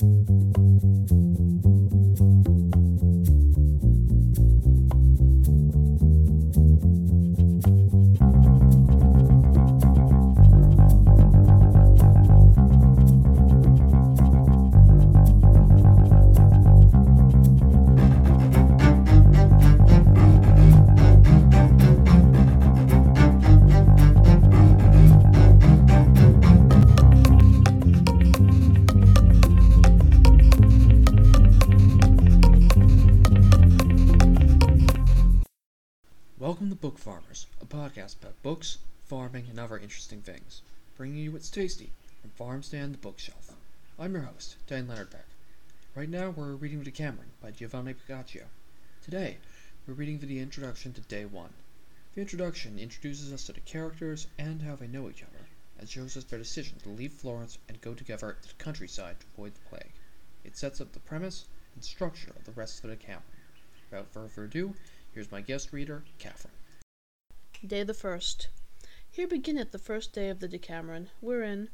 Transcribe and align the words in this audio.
Welcome 0.00 0.41
interesting 39.82 40.22
things, 40.22 40.62
bringing 40.96 41.18
you 41.18 41.32
what's 41.32 41.50
tasty 41.50 41.90
from 42.20 42.30
farm 42.30 42.62
stand 42.62 42.94
to 42.94 42.98
bookshelf. 43.00 43.52
I'm 43.98 44.12
your 44.14 44.22
host, 44.22 44.56
Dan 44.66 44.86
Leonard 44.86 45.10
Beck. 45.10 45.26
Right 45.94 46.08
now, 46.08 46.30
we're 46.30 46.54
reading 46.54 46.78
The 46.78 46.84
Decameron 46.84 47.30
by 47.42 47.50
Giovanni 47.50 47.92
Boccaccio. 47.92 48.44
Today, 49.02 49.38
we're 49.86 49.94
reading 49.94 50.18
the 50.18 50.38
introduction 50.38 50.92
to 50.92 51.00
Day 51.00 51.24
1. 51.24 51.50
The 52.14 52.20
introduction 52.20 52.78
introduces 52.78 53.32
us 53.32 53.44
to 53.46 53.52
the 53.52 53.60
characters 53.60 54.28
and 54.38 54.62
how 54.62 54.76
they 54.76 54.86
know 54.86 55.10
each 55.10 55.22
other, 55.22 55.46
and 55.78 55.88
shows 55.88 56.16
us 56.16 56.24
their 56.24 56.38
decision 56.38 56.78
to 56.80 56.88
leave 56.88 57.12
Florence 57.12 57.58
and 57.68 57.80
go 57.80 57.94
together 57.94 58.36
to 58.40 58.48
the 58.48 58.62
countryside 58.62 59.20
to 59.20 59.26
avoid 59.34 59.54
the 59.54 59.68
plague. 59.68 59.92
It 60.44 60.56
sets 60.56 60.80
up 60.80 60.92
the 60.92 61.00
premise 61.00 61.46
and 61.74 61.84
structure 61.84 62.32
of 62.36 62.44
the 62.44 62.52
rest 62.52 62.76
of 62.76 62.90
the 62.90 62.96
Decameron. 62.96 63.24
Without 63.90 64.12
further 64.12 64.44
ado, 64.44 64.74
Here's 65.14 65.30
my 65.30 65.42
guest 65.42 65.74
reader, 65.74 66.04
Catherine. 66.18 66.54
Day 67.66 67.82
the 67.82 67.92
first. 67.92 68.48
Here 69.14 69.28
beginneth 69.28 69.72
the 69.72 69.78
first 69.78 70.14
day 70.14 70.30
of 70.30 70.40
the 70.40 70.48
Decameron, 70.48 71.10
wherein, 71.20 71.68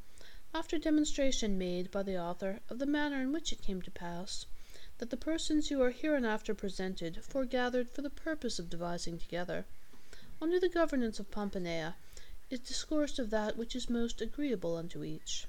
after 0.52 0.76
demonstration 0.76 1.56
made 1.56 1.88
by 1.92 2.02
the 2.02 2.18
author 2.18 2.58
of 2.68 2.80
the 2.80 2.84
manner 2.84 3.20
in 3.22 3.30
which 3.30 3.52
it 3.52 3.62
came 3.62 3.80
to 3.82 3.92
pass, 3.92 4.44
that 4.98 5.10
the 5.10 5.16
persons 5.16 5.68
who 5.68 5.80
are 5.80 5.92
hereinafter 5.92 6.52
presented 6.52 7.24
foregathered 7.24 7.92
for 7.92 8.02
the 8.02 8.10
purpose 8.10 8.58
of 8.58 8.68
devising 8.68 9.20
together, 9.20 9.66
under 10.42 10.58
the 10.58 10.68
governance 10.68 11.20
of 11.20 11.30
Pampinea, 11.30 11.94
is 12.50 12.58
discoursed 12.58 13.20
of 13.20 13.30
that 13.30 13.56
which 13.56 13.76
is 13.76 13.88
most 13.88 14.20
agreeable 14.20 14.76
unto 14.76 15.04
each. 15.04 15.46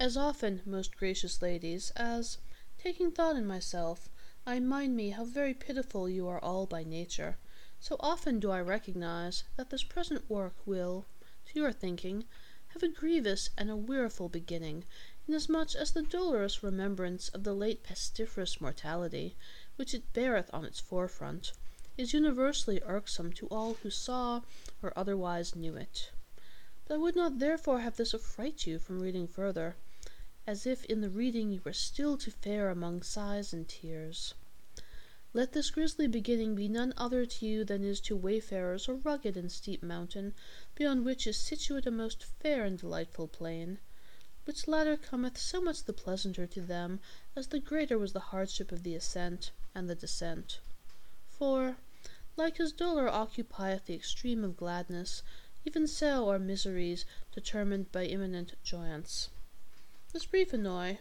As 0.00 0.16
often, 0.16 0.62
most 0.64 0.96
gracious 0.96 1.42
ladies, 1.42 1.90
as, 1.90 2.38
taking 2.78 3.10
thought 3.12 3.36
in 3.36 3.46
myself, 3.46 4.08
I 4.46 4.60
mind 4.60 4.96
me 4.96 5.10
how 5.10 5.26
very 5.26 5.52
pitiful 5.52 6.08
you 6.08 6.26
are 6.26 6.42
all 6.42 6.64
by 6.64 6.84
nature, 6.84 7.36
so 7.82 7.96
often 7.98 8.38
do 8.38 8.48
I 8.48 8.60
recognize 8.60 9.42
that 9.56 9.70
this 9.70 9.82
present 9.82 10.30
work 10.30 10.54
will, 10.64 11.04
to 11.46 11.58
your 11.58 11.72
thinking, 11.72 12.24
have 12.68 12.82
a 12.84 12.88
grievous 12.88 13.50
and 13.58 13.68
a 13.68 13.76
weariful 13.76 14.30
beginning, 14.30 14.84
inasmuch 15.26 15.74
as 15.74 15.90
the 15.90 16.02
dolorous 16.02 16.62
remembrance 16.62 17.28
of 17.30 17.42
the 17.42 17.52
late 17.52 17.82
pestiferous 17.82 18.60
mortality, 18.60 19.36
which 19.74 19.94
it 19.94 20.12
beareth 20.12 20.48
on 20.52 20.64
its 20.64 20.78
forefront, 20.78 21.54
is 21.98 22.14
universally 22.14 22.80
irksome 22.84 23.32
to 23.32 23.48
all 23.48 23.74
who 23.74 23.90
saw 23.90 24.42
or 24.80 24.92
otherwise 24.94 25.56
knew 25.56 25.74
it. 25.74 26.12
But 26.86 26.94
I 26.94 26.98
would 26.98 27.16
not 27.16 27.40
therefore 27.40 27.80
have 27.80 27.96
this 27.96 28.14
affright 28.14 28.64
you 28.64 28.78
from 28.78 29.00
reading 29.00 29.26
further 29.26 29.74
as 30.46 30.66
if 30.66 30.84
in 30.84 31.00
the 31.00 31.10
reading 31.10 31.50
you 31.50 31.60
were 31.64 31.72
still 31.72 32.16
to 32.18 32.30
fare 32.30 32.70
among 32.70 33.02
sighs 33.02 33.52
and 33.52 33.66
tears. 33.66 34.34
Let 35.34 35.52
this 35.52 35.70
grisly 35.70 36.06
beginning 36.06 36.54
be 36.54 36.68
none 36.68 36.92
other 36.96 37.24
to 37.24 37.46
you 37.46 37.64
than 37.64 37.82
is 37.82 38.00
to 38.02 38.14
wayfarers 38.14 38.86
a 38.86 38.94
rugged 38.94 39.34
and 39.34 39.50
steep 39.50 39.82
mountain, 39.82 40.34
beyond 40.74 41.06
which 41.06 41.26
is 41.26 41.38
situate 41.38 41.86
a 41.86 41.90
most 41.90 42.24
fair 42.24 42.66
and 42.66 42.78
delightful 42.78 43.28
plain, 43.28 43.78
which 44.44 44.68
latter 44.68 44.98
cometh 44.98 45.38
so 45.38 45.58
much 45.60 45.84
the 45.84 45.94
pleasanter 45.94 46.46
to 46.48 46.60
them 46.60 47.00
as 47.34 47.46
the 47.46 47.60
greater 47.60 47.98
was 47.98 48.12
the 48.12 48.20
hardship 48.20 48.70
of 48.70 48.82
the 48.82 48.94
ascent 48.94 49.52
and 49.74 49.88
the 49.88 49.94
descent. 49.94 50.58
For, 51.30 51.78
like 52.36 52.60
as 52.60 52.72
dolour 52.72 53.08
occupieth 53.08 53.86
the 53.86 53.94
extreme 53.94 54.44
of 54.44 54.58
gladness, 54.58 55.22
even 55.64 55.86
so 55.86 56.28
are 56.28 56.38
miseries 56.38 57.06
determined 57.32 57.90
by 57.90 58.04
imminent 58.04 58.52
joyance. 58.62 59.30
This 60.12 60.26
brief 60.26 60.52
annoy 60.52 60.98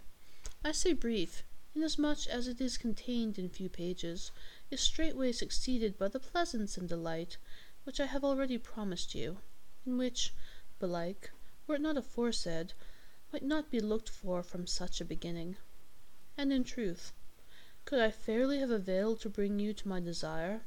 I 0.63 0.71
say 0.71 0.93
brief, 0.93 1.43
inasmuch 1.75 2.27
as 2.27 2.47
it 2.47 2.59
is 2.59 2.77
contained 2.77 3.39
in 3.39 3.49
few 3.49 3.69
pages, 3.69 4.31
is 4.69 4.81
straightway 4.81 5.31
succeeded 5.31 5.97
by 5.97 6.07
the 6.07 6.19
pleasance 6.19 6.77
and 6.77 6.89
delight 6.89 7.37
which 7.83 7.99
I 7.99 8.05
have 8.05 8.23
already 8.23 8.57
promised 8.57 9.15
you, 9.15 9.39
and 9.85 9.97
which, 9.97 10.33
belike, 10.79 11.31
were 11.67 11.75
it 11.75 11.81
not 11.81 11.97
aforesaid, 11.97 12.73
might 13.31 13.43
not 13.43 13.71
be 13.71 13.79
looked 13.79 14.09
for 14.09 14.43
from 14.43 14.67
such 14.67 15.01
a 15.01 15.05
beginning. 15.05 15.57
And 16.37 16.51
in 16.51 16.63
truth, 16.63 17.13
could 17.85 17.99
I 17.99 18.11
fairly 18.11 18.59
have 18.59 18.71
availed 18.71 19.21
to 19.21 19.29
bring 19.29 19.59
you 19.59 19.73
to 19.73 19.87
my 19.87 19.99
desire, 19.99 20.63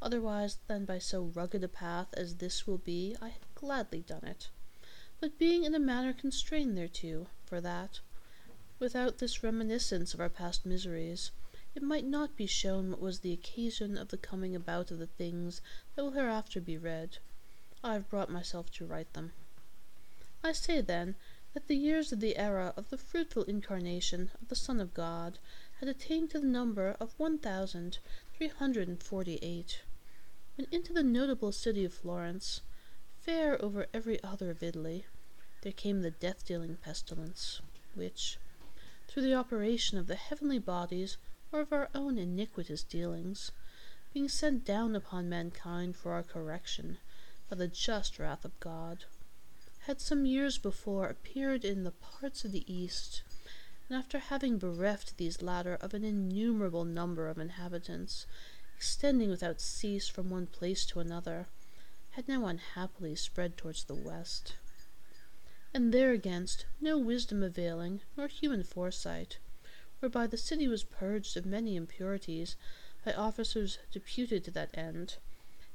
otherwise 0.00 0.58
than 0.66 0.84
by 0.84 0.98
so 0.98 1.22
rugged 1.22 1.64
a 1.64 1.68
path 1.68 2.08
as 2.14 2.36
this 2.36 2.66
will 2.66 2.78
be, 2.78 3.16
I 3.20 3.28
had 3.28 3.54
gladly 3.54 4.00
done 4.00 4.24
it 4.24 4.48
but 5.22 5.38
being 5.38 5.62
in 5.62 5.72
a 5.72 5.78
manner 5.78 6.12
constrained 6.12 6.76
thereto, 6.76 7.28
for 7.44 7.60
that, 7.60 8.00
without 8.82 9.18
this 9.18 9.44
reminiscence 9.44 10.12
of 10.12 10.18
our 10.18 10.28
past 10.28 10.66
miseries, 10.66 11.30
it 11.72 11.84
might 11.84 12.04
not 12.04 12.36
be 12.36 12.46
shown 12.46 12.90
what 12.90 13.00
was 13.00 13.20
the 13.20 13.32
occasion 13.32 13.96
of 13.96 14.08
the 14.08 14.16
coming 14.16 14.56
about 14.56 14.90
of 14.90 14.98
the 14.98 15.06
things 15.06 15.62
that 15.94 16.02
will 16.02 16.10
hereafter 16.10 16.60
be 16.60 16.76
read, 16.76 17.18
I 17.84 17.92
have 17.92 18.10
brought 18.10 18.28
myself 18.28 18.72
to 18.72 18.84
write 18.84 19.12
them. 19.12 19.30
I 20.42 20.50
say, 20.50 20.80
then, 20.80 21.14
that 21.54 21.68
the 21.68 21.76
years 21.76 22.10
of 22.10 22.18
the 22.18 22.36
era 22.36 22.74
of 22.76 22.90
the 22.90 22.98
fruitful 22.98 23.44
incarnation 23.44 24.32
of 24.42 24.48
the 24.48 24.56
Son 24.56 24.80
of 24.80 24.94
God 24.94 25.38
had 25.78 25.88
attained 25.88 26.30
to 26.30 26.40
the 26.40 26.46
number 26.46 26.96
of 26.98 27.14
one 27.18 27.38
thousand 27.38 27.98
three 28.36 28.48
hundred 28.48 28.88
and 28.88 29.00
forty-eight, 29.00 29.82
when 30.56 30.66
into 30.72 30.92
the 30.92 31.04
notable 31.04 31.52
city 31.52 31.84
of 31.84 31.94
Florence, 31.94 32.62
fair 33.20 33.62
over 33.64 33.86
every 33.94 34.20
other 34.24 34.50
of 34.50 34.60
Italy, 34.60 35.06
there 35.62 35.70
came 35.70 36.02
the 36.02 36.10
death-dealing 36.10 36.78
pestilence, 36.82 37.60
which, 37.94 38.38
through 39.12 39.22
the 39.22 39.34
operation 39.34 39.98
of 39.98 40.06
the 40.06 40.14
heavenly 40.14 40.58
bodies 40.58 41.18
or 41.52 41.60
of 41.60 41.70
our 41.70 41.90
own 41.94 42.16
iniquitous 42.16 42.82
dealings, 42.82 43.52
being 44.14 44.26
sent 44.26 44.64
down 44.64 44.96
upon 44.96 45.28
mankind 45.28 45.94
for 45.94 46.12
our 46.12 46.22
correction 46.22 46.96
by 47.50 47.56
the 47.56 47.68
just 47.68 48.18
wrath 48.18 48.42
of 48.42 48.58
God, 48.58 49.04
had 49.80 50.00
some 50.00 50.24
years 50.24 50.56
before 50.56 51.08
appeared 51.08 51.62
in 51.62 51.84
the 51.84 51.90
parts 51.90 52.46
of 52.46 52.52
the 52.52 52.64
East, 52.72 53.22
and 53.86 53.98
after 53.98 54.18
having 54.18 54.56
bereft 54.56 55.18
these 55.18 55.42
latter 55.42 55.74
of 55.82 55.92
an 55.92 56.04
innumerable 56.04 56.86
number 56.86 57.28
of 57.28 57.36
inhabitants, 57.36 58.26
extending 58.78 59.28
without 59.28 59.60
cease 59.60 60.08
from 60.08 60.30
one 60.30 60.46
place 60.46 60.86
to 60.86 61.00
another, 61.00 61.48
had 62.12 62.26
now 62.28 62.46
unhappily 62.46 63.14
spread 63.14 63.58
towards 63.58 63.84
the 63.84 63.94
west. 63.94 64.54
And 65.74 65.92
thereagainst 65.92 66.66
no 66.82 66.98
wisdom 66.98 67.42
availing, 67.42 68.02
nor 68.14 68.28
human 68.28 68.62
foresight, 68.62 69.38
whereby 70.00 70.26
the 70.26 70.36
city 70.36 70.68
was 70.68 70.84
purged 70.84 71.34
of 71.36 71.46
many 71.46 71.76
impurities 71.76 72.56
by 73.04 73.14
officers 73.14 73.78
deputed 73.90 74.44
to 74.44 74.50
that 74.50 74.76
end, 74.76 75.16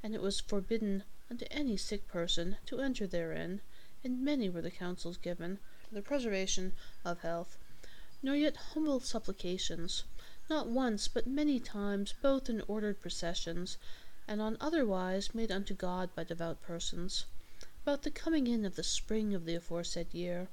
and 0.04 0.14
it 0.14 0.22
was 0.22 0.40
forbidden 0.40 1.04
unto 1.32 1.46
any 1.50 1.78
sick 1.78 2.08
person 2.08 2.58
to 2.68 2.80
enter 2.80 3.08
therein, 3.08 3.60
and 4.04 4.24
many 4.24 4.50
were 4.50 4.62
the 4.62 4.70
counsels 4.70 5.18
given 5.18 5.58
for 5.88 5.96
the 5.96 6.04
preservation 6.04 6.74
of 7.04 7.22
health, 7.22 7.58
nor 8.22 8.36
yet 8.36 8.56
humble 8.56 9.00
supplications, 9.00 10.04
not 10.48 10.68
once 10.68 11.08
but 11.08 11.26
many 11.26 11.60
times, 11.60 12.14
both 12.22 12.50
in 12.50 12.62
ordered 12.68 13.02
processions, 13.02 13.78
and 14.28 14.42
on 14.42 14.58
other 14.62 14.86
wise 14.86 15.34
made 15.34 15.52
unto 15.52 15.74
God 15.74 16.14
by 16.14 16.24
devout 16.24 16.62
persons, 16.62 17.26
about 17.88 18.02
the 18.02 18.12
coming 18.12 18.48
in 18.48 18.66
of 18.66 18.76
the 18.76 18.84
spring 18.84 19.34
of 19.34 19.46
the 19.46 19.56
aforesaid 19.56 20.14
year, 20.14 20.50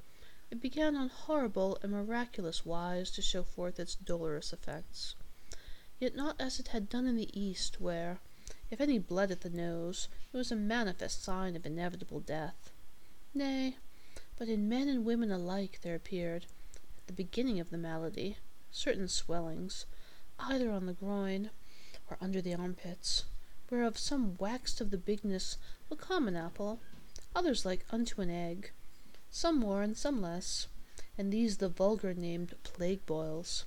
it 0.52 0.62
began 0.62 0.94
on 0.94 1.08
horrible 1.08 1.76
and 1.82 1.90
miraculous 1.90 2.64
wise 2.64 3.10
to 3.10 3.20
show 3.20 3.42
forth 3.42 3.81
its 3.81 3.96
dolorous 3.96 4.52
effects. 4.52 5.16
Yet 5.98 6.14
not 6.14 6.40
as 6.40 6.60
it 6.60 6.69
had 6.69 6.88
done 6.88 7.08
in 7.08 7.16
the 7.16 7.36
East, 7.36 7.81
where, 7.81 8.20
if 8.70 8.81
any 8.81 9.00
bled 9.00 9.32
at 9.32 9.40
the 9.40 9.50
nose, 9.50 10.06
it 10.32 10.36
was 10.36 10.52
a 10.52 10.54
manifest 10.54 11.25
sign 11.25 11.56
of 11.56 11.66
inevitable 11.66 12.20
death. 12.20 12.70
Nay, 13.34 13.78
but 14.38 14.46
in 14.46 14.69
men 14.69 14.86
and 14.86 15.04
women 15.04 15.32
alike 15.32 15.81
there 15.82 15.96
appeared, 15.96 16.46
at 16.98 17.08
the 17.08 17.12
beginning 17.12 17.58
of 17.58 17.70
the 17.70 17.78
malady, 17.78 18.36
certain 18.70 19.08
swellings, 19.08 19.86
either 20.38 20.70
on 20.70 20.86
the 20.86 20.92
groin 20.92 21.50
or 22.08 22.16
under 22.20 22.40
the 22.40 22.54
armpits, 22.54 23.25
whereof 23.70 23.98
some 23.98 24.36
waxed 24.38 24.81
of 24.81 24.92
the 24.92 24.96
bigness 24.96 25.58
of 25.90 25.98
a 25.98 26.00
common 26.00 26.36
apple, 26.36 26.78
others 27.34 27.64
like 27.64 27.84
unto 27.90 28.20
an 28.20 28.31
egg, 28.31 28.70
some 29.31 29.58
more 29.58 29.82
and 29.82 29.96
some 29.96 30.22
less, 30.22 30.69
and 31.19 31.32
these 31.32 31.56
the 31.56 31.69
vulgar 31.69 32.14
named 32.14 32.54
plague 32.62 33.04
boils. 33.06 33.64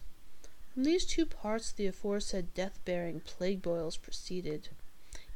From 0.73 0.83
these 0.83 1.05
two 1.05 1.25
parts 1.25 1.71
the 1.71 1.87
aforesaid 1.87 2.53
death 2.53 2.79
bearing 2.85 3.19
plague 3.19 3.61
boils 3.61 3.97
proceeded, 3.97 4.69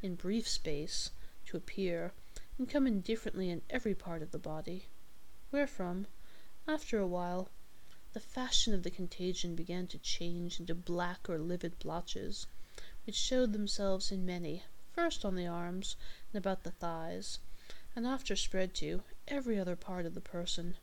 in 0.01 0.15
brief 0.15 0.47
space, 0.47 1.11
to 1.47 1.57
appear, 1.57 2.13
and 2.57 2.69
come 2.69 2.87
indifferently 2.87 3.49
in 3.49 3.61
every 3.69 3.95
part 3.95 4.21
of 4.21 4.31
the 4.31 4.39
body. 4.39 4.85
Wherefrom, 5.51 6.07
after 6.67 6.99
a 6.99 7.07
while, 7.07 7.49
the 8.13 8.19
fashion 8.19 8.73
of 8.73 8.83
the 8.83 8.91
contagion 8.91 9.55
began 9.55 9.87
to 9.87 9.97
change 9.97 10.59
into 10.59 10.75
black 10.75 11.29
or 11.29 11.39
livid 11.39 11.79
blotches, 11.79 12.45
which 13.05 13.15
showed 13.15 13.51
themselves 13.51 14.11
in 14.11 14.25
many, 14.25 14.63
first 14.93 15.25
on 15.25 15.35
the 15.35 15.47
arms 15.47 15.95
and 16.31 16.37
about 16.37 16.63
the 16.63 16.71
thighs, 16.71 17.39
and 17.95 18.05
after 18.07 18.35
spread 18.35 18.73
to 18.73 19.01
every 19.27 19.59
other 19.59 19.75
part 19.75 20.05
of 20.05 20.13
the 20.13 20.21
person, 20.21 20.75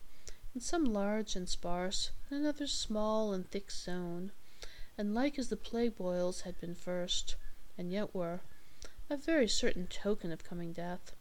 in 0.54 0.60
some 0.60 0.84
large 0.84 1.36
and 1.36 1.48
sparse, 1.48 2.10
and 2.30 2.40
in 2.40 2.46
others 2.46 2.72
small 2.72 3.32
and 3.32 3.50
thick 3.50 3.70
sown, 3.70 4.32
and 4.96 5.14
like 5.14 5.38
as 5.38 5.48
the 5.48 5.56
plague 5.56 5.96
boils 5.96 6.42
had 6.42 6.60
been 6.60 6.74
first, 6.74 7.36
and 7.76 7.92
yet 7.92 8.14
were, 8.14 8.40
a 9.10 9.16
very 9.16 9.48
certain 9.48 9.86
token 9.86 10.32
of 10.32 10.44
coming 10.44 10.72
death, 10.72 11.14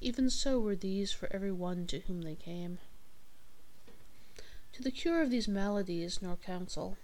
even 0.00 0.30
so 0.30 0.58
were 0.60 0.76
these 0.76 1.12
for 1.12 1.28
every 1.32 1.52
one 1.52 1.86
to 1.86 2.00
whom 2.00 2.22
they 2.22 2.36
came. 2.36 2.78
To 4.72 4.82
the 4.82 4.90
cure 4.90 5.22
of 5.22 5.30
these 5.30 5.48
maladies 5.48 6.22
nor 6.22 6.36
counsel 6.36 6.96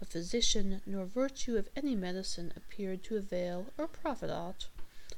a 0.00 0.04
physician 0.06 0.80
nor 0.86 1.04
virtue 1.04 1.56
of 1.56 1.68
any 1.76 1.94
medicine 1.94 2.52
appeared 2.56 3.02
to 3.04 3.16
avail 3.16 3.66
or 3.76 3.86
profit 3.86 4.30
aught. 4.30 4.68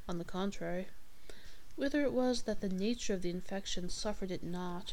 On 0.08 0.18
the 0.18 0.24
contrary, 0.24 0.88
whether 1.74 2.02
it 2.02 2.12
was 2.12 2.42
that 2.42 2.60
the 2.60 2.68
nature 2.68 3.14
of 3.14 3.22
the 3.22 3.30
infection 3.30 3.88
suffered 3.88 4.30
it 4.30 4.42
not, 4.42 4.92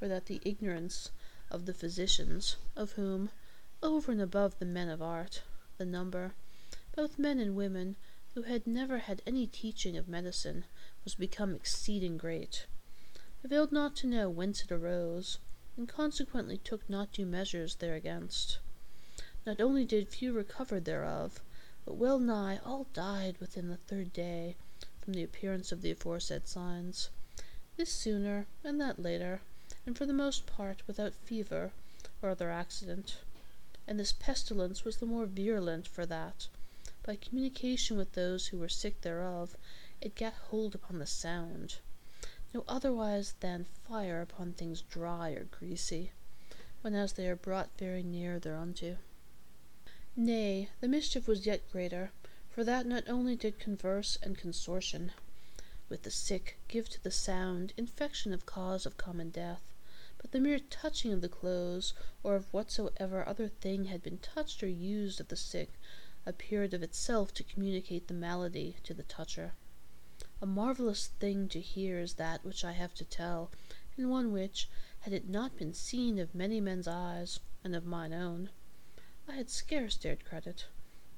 or 0.00 0.08
that 0.08 0.26
the 0.26 0.40
ignorance 0.44 1.10
of 1.50 1.64
the 1.64 1.72
physicians, 1.72 2.56
of 2.76 2.92
whom, 2.92 3.30
over 3.82 4.12
and 4.12 4.20
above 4.20 4.58
the 4.58 4.66
men 4.66 4.88
of 4.88 5.00
art, 5.00 5.42
the 5.78 5.86
number, 5.86 6.34
both 6.94 7.18
men 7.18 7.38
and 7.38 7.56
women, 7.56 7.96
who 8.34 8.42
had 8.42 8.66
never 8.66 8.98
had 8.98 9.22
any 9.26 9.46
teaching 9.46 9.96
of 9.96 10.06
medicine, 10.06 10.64
was 11.02 11.14
become 11.14 11.54
exceeding 11.54 12.18
great, 12.18 12.66
availed 13.42 13.72
not 13.72 13.96
to 13.96 14.06
know 14.06 14.28
whence 14.28 14.62
it 14.62 14.70
arose, 14.70 15.38
and 15.76 15.88
consequently 15.88 16.58
took 16.58 16.88
not 16.90 17.10
due 17.10 17.24
measures 17.24 17.76
thereagainst. 17.76 18.58
Not 19.46 19.60
only 19.60 19.84
did 19.86 20.08
few 20.08 20.32
recover 20.34 20.78
thereof, 20.78 21.40
but 21.86 21.96
well 21.96 22.18
nigh 22.18 22.60
all 22.66 22.86
died 22.92 23.38
within 23.40 23.68
the 23.68 23.76
third 23.78 24.12
day 24.12 24.56
from 25.08 25.14
the 25.14 25.24
appearance 25.24 25.72
of 25.72 25.80
the 25.80 25.90
aforesaid 25.90 26.46
signs, 26.46 27.08
this 27.78 27.90
sooner 27.90 28.44
and 28.62 28.78
that 28.78 28.98
later, 28.98 29.40
and 29.86 29.96
for 29.96 30.04
the 30.04 30.12
most 30.12 30.44
part 30.44 30.82
without 30.86 31.14
fever 31.14 31.72
or 32.20 32.28
other 32.28 32.50
accident. 32.50 33.16
And 33.86 33.98
this 33.98 34.12
pestilence 34.12 34.84
was 34.84 34.98
the 34.98 35.06
more 35.06 35.24
virulent 35.24 35.88
for 35.88 36.04
that, 36.04 36.48
by 37.06 37.16
communication 37.16 37.96
with 37.96 38.12
those 38.12 38.48
who 38.48 38.58
were 38.58 38.68
sick 38.68 39.00
thereof, 39.00 39.56
it 40.02 40.14
gat 40.14 40.34
hold 40.50 40.74
upon 40.74 40.98
the 40.98 41.06
sound, 41.06 41.76
no 42.52 42.62
otherwise 42.68 43.32
than 43.40 43.64
fire 43.88 44.20
upon 44.20 44.52
things 44.52 44.82
dry 44.82 45.30
or 45.30 45.44
greasy, 45.44 46.12
whenas 46.84 47.14
they 47.14 47.26
are 47.26 47.34
brought 47.34 47.78
very 47.78 48.02
near 48.02 48.38
thereunto. 48.38 48.98
Nay, 50.14 50.68
the 50.82 50.88
mischief 50.88 51.26
was 51.26 51.46
yet 51.46 51.62
greater, 51.72 52.10
for 52.58 52.64
that 52.64 52.86
not 52.86 53.08
only 53.08 53.36
did 53.36 53.60
converse 53.60 54.18
and 54.20 54.36
consortion 54.36 55.12
with 55.88 56.02
the 56.02 56.10
sick 56.10 56.58
give 56.66 56.88
to 56.88 57.00
the 57.04 57.08
sound 57.08 57.72
infection 57.76 58.32
of 58.32 58.46
cause 58.46 58.84
of 58.84 58.96
common 58.96 59.30
death, 59.30 59.62
but 60.20 60.32
the 60.32 60.40
mere 60.40 60.58
touching 60.58 61.12
of 61.12 61.20
the 61.20 61.28
clothes, 61.28 61.94
or 62.24 62.34
of 62.34 62.52
whatsoever 62.52 63.24
other 63.24 63.46
thing 63.46 63.84
had 63.84 64.02
been 64.02 64.18
touched 64.18 64.60
or 64.60 64.66
used 64.66 65.20
of 65.20 65.28
the 65.28 65.36
sick, 65.36 65.74
appeared 66.26 66.74
of 66.74 66.82
itself 66.82 67.32
to 67.32 67.44
communicate 67.44 68.08
the 68.08 68.12
malady 68.12 68.74
to 68.82 68.92
the 68.92 69.04
toucher. 69.04 69.52
A 70.42 70.46
marvellous 70.46 71.10
thing 71.20 71.48
to 71.50 71.60
hear 71.60 72.00
is 72.00 72.14
that 72.14 72.44
which 72.44 72.64
I 72.64 72.72
have 72.72 72.92
to 72.94 73.04
tell, 73.04 73.52
and 73.96 74.10
one 74.10 74.32
which, 74.32 74.68
had 75.02 75.12
it 75.12 75.28
not 75.28 75.56
been 75.56 75.74
seen 75.74 76.18
of 76.18 76.34
many 76.34 76.60
men's 76.60 76.88
eyes, 76.88 77.38
and 77.62 77.76
of 77.76 77.86
mine 77.86 78.12
own, 78.12 78.50
I 79.28 79.36
had 79.36 79.48
scarce 79.48 79.96
dared 79.96 80.24
credit, 80.24 80.64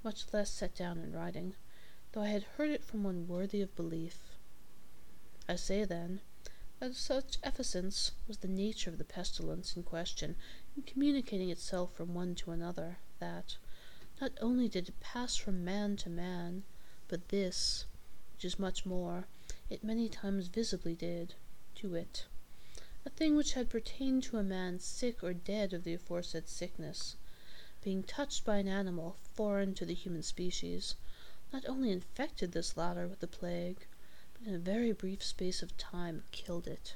much 0.03 0.25
less 0.33 0.51
set 0.51 0.75
down 0.75 0.99
in 0.99 1.13
writing, 1.13 1.55
though 2.13 2.23
I 2.23 2.29
had 2.29 2.43
heard 2.43 2.71
it 2.71 2.85
from 2.85 3.03
one 3.03 3.29
worthy 3.29 3.61
of 3.61 3.77
belief. 3.77 4.19
I 5.49 5.57
say, 5.57 5.85
then, 5.85 6.21
that 6.79 6.95
such 6.95 7.39
effervescence 7.43 8.13
was 8.27 8.39
the 8.39 8.49
nature 8.49 8.89
of 8.89 8.99
the 8.99 9.05
pestilence 9.05 9.77
in 9.77 9.83
question 9.83 10.37
in 10.77 10.83
communicating 10.83 11.51
itself 11.51 11.95
from 11.95 12.15
one 12.15 12.35
to 12.37 12.53
another, 12.53 12.99
that, 13.19 13.57
not 14.21 14.33
only 14.41 14.69
did 14.69 14.89
it 14.89 15.01
pass 15.01 15.37
from 15.37 15.65
man 15.65 15.97
to 15.97 16.09
man, 16.09 16.63
but 17.09 17.29
this, 17.29 17.85
which 18.33 18.45
is 18.45 18.59
much 18.59 18.87
more, 18.87 19.27
it 19.69 19.85
many 19.85 20.09
times 20.09 20.47
visibly 20.47 20.95
did, 20.95 21.35
to 21.75 21.91
wit, 21.91 22.25
a 23.05 23.11
thing 23.11 23.37
which 23.37 23.53
had 23.53 23.69
pertained 23.69 24.23
to 24.23 24.39
a 24.39 24.43
man 24.43 24.79
sick 24.79 25.23
or 25.23 25.35
dead 25.35 25.73
of 25.73 25.85
the 25.85 25.95
aforesaid 25.95 26.49
sickness, 26.49 27.17
being 27.83 28.03
touched 28.03 28.45
by 28.45 28.59
an 28.59 28.69
animal 28.69 29.17
foreign 29.35 29.75
to 29.75 29.87
the 29.87 29.95
human 29.95 30.23
species, 30.23 30.97
not 31.53 31.65
only 31.67 31.91
infected 31.91 32.53
this 32.53 32.77
latter 32.77 33.09
with 33.09 33.21
the 33.21 33.27
plague, 33.27 33.87
but 34.35 34.47
in 34.47 34.55
a 34.55 34.59
very 34.59 34.93
brief 34.93 35.23
space 35.25 35.63
of 35.63 35.77
time 35.77 36.23
killed 36.31 36.67
it. 36.67 36.95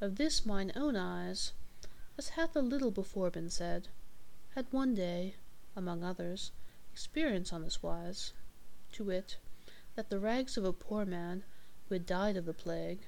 Of 0.00 0.16
this 0.16 0.46
mine 0.46 0.72
own 0.74 0.96
eyes, 0.96 1.52
as 2.16 2.30
hath 2.30 2.54
a 2.56 2.60
little 2.60 2.90
before 2.90 3.30
been 3.30 3.50
said, 3.50 3.88
had 4.54 4.72
one 4.72 4.94
day, 4.94 5.36
among 5.74 6.04
others, 6.04 6.52
experience 6.92 7.52
on 7.52 7.62
this 7.62 7.82
wise, 7.82 8.32
to 8.92 9.04
wit, 9.04 9.36
that 9.94 10.10
the 10.10 10.18
rags 10.18 10.56
of 10.56 10.64
a 10.64 10.72
poor 10.72 11.04
man, 11.04 11.44
who 11.88 11.94
had 11.94 12.06
died 12.06 12.36
of 12.36 12.44
the 12.44 12.54
plague, 12.54 13.00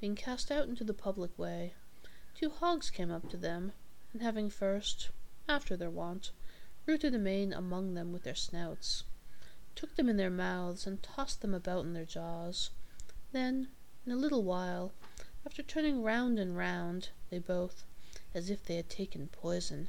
being 0.00 0.14
cast 0.14 0.50
out 0.50 0.68
into 0.68 0.84
the 0.84 0.94
public 0.94 1.38
way, 1.38 1.74
two 2.34 2.50
hogs 2.50 2.90
came 2.90 3.10
up 3.10 3.28
to 3.30 3.36
them, 3.36 3.72
and 4.12 4.22
having 4.22 4.50
first, 4.50 5.10
after 5.48 5.76
their 5.76 5.90
wont, 5.90 6.30
rooted 6.86 7.14
amain 7.14 7.52
among 7.52 7.94
them 7.94 8.12
with 8.12 8.22
their 8.22 8.34
snouts, 8.34 9.04
took 9.74 9.96
them 9.96 10.08
in 10.08 10.16
their 10.16 10.30
mouths, 10.30 10.86
and 10.86 11.02
tossed 11.02 11.40
them 11.40 11.54
about 11.54 11.84
in 11.84 11.92
their 11.92 12.04
jaws. 12.04 12.70
Then, 13.32 13.68
in 14.06 14.12
a 14.12 14.16
little 14.16 14.42
while, 14.42 14.92
after 15.44 15.62
turning 15.62 16.02
round 16.02 16.38
and 16.38 16.56
round, 16.56 17.10
they 17.30 17.38
both, 17.38 17.84
as 18.34 18.50
if 18.50 18.64
they 18.64 18.76
had 18.76 18.88
taken 18.88 19.28
poison, 19.28 19.88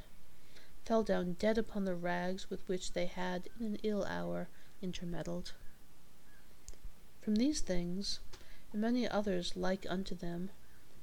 fell 0.84 1.02
down 1.02 1.34
dead 1.34 1.56
upon 1.56 1.84
the 1.84 1.94
rags 1.94 2.50
with 2.50 2.66
which 2.68 2.92
they 2.92 3.06
had 3.06 3.48
in 3.58 3.66
an 3.66 3.78
ill 3.82 4.04
hour 4.04 4.48
intermeddled. 4.82 5.52
From 7.20 7.36
these 7.36 7.60
things, 7.60 8.20
and 8.72 8.80
many 8.82 9.08
others 9.08 9.56
like 9.56 9.86
unto 9.88 10.14
them, 10.14 10.50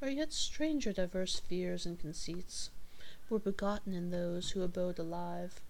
are 0.01 0.09
yet 0.09 0.33
stranger 0.33 0.91
diverse 0.91 1.39
fears 1.39 1.85
and 1.85 1.99
conceits, 1.99 2.69
were 3.31 3.39
begotten 3.39 3.93
in 3.93 4.11
those 4.11 4.51
who 4.51 4.61
abode 4.61 4.99
alive, 4.99 5.61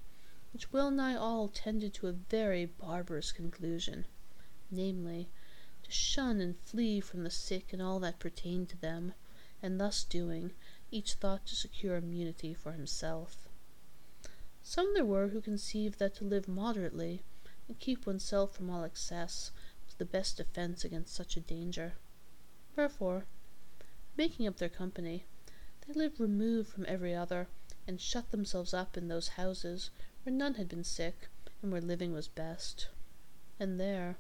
which 0.52 0.74
well 0.74 0.90
nigh 0.90 1.16
all 1.16 1.48
tended 1.48 1.94
to 1.94 2.08
a 2.08 2.12
very 2.12 2.66
barbarous 2.66 3.32
conclusion, 3.32 4.06
namely, 4.72 5.30
to 5.84 5.92
shun 5.92 6.42
and 6.42 6.58
flee 6.58 7.00
from 7.00 7.24
the 7.24 7.30
sick 7.30 7.72
and 7.72 7.82
all 7.82 8.00
that 8.00 8.18
pertained 8.18 8.68
to 8.68 8.78
them, 8.78 9.14
and 9.62 9.80
thus 9.80 10.04
doing, 10.04 10.52
each 10.90 11.14
thought 11.14 11.46
to 11.46 11.56
secure 11.56 11.98
immunity 11.98 12.54
for 12.54 12.72
himself. 12.72 13.48
Some 14.64 14.94
there 14.96 15.06
were 15.06 15.28
who 15.28 15.40
conceived 15.40 16.00
that 16.00 16.16
to 16.16 16.24
live 16.24 16.48
moderately 16.48 17.22
and 17.68 17.80
keep 17.80 18.08
oneself 18.08 18.56
from 18.56 18.70
all 18.70 18.84
excess 18.84 19.52
was 19.86 19.94
the 19.96 20.06
best 20.06 20.38
defence 20.38 20.84
against 20.84 21.14
such 21.14 21.38
a 21.38 21.42
danger. 21.42 21.94
Wherefore, 22.76 23.26
making 24.18 24.48
up 24.48 24.58
their 24.58 24.70
company, 24.70 25.26
they 25.92 26.00
lived 26.00 26.22
removed 26.22 26.70
from 26.70 26.86
every 26.88 27.14
other, 27.14 27.50
and 27.86 28.00
shut 28.00 28.32
themselves 28.32 28.74
up 28.74 28.96
in 28.96 29.10
those 29.10 29.30
houses 29.30 29.90
where 30.24 30.34
none 30.34 30.54
had 30.54 30.70
been 30.70 30.86
sick, 30.86 31.28
and 31.62 31.70
where 31.70 31.82
living 31.82 32.14
was 32.14 32.30
best. 32.30 32.88
And 33.60 33.78
there, 33.78 34.16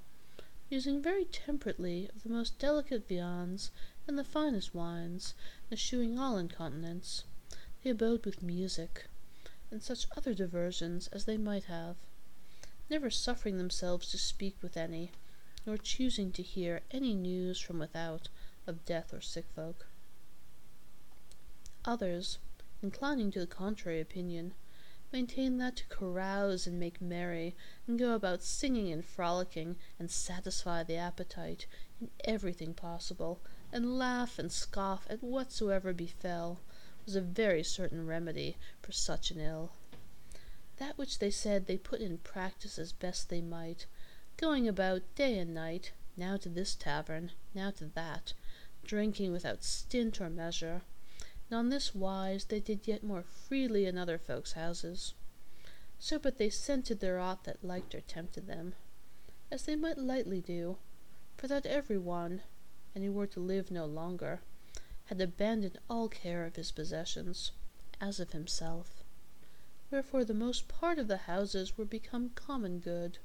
using 0.69 1.01
very 1.01 1.23
temperately 1.23 2.09
of 2.13 2.23
the 2.23 2.29
most 2.29 2.59
delicate 2.59 3.07
viands 3.07 3.71
and 4.05 4.19
the 4.19 4.23
finest 4.25 4.75
wines, 4.75 5.33
eschewing 5.71 6.19
all 6.19 6.37
incontinence, 6.37 7.23
they 7.83 7.89
abode 7.89 8.25
with 8.25 8.43
music, 8.43 9.07
and 9.69 9.81
such 9.81 10.07
other 10.17 10.33
diversions 10.33 11.07
as 11.13 11.23
they 11.23 11.37
might 11.37 11.63
have, 11.65 11.95
never 12.89 13.09
suffering 13.09 13.57
themselves 13.57 14.11
to 14.11 14.17
speak 14.17 14.57
with 14.61 14.75
any, 14.75 15.11
nor 15.65 15.77
choosing 15.77 16.33
to 16.33 16.43
hear 16.43 16.81
any 16.91 17.13
news 17.13 17.61
from 17.61 17.79
without 17.79 18.27
of 18.67 18.83
death 18.83 19.13
or 19.13 19.21
sick 19.21 19.45
folk. 19.55 19.87
Others, 21.83 22.37
inclining 22.83 23.31
to 23.31 23.39
the 23.39 23.47
contrary 23.47 23.99
opinion, 23.99 24.53
maintain 25.11 25.57
that 25.57 25.75
to 25.77 25.87
carouse 25.87 26.67
and 26.67 26.79
make 26.79 27.01
merry, 27.01 27.55
and 27.87 27.97
go 27.97 28.13
about 28.13 28.43
singing 28.43 28.91
and 28.91 29.03
frolicking, 29.03 29.77
and 29.97 30.11
satisfy 30.11 30.83
the 30.83 30.95
appetite 30.95 31.65
in 31.99 32.11
everything 32.23 32.75
possible, 32.75 33.41
and 33.71 33.97
laugh 33.97 34.37
and 34.37 34.51
scoff 34.51 35.07
at 35.09 35.23
whatsoever 35.23 35.91
befell, 35.91 36.59
was 37.03 37.15
a 37.15 37.21
very 37.21 37.63
certain 37.63 38.05
remedy 38.05 38.57
for 38.81 38.91
such 38.91 39.31
an 39.31 39.39
ill. 39.39 39.71
That 40.77 40.99
which 40.99 41.17
they 41.17 41.31
said 41.31 41.65
they 41.65 41.77
put 41.77 41.99
in 41.99 42.19
practice 42.19 42.77
as 42.77 42.93
best 42.93 43.29
they 43.29 43.41
might, 43.41 43.87
going 44.37 44.67
about 44.67 45.15
day 45.15 45.37
and 45.39 45.53
night, 45.53 45.93
now 46.15 46.37
to 46.37 46.49
this 46.49 46.75
tavern, 46.75 47.31
now 47.55 47.71
to 47.71 47.85
that, 47.85 48.33
drinking 48.83 49.31
without 49.31 49.63
stint 49.63 50.21
or 50.21 50.29
measure, 50.29 50.83
and 51.51 51.57
on 51.57 51.69
this 51.69 51.93
wise 51.93 52.45
they 52.45 52.61
did 52.61 52.87
yet 52.87 53.03
more 53.03 53.23
freely 53.23 53.85
in 53.85 53.97
other 53.97 54.17
folks' 54.17 54.53
houses. 54.53 55.13
So 55.99 56.17
but 56.17 56.37
they 56.37 56.49
scented 56.49 57.01
there 57.01 57.19
aught 57.19 57.43
that 57.43 57.61
liked 57.61 57.93
or 57.93 57.99
tempted 57.99 58.47
them, 58.47 58.73
as 59.51 59.63
they 59.63 59.75
might 59.75 59.97
lightly 59.97 60.39
do, 60.39 60.77
for 61.35 61.49
that 61.49 61.65
every 61.65 61.97
one, 61.97 62.41
and 62.95 63.03
who 63.03 63.11
were 63.11 63.27
to 63.27 63.41
live 63.41 63.69
no 63.69 63.85
longer, 63.85 64.39
had 65.05 65.19
abandoned 65.19 65.77
all 65.89 66.07
care 66.07 66.45
of 66.45 66.55
his 66.55 66.71
possessions, 66.71 67.51
as 67.99 68.21
of 68.21 68.31
himself. 68.31 69.03
Wherefore 69.91 70.23
the 70.23 70.33
most 70.33 70.69
part 70.69 70.97
of 70.97 71.09
the 71.09 71.17
houses 71.17 71.77
were 71.77 71.83
become 71.83 72.29
common 72.29 72.79
good, 72.79 73.17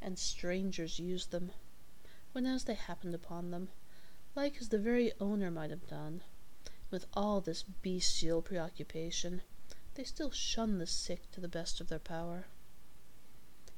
and 0.00 0.16
strangers 0.16 1.00
used 1.00 1.32
them, 1.32 1.50
whenas 2.32 2.64
they 2.64 2.74
happened 2.74 3.16
upon 3.16 3.50
them, 3.50 3.68
like 4.36 4.58
as 4.60 4.68
the 4.68 4.78
very 4.78 5.12
owner 5.18 5.50
might 5.50 5.70
have 5.70 5.88
done. 5.88 6.22
With 6.90 7.06
all 7.14 7.40
this 7.40 7.64
bestial 7.64 8.40
preoccupation, 8.40 9.42
they 9.94 10.04
still 10.04 10.30
shun 10.30 10.78
the 10.78 10.86
sick 10.86 11.28
to 11.32 11.40
the 11.40 11.48
best 11.48 11.80
of 11.80 11.88
their 11.88 11.98
power. 11.98 12.46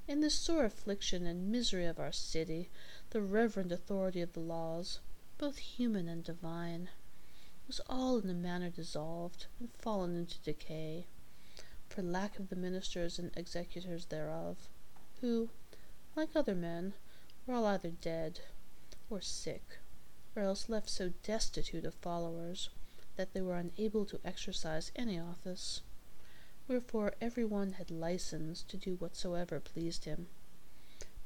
In 0.07 0.21
this 0.21 0.35
sore 0.35 0.65
affliction 0.65 1.25
and 1.25 1.51
misery 1.51 1.87
of 1.87 1.99
our 1.99 2.13
city, 2.13 2.69
the 3.11 3.23
reverend 3.23 3.73
authority 3.73 4.21
of 4.21 4.35
the 4.35 4.41
laws, 4.41 4.99
both 5.39 5.57
human 5.57 6.09
and 6.09 6.25
divine, 6.25 6.91
was 7.67 7.81
all 7.89 8.19
in 8.19 8.29
a 8.29 8.35
manner 8.35 8.69
dissolved 8.69 9.47
and 9.61 9.73
fallen 9.73 10.15
into 10.15 10.39
decay, 10.41 11.07
for 11.89 12.03
lack 12.03 12.39
of 12.39 12.51
the 12.51 12.57
ministers 12.57 13.19
and 13.19 13.31
executors 13.37 14.07
thereof, 14.07 14.69
who, 15.21 15.49
like 16.15 16.37
other 16.37 16.55
men, 16.55 16.93
were 17.47 17.55
all 17.55 17.67
either 17.67 17.91
dead 17.91 18.41
or 19.09 19.23
sick, 19.23 19.79
or 20.35 20.43
else 20.43 20.69
left 20.69 20.91
so 20.91 21.13
destitute 21.23 21.85
of 21.87 21.95
followers 21.95 22.69
that 23.17 23.33
they 23.33 23.43
were 23.43 23.57
unable 23.57 24.05
to 24.05 24.21
exercise 24.25 24.93
any 24.97 25.19
office 25.19 25.81
wherefore 26.69 27.15
every 27.21 27.45
one 27.45 27.73
had 27.73 27.91
license 27.91 28.65
to 28.65 28.77
do 28.77 28.97
whatsoever 28.97 29.61
pleased 29.61 30.05
him. 30.05 30.27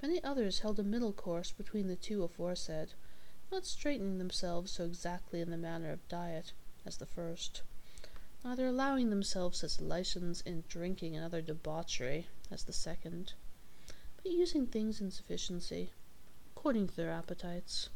Many 0.03 0.23
others 0.23 0.61
held 0.61 0.79
a 0.79 0.83
middle 0.83 1.13
course 1.13 1.51
between 1.51 1.89
the 1.89 1.97
two 1.97 2.23
aforesaid, 2.23 2.93
not 3.51 3.65
straitening 3.65 4.19
themselves 4.19 4.73
so 4.73 4.85
exactly 4.85 5.41
in 5.41 5.51
the 5.51 5.57
manner 5.57 5.93
of 5.93 6.07
diet 6.09 6.53
as 6.85 6.99
the 6.99 7.07
first, 7.07 7.63
neither 8.45 8.67
allowing 8.67 9.11
themselves 9.11 9.61
such 9.61 9.81
license 9.81 10.41
in 10.43 10.65
drinking 10.69 11.17
and 11.17 11.25
other 11.25 11.41
debauchery 11.41 12.29
as 12.51 12.65
the 12.65 12.73
second, 12.73 13.33
but 14.17 14.33
using 14.33 14.67
things 14.67 15.01
in 15.01 15.11
sufficiency, 15.11 15.91
according 16.55 16.87
to 16.87 16.97
their 16.97 17.11
appetites. 17.11 17.89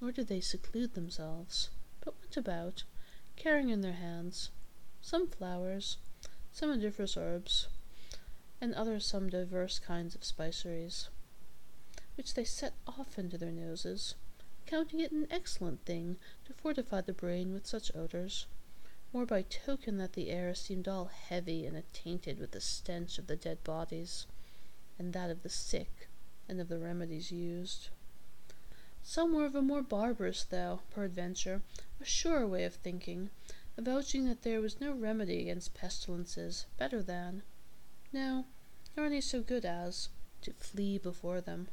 Nor 0.00 0.12
did 0.12 0.26
they 0.28 0.40
seclude 0.40 0.94
themselves, 0.94 1.70
but 2.00 2.18
went 2.20 2.36
about, 2.36 2.84
carrying 3.38 3.68
in 3.68 3.82
their 3.82 3.92
hands 3.92 4.50
some 5.00 5.28
flowers, 5.28 5.96
some 6.52 6.70
odoriferous 6.70 7.16
herbs, 7.16 7.68
and 8.60 8.74
other 8.74 8.98
some 8.98 9.30
diverse 9.30 9.78
kinds 9.78 10.16
of 10.16 10.24
spiceries, 10.24 11.08
which 12.16 12.34
they 12.34 12.42
set 12.42 12.74
often 12.86 13.30
to 13.30 13.38
their 13.38 13.52
noses, 13.52 14.16
counting 14.66 14.98
it 14.98 15.12
an 15.12 15.28
excellent 15.30 15.84
thing 15.84 16.16
to 16.44 16.52
fortify 16.52 17.00
the 17.00 17.12
brain 17.12 17.52
with 17.52 17.64
such 17.64 17.94
odours, 17.94 18.46
more 19.12 19.24
by 19.24 19.42
token 19.42 19.98
that 19.98 20.14
the 20.14 20.30
air 20.30 20.52
seemed 20.52 20.88
all 20.88 21.06
heavy 21.06 21.64
and 21.64 21.76
attainted 21.76 22.40
with 22.40 22.50
the 22.50 22.60
stench 22.60 23.18
of 23.18 23.28
the 23.28 23.36
dead 23.36 23.62
bodies, 23.62 24.26
and 24.98 25.12
that 25.12 25.30
of 25.30 25.44
the 25.44 25.48
sick, 25.48 26.08
and 26.48 26.60
of 26.60 26.68
the 26.68 26.78
remedies 26.78 27.30
used. 27.30 27.90
Some 29.10 29.32
were 29.32 29.46
of 29.46 29.54
a 29.54 29.62
more 29.62 29.80
barbarous, 29.80 30.44
though, 30.44 30.82
peradventure, 30.90 31.62
a 31.98 32.04
surer 32.04 32.46
way 32.46 32.64
of 32.64 32.74
thinking, 32.74 33.30
avouching 33.78 34.26
that 34.26 34.42
there 34.42 34.60
was 34.60 34.82
no 34.82 34.92
remedy 34.92 35.40
against 35.40 35.72
pestilences 35.72 36.66
better 36.76 37.02
than, 37.02 37.42
no, 38.12 38.44
nor 38.94 39.06
any 39.06 39.22
so 39.22 39.40
good 39.40 39.64
as, 39.64 40.10
to 40.42 40.52
flee 40.52 40.98
before 40.98 41.40
them. 41.40 41.68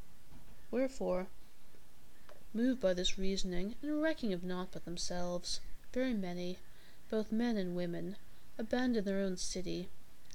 Wherefore, 0.72 1.27
moved 2.54 2.80
by 2.80 2.94
this 2.94 3.18
reasoning, 3.18 3.75
and 3.82 4.01
recking 4.01 4.32
of 4.32 4.46
naught 4.46 4.70
but 4.72 4.86
themselves, 4.86 5.60
very 5.92 6.13
many, 6.13 6.60
both 7.10 7.34
men 7.34 7.58
and 7.58 7.75
women, 7.75 8.15
abandoned 8.58 9.06
their 9.06 9.20
own 9.20 9.36
city, 9.36 9.89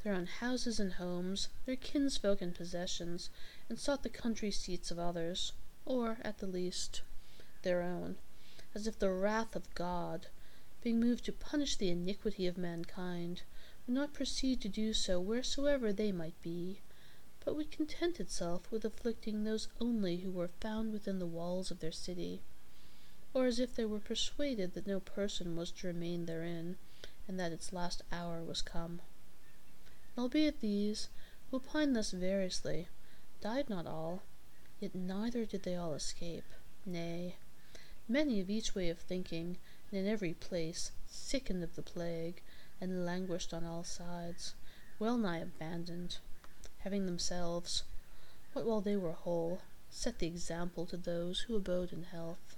their 0.05 0.13
own 0.13 0.27
houses 0.27 0.79
and 0.79 0.93
homes, 0.93 1.49
their 1.65 1.77
kinsfolk 1.77 2.43
and 2.43 2.55
possessions, 2.55 3.31
and 3.71 3.79
sought 3.79 4.03
the 4.03 4.11
country 4.11 4.51
seats 4.51 4.91
of 4.91 4.99
others, 4.99 5.55
or, 5.91 6.19
at 6.23 6.39
the 6.39 6.47
least, 6.47 7.03
their 7.63 7.83
own, 7.83 8.15
as 8.77 8.87
if 8.87 8.97
the 8.97 9.11
wrath 9.11 9.57
of 9.57 9.75
God 9.75 10.29
being 10.85 11.01
moved 11.01 11.25
to 11.25 11.33
punish 11.33 11.75
the 11.75 11.91
iniquity 11.91 12.47
of 12.47 12.57
mankind, 12.57 13.43
would 13.87 13.95
not 13.95 14.13
proceed 14.15 14.61
to 14.61 14.69
do 14.69 14.93
so 14.93 15.21
wheresoever 15.21 15.93
they 15.93 16.13
might 16.13 16.41
be, 16.43 16.81
but 17.45 17.57
would 17.57 17.73
content 17.73 18.21
itself 18.21 18.71
with 18.71 18.85
afflicting 18.85 19.43
those 19.43 19.67
only 19.81 20.19
who 20.19 20.31
were 20.31 20.53
found 20.61 20.93
within 20.93 21.19
the 21.19 21.27
walls 21.27 21.73
of 21.73 21.81
their 21.81 21.91
city, 21.91 22.41
or 23.35 23.47
as 23.47 23.59
if 23.59 23.75
they 23.75 23.85
were 23.85 23.99
persuaded 23.99 24.75
that 24.75 24.87
no 24.87 25.01
person 25.01 25.57
was 25.57 25.73
to 25.73 25.89
remain 25.89 26.27
therein, 26.27 26.77
and 27.27 27.39
that 27.41 27.51
its 27.51 27.73
last 27.73 28.01
hour 28.13 28.45
was 28.45 28.63
come. 28.63 29.01
And 30.15 30.23
albeit 30.23 30.61
these, 30.61 31.09
who 31.51 31.57
opined 31.57 31.97
thus 31.97 32.13
variously, 32.13 32.87
died 33.41 33.69
not 33.69 33.89
all, 33.89 34.23
yet 34.81 34.95
neither 34.95 35.45
did 35.45 35.63
they 35.63 35.77
all 35.77 35.93
escape; 35.93 36.45
nay, 36.87 37.37
many 38.09 38.41
of 38.41 38.49
each 38.49 38.75
way 38.75 38.89
of 38.89 38.99
thinking 38.99 39.59
and 39.91 40.01
in 40.01 40.07
every 40.07 40.33
place, 40.33 40.91
sickened 41.07 41.63
of 41.63 41.77
the 41.77 41.83
plague, 41.83 42.41
and 42.81 43.05
languished 43.05 43.53
on 43.53 43.63
all 43.63 43.85
sides, 43.85 44.55
well 44.99 45.19
nigh 45.19 45.37
abandoned, 45.37 46.17
having 46.79 47.05
themselves, 47.05 47.83
what 48.55 48.65
while 48.65 48.81
they 48.81 48.97
were 48.97 49.13
whole, 49.13 49.61
set 49.91 50.19
the 50.19 50.27
example 50.27 50.87
to 50.87 50.97
those 50.97 51.41
who 51.41 51.57
abode 51.57 51.93
in 51.93 52.05
health. 52.05 52.57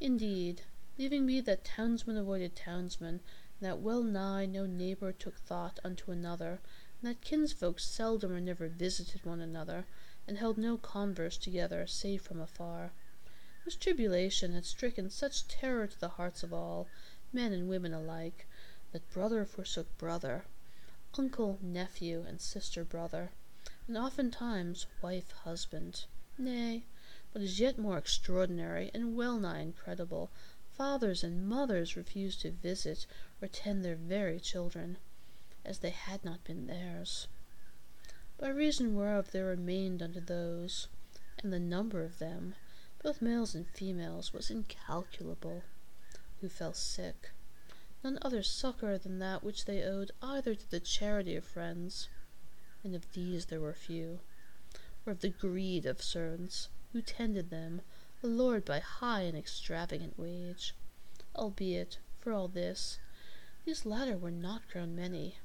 Indeed, 0.00 0.62
leaving 0.96 1.26
be 1.26 1.42
that 1.42 1.64
townsman 1.64 2.16
avoided 2.16 2.56
townsman, 2.56 3.20
that 3.60 3.80
well 3.80 4.02
nigh 4.02 4.46
no 4.46 4.64
neighbour 4.64 5.12
took 5.12 5.36
thought 5.36 5.78
unto 5.84 6.10
another, 6.10 6.60
and 7.02 7.10
that 7.10 7.20
kinsfolk 7.20 7.78
seldom 7.78 8.32
or 8.32 8.40
never 8.40 8.68
visited 8.68 9.26
one 9.26 9.40
another, 9.40 9.84
and 10.30 10.38
held 10.38 10.56
no 10.56 10.76
converse 10.76 11.36
together 11.36 11.88
save 11.88 12.22
from 12.22 12.40
afar, 12.40 12.92
whose 13.64 13.74
tribulation 13.74 14.52
had 14.52 14.64
stricken 14.64 15.10
such 15.10 15.48
terror 15.48 15.88
to 15.88 15.98
the 15.98 16.10
hearts 16.10 16.44
of 16.44 16.52
all, 16.52 16.86
men 17.32 17.52
and 17.52 17.68
women 17.68 17.92
alike, 17.92 18.46
that 18.92 19.10
brother 19.10 19.44
forsook 19.44 19.98
brother, 19.98 20.44
uncle 21.18 21.58
nephew, 21.60 22.24
and 22.28 22.40
sister 22.40 22.84
brother, 22.84 23.32
and 23.88 23.96
oftentimes 23.96 24.86
wife 25.02 25.32
husband; 25.32 26.04
nay, 26.38 26.84
what 27.32 27.42
is 27.42 27.58
yet 27.58 27.76
more 27.76 27.98
extraordinary 27.98 28.88
and 28.94 29.16
well 29.16 29.36
nigh 29.36 29.58
incredible, 29.58 30.30
fathers 30.70 31.24
and 31.24 31.48
mothers 31.48 31.96
refused 31.96 32.40
to 32.40 32.52
visit 32.52 33.04
or 33.42 33.48
tend 33.48 33.84
their 33.84 33.96
very 33.96 34.38
children, 34.38 34.96
as 35.64 35.80
they 35.80 35.90
had 35.90 36.24
not 36.24 36.44
been 36.44 36.68
theirs; 36.68 37.26
by 38.40 38.48
reason 38.48 38.96
whereof 38.96 39.30
there 39.32 39.44
remained 39.44 40.02
unto 40.02 40.18
those, 40.18 40.88
and 41.42 41.52
the 41.52 41.60
number 41.60 42.02
of 42.02 42.18
them 42.18 42.54
both 43.02 43.22
males 43.22 43.54
and 43.54 43.66
females, 43.68 44.32
was 44.32 44.50
incalculable, 44.50 45.62
who 46.40 46.48
fell 46.48 46.72
sick, 46.72 47.32
none 48.02 48.18
other 48.22 48.42
succour 48.42 48.98
than 48.98 49.18
that 49.18 49.42
which 49.42 49.64
they 49.66 49.82
owed 49.82 50.10
either 50.22 50.54
to 50.54 50.70
the 50.70 50.80
charity 50.80 51.34
of 51.36 51.44
friends, 51.44 52.08
and 52.82 52.94
of 52.94 53.12
these 53.12 53.46
there 53.46 53.60
were 53.60 53.74
few, 53.74 54.20
or 55.06 55.12
of 55.12 55.20
the 55.20 55.28
greed 55.28 55.84
of 55.86 56.02
servants, 56.02 56.68
who 56.92 57.00
tended 57.00 57.50
them, 57.50 57.80
allured 58.22 58.64
by 58.64 58.78
high 58.78 59.22
and 59.22 59.36
extravagant 59.36 60.18
wage; 60.18 60.74
albeit, 61.34 61.98
for 62.18 62.32
all 62.32 62.48
this, 62.48 62.98
these 63.64 63.86
latter 63.86 64.16
were 64.16 64.30
not 64.30 64.68
grown 64.68 64.94
many, 64.94 65.36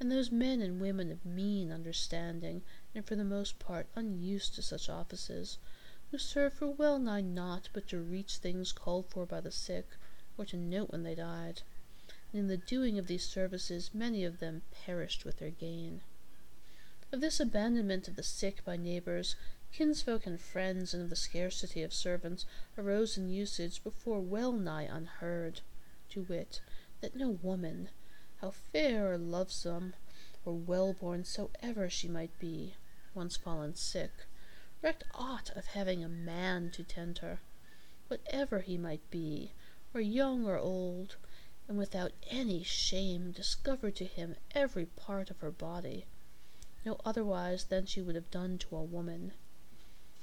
and 0.00 0.10
those 0.10 0.32
men 0.32 0.62
and 0.62 0.80
women 0.80 1.12
of 1.12 1.26
mean 1.26 1.70
understanding, 1.70 2.62
and 2.94 3.04
for 3.04 3.16
the 3.16 3.22
most 3.22 3.58
part 3.58 3.86
unused 3.94 4.54
to 4.54 4.62
such 4.62 4.88
offices 4.88 5.58
who 6.10 6.16
served 6.16 6.56
for 6.56 6.68
well 6.68 6.98
nigh 6.98 7.20
naught 7.20 7.68
but 7.74 7.86
to 7.86 8.00
reach 8.00 8.38
things 8.38 8.72
called 8.72 9.06
for 9.10 9.26
by 9.26 9.42
the 9.42 9.50
sick, 9.50 9.86
or 10.38 10.46
to 10.46 10.56
note 10.56 10.90
when 10.90 11.02
they 11.02 11.14
died; 11.14 11.60
and 12.32 12.40
in 12.40 12.48
the 12.48 12.56
doing 12.56 12.98
of 12.98 13.08
these 13.08 13.28
services 13.28 13.90
many 13.92 14.24
of 14.24 14.38
them 14.38 14.62
perished 14.72 15.26
with 15.26 15.38
their 15.38 15.50
gain. 15.50 16.00
Of 17.12 17.20
this 17.20 17.38
abandonment 17.38 18.08
of 18.08 18.16
the 18.16 18.22
sick 18.22 18.64
by 18.64 18.78
neighbours, 18.78 19.36
kinsfolk, 19.70 20.26
and 20.26 20.40
friends, 20.40 20.94
and 20.94 21.02
of 21.02 21.10
the 21.10 21.16
scarcity 21.16 21.82
of 21.82 21.92
servants, 21.92 22.46
arose 22.78 23.18
an 23.18 23.28
usage 23.28 23.84
before 23.84 24.20
well 24.20 24.52
nigh 24.52 24.84
unheard, 24.84 25.60
to 26.08 26.22
wit, 26.22 26.62
that 27.02 27.14
no 27.14 27.28
woman, 27.28 27.90
how 28.40 28.50
fair 28.50 29.12
or 29.12 29.18
lovesome 29.18 29.94
or 30.44 30.54
well-born 30.54 31.24
soever 31.24 31.90
she 31.90 32.08
might 32.08 32.38
be, 32.38 32.74
once 33.14 33.36
fallen 33.36 33.74
sick, 33.74 34.12
recked 34.82 35.04
aught 35.14 35.50
of 35.50 35.66
having 35.66 36.02
a 36.02 36.08
man 36.08 36.70
to 36.70 36.82
tend 36.82 37.18
her, 37.18 37.40
whatever 38.08 38.60
he 38.60 38.78
might 38.78 39.10
be, 39.10 39.52
or 39.92 40.00
young 40.00 40.46
or 40.46 40.56
old, 40.56 41.16
and 41.68 41.76
without 41.76 42.12
any 42.28 42.62
shame 42.62 43.30
discovered 43.30 43.94
to 43.94 44.04
him 44.04 44.34
every 44.52 44.86
part 44.86 45.30
of 45.30 45.40
her 45.40 45.50
body, 45.50 46.06
no 46.84 46.98
otherwise 47.04 47.64
than 47.64 47.84
she 47.84 48.00
would 48.00 48.14
have 48.14 48.30
done 48.30 48.56
to 48.56 48.74
a 48.74 48.82
woman. 48.82 49.32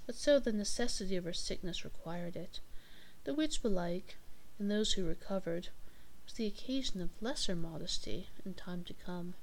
But 0.08 0.16
so 0.16 0.40
the 0.40 0.52
necessity 0.52 1.16
of 1.16 1.26
her 1.26 1.34
sickness 1.34 1.86
required 1.86 2.36
it, 2.36 2.62
the 3.26 3.34
which 3.34 3.62
belike, 3.62 4.18
in 4.60 4.70
those 4.70 4.94
who 4.94 5.06
recovered, 5.06 5.70
was 6.28 6.34
the 6.34 6.46
occasion 6.46 7.00
of 7.00 7.22
lesser 7.22 7.56
modesty 7.56 8.28
in 8.46 8.54
time 8.54 8.84
to 8.84 8.94
come. 8.94 9.34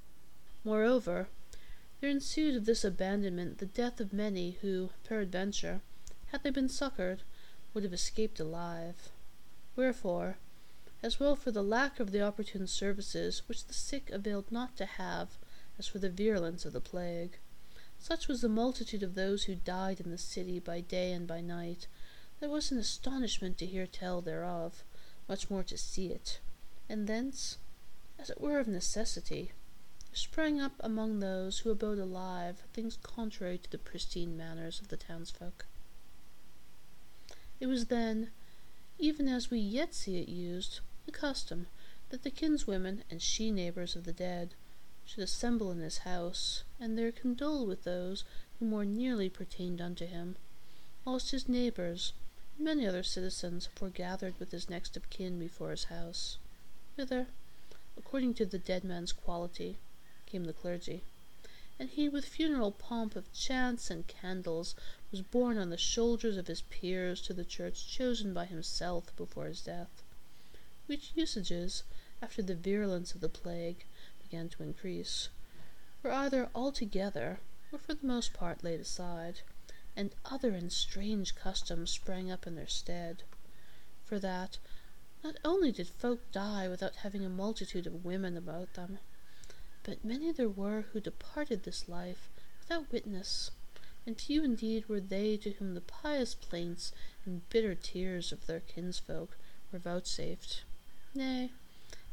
Moreover, 0.63 1.29
there 1.99 2.11
ensued 2.11 2.55
of 2.55 2.65
this 2.65 2.83
abandonment 2.85 3.57
the 3.57 3.65
death 3.65 3.99
of 3.99 4.13
many 4.13 4.59
who, 4.61 4.91
peradventure, 5.03 5.81
had 6.27 6.43
they 6.43 6.51
been 6.51 6.69
succoured, 6.69 7.23
would 7.73 7.83
have 7.83 7.93
escaped 7.93 8.39
alive. 8.39 9.09
Wherefore, 9.75 10.37
as 11.01 11.19
well 11.19 11.35
for 11.35 11.49
the 11.49 11.63
lack 11.63 11.99
of 11.99 12.11
the 12.11 12.21
opportune 12.21 12.67
services 12.67 13.41
which 13.47 13.65
the 13.65 13.73
sick 13.73 14.11
availed 14.11 14.51
not 14.51 14.77
to 14.77 14.85
have, 14.85 15.39
as 15.79 15.87
for 15.87 15.97
the 15.97 16.09
virulence 16.09 16.65
of 16.65 16.73
the 16.73 16.79
plague, 16.79 17.39
such 17.97 18.27
was 18.27 18.41
the 18.41 18.47
multitude 18.47 19.01
of 19.01 19.15
those 19.15 19.45
who 19.45 19.55
died 19.55 19.99
in 19.99 20.11
the 20.11 20.19
city 20.19 20.59
by 20.59 20.81
day 20.81 21.11
and 21.11 21.25
by 21.25 21.41
night, 21.41 21.87
that 22.39 22.45
it 22.45 22.51
was 22.51 22.71
an 22.71 22.77
astonishment 22.77 23.57
to 23.57 23.65
hear 23.65 23.87
tell 23.87 24.21
thereof, 24.21 24.83
much 25.27 25.49
more 25.49 25.63
to 25.63 25.79
see 25.79 26.11
it, 26.11 26.39
and 26.89 27.07
thence, 27.07 27.57
as 28.19 28.29
it 28.29 28.39
were 28.39 28.59
of 28.59 28.67
necessity, 28.67 29.51
sprang 30.13 30.61
up 30.61 30.73
among 30.79 31.19
those 31.19 31.59
who 31.59 31.71
abode 31.71 31.99
alive 31.99 32.63
things 32.73 32.97
contrary 33.03 33.57
to 33.57 33.69
the 33.69 33.77
pristine 33.77 34.37
manners 34.37 34.79
of 34.79 34.87
the 34.87 34.97
townsfolk. 34.97 35.65
It 37.59 37.67
was 37.67 37.85
then, 37.85 38.31
even 38.97 39.27
as 39.27 39.49
we 39.49 39.59
yet 39.59 39.93
see 39.93 40.17
it 40.17 40.29
used, 40.29 40.79
the 41.05 41.11
custom 41.11 41.67
that 42.09 42.23
the 42.23 42.31
kinswomen 42.31 43.03
and 43.09 43.21
she 43.21 43.51
neighbors 43.51 43.95
of 43.95 44.03
the 44.03 44.13
dead 44.13 44.53
should 45.05 45.23
assemble 45.23 45.71
in 45.71 45.79
his 45.79 45.99
house, 45.99 46.63
and 46.79 46.97
there 46.97 47.11
condole 47.11 47.65
with 47.65 47.83
those 47.83 48.23
who 48.59 48.65
more 48.65 48.85
nearly 48.85 49.29
pertained 49.29 49.81
unto 49.81 50.05
him, 50.05 50.35
whilst 51.03 51.31
his 51.31 51.49
neighbors 51.49 52.13
and 52.55 52.65
many 52.65 52.87
other 52.87 53.03
citizens 53.03 53.67
foregathered 53.75 54.39
with 54.39 54.51
his 54.51 54.69
next 54.69 54.95
of 54.95 55.09
kin 55.09 55.37
before 55.37 55.71
his 55.71 55.85
house, 55.85 56.37
whither, 56.95 57.27
according 57.97 58.33
to 58.33 58.45
the 58.45 58.57
dead 58.57 58.83
man's 58.83 59.11
quality, 59.11 59.77
came 60.25 60.45
the 60.45 60.53
clergy, 60.53 61.03
and 61.77 61.89
he 61.89 62.07
with 62.07 62.23
funeral 62.23 62.71
pomp 62.71 63.15
of 63.15 63.33
chants 63.33 63.89
and 63.89 64.07
candles 64.07 64.75
was 65.11 65.21
borne 65.21 65.57
on 65.57 65.69
the 65.69 65.77
shoulders 65.77 66.37
of 66.37 66.47
his 66.47 66.61
peers 66.63 67.21
to 67.21 67.33
the 67.33 67.43
church 67.43 67.87
chosen 67.87 68.33
by 68.33 68.45
himself 68.45 69.13
before 69.17 69.45
his 69.45 69.61
death, 69.61 70.03
which 70.87 71.11
usages, 71.15 71.83
after 72.21 72.41
the 72.41 72.55
virulence 72.55 73.13
of 73.13 73.19
the 73.19 73.27
plague, 73.27 73.85
began 74.23 74.47
to 74.47 74.63
increase, 74.63 75.27
were 76.01 76.11
either 76.11 76.49
altogether, 76.55 77.39
or 77.71 77.79
for 77.79 77.93
the 77.93 78.07
most 78.07 78.33
part 78.33 78.63
laid 78.63 78.79
aside, 78.79 79.41
and 79.97 80.11
other 80.25 80.51
and 80.51 80.71
strange 80.71 81.35
customs 81.35 81.91
sprang 81.91 82.31
up 82.31 82.47
in 82.47 82.55
their 82.55 82.67
stead. 82.67 83.23
For 84.05 84.17
that, 84.19 84.57
not 85.25 85.37
only 85.43 85.71
did 85.71 85.87
folk 85.87 86.19
die 86.31 86.67
without 86.67 86.97
having 86.97 87.25
a 87.25 87.29
multitude 87.29 87.87
of 87.87 88.05
women 88.05 88.37
about 88.37 88.71
them, 88.75 88.99
but 89.81 90.05
many 90.05 90.31
there 90.31 90.47
were 90.47 90.85
who 90.93 90.99
departed 90.99 91.63
this 91.63 91.89
life 91.89 92.29
without 92.59 92.91
witness, 92.91 93.49
and 94.05 94.21
few 94.21 94.43
indeed 94.43 94.87
were 94.87 94.99
they 94.99 95.35
to 95.35 95.53
whom 95.53 95.73
the 95.73 95.81
pious 95.81 96.35
plaints 96.35 96.93
and 97.25 97.49
bitter 97.49 97.73
tears 97.73 98.31
of 98.31 98.45
their 98.45 98.59
kinsfolk 98.59 99.35
were 99.71 99.79
vouchsafed. 99.79 100.61
Nay, 101.15 101.49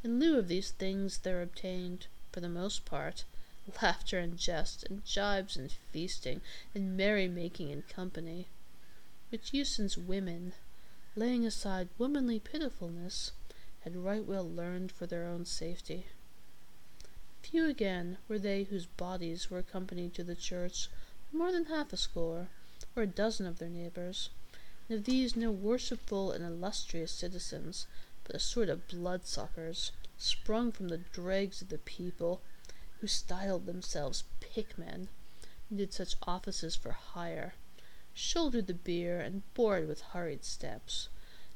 in 0.03 0.19
lieu 0.19 0.39
of 0.39 0.49
these 0.49 0.71
things 0.71 1.19
there 1.19 1.43
obtained, 1.43 2.07
for 2.31 2.41
the 2.41 2.49
most 2.49 2.87
part, 2.87 3.27
laughter 3.83 4.21
and 4.21 4.39
jest, 4.39 4.85
and 4.89 5.05
jibes 5.05 5.55
and 5.55 5.71
feasting, 5.93 6.41
and 6.75 6.97
merry-making 6.97 7.69
in 7.69 7.83
company, 7.83 8.47
which 9.29 9.53
Uson's 9.53 9.99
women, 9.99 10.55
laying 11.15 11.45
aside 11.45 11.89
womanly 11.99 12.39
pitifulness, 12.39 13.33
had 13.81 13.97
right 13.97 14.25
well 14.25 14.49
learned 14.49 14.91
for 14.91 15.07
their 15.07 15.27
own 15.27 15.45
safety. 15.45 16.07
Few 17.43 17.69
again 17.69 18.19
were 18.29 18.39
they 18.39 18.65
whose 18.65 18.87
bodies 18.87 19.51
were 19.51 19.59
accompanied 19.59 20.15
to 20.15 20.25
the 20.25 20.35
church 20.35 20.89
more 21.33 21.53
than 21.53 21.67
half 21.67 21.93
a 21.93 21.97
score, 21.97 22.49
or 22.97 23.03
a 23.03 23.07
dozen 23.07 23.47
of 23.47 23.59
their 23.59 23.69
neighbors, 23.69 24.31
and 24.89 24.99
of 24.99 25.05
these 25.05 25.37
no 25.37 25.51
worshipful 25.51 26.33
and 26.33 26.45
illustrious 26.45 27.13
citizens, 27.13 27.87
but 28.25 28.37
a 28.37 28.41
sort 28.41 28.69
of 28.69 28.89
bloodsuckers, 28.89 29.93
sprung 30.17 30.73
from 30.73 30.89
the 30.89 30.99
dregs 30.99 31.61
of 31.61 31.69
the 31.69 31.79
people, 31.79 32.41
who 33.01 33.07
styled 33.07 33.67
themselves 33.67 34.25
pickmen, 34.41 35.09
and 35.69 35.79
did 35.79 35.93
such 35.93 36.15
offices 36.23 36.77
for 36.77 36.93
hire, 36.93 37.55
shouldered 38.15 38.67
the 38.67 38.75
bier, 38.75 39.21
and 39.21 39.43
bore 39.55 39.79
it 39.79 39.87
with 39.89 40.01
hurried 40.01 40.45
steps, 40.45 41.09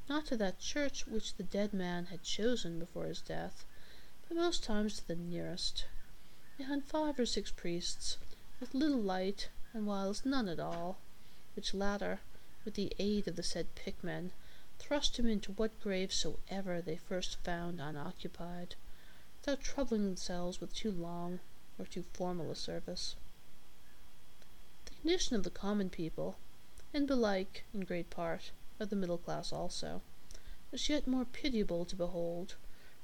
not 0.08 0.26
to 0.26 0.36
that 0.36 0.58
church 0.58 1.06
which 1.06 1.34
the 1.34 1.42
dead 1.42 1.72
man 1.72 2.06
had 2.06 2.22
chosen 2.22 2.78
before 2.78 3.06
his 3.06 3.20
death, 3.20 3.64
but 4.28 4.36
most 4.36 4.64
times 4.64 4.96
to 4.96 5.06
the 5.08 5.16
nearest. 5.16 5.84
Had 6.58 6.84
five 6.84 7.18
or 7.18 7.26
six 7.26 7.50
priests, 7.50 8.18
with 8.58 8.74
little 8.74 9.00
light, 9.00 9.48
and 9.72 9.86
whiles 9.86 10.24
none 10.24 10.48
at 10.48 10.58
all, 10.58 10.98
which 11.54 11.74
latter, 11.74 12.20
with 12.64 12.74
the 12.74 12.92
aid 12.98 13.28
of 13.28 13.36
the 13.36 13.42
said 13.42 13.74
pickmen, 13.74 14.32
thrust 14.78 15.18
him 15.18 15.26
into 15.26 15.52
what 15.52 15.80
grave 15.80 16.12
soever 16.12 16.80
they 16.80 16.96
first 16.96 17.36
found 17.44 17.80
unoccupied, 17.80 18.74
without 19.40 19.62
troubling 19.62 20.04
themselves 20.04 20.60
with 20.60 20.74
too 20.74 20.90
long 20.90 21.40
or 21.78 21.86
too 21.86 22.04
formal 22.12 22.50
a 22.50 22.56
service. 22.56 23.14
The 24.86 24.94
condition 25.00 25.36
of 25.36 25.44
the 25.44 25.50
common 25.50 25.90
people, 25.90 26.36
and 26.94 27.06
belike, 27.06 27.64
in 27.74 27.80
great 27.80 28.10
part, 28.10 28.50
of 28.78 28.90
the 28.90 28.96
middle 28.96 29.18
class 29.18 29.52
also, 29.52 30.02
was 30.70 30.88
yet 30.88 31.06
more 31.06 31.24
pitiable 31.24 31.84
to 31.84 31.96
behold, 31.96 32.54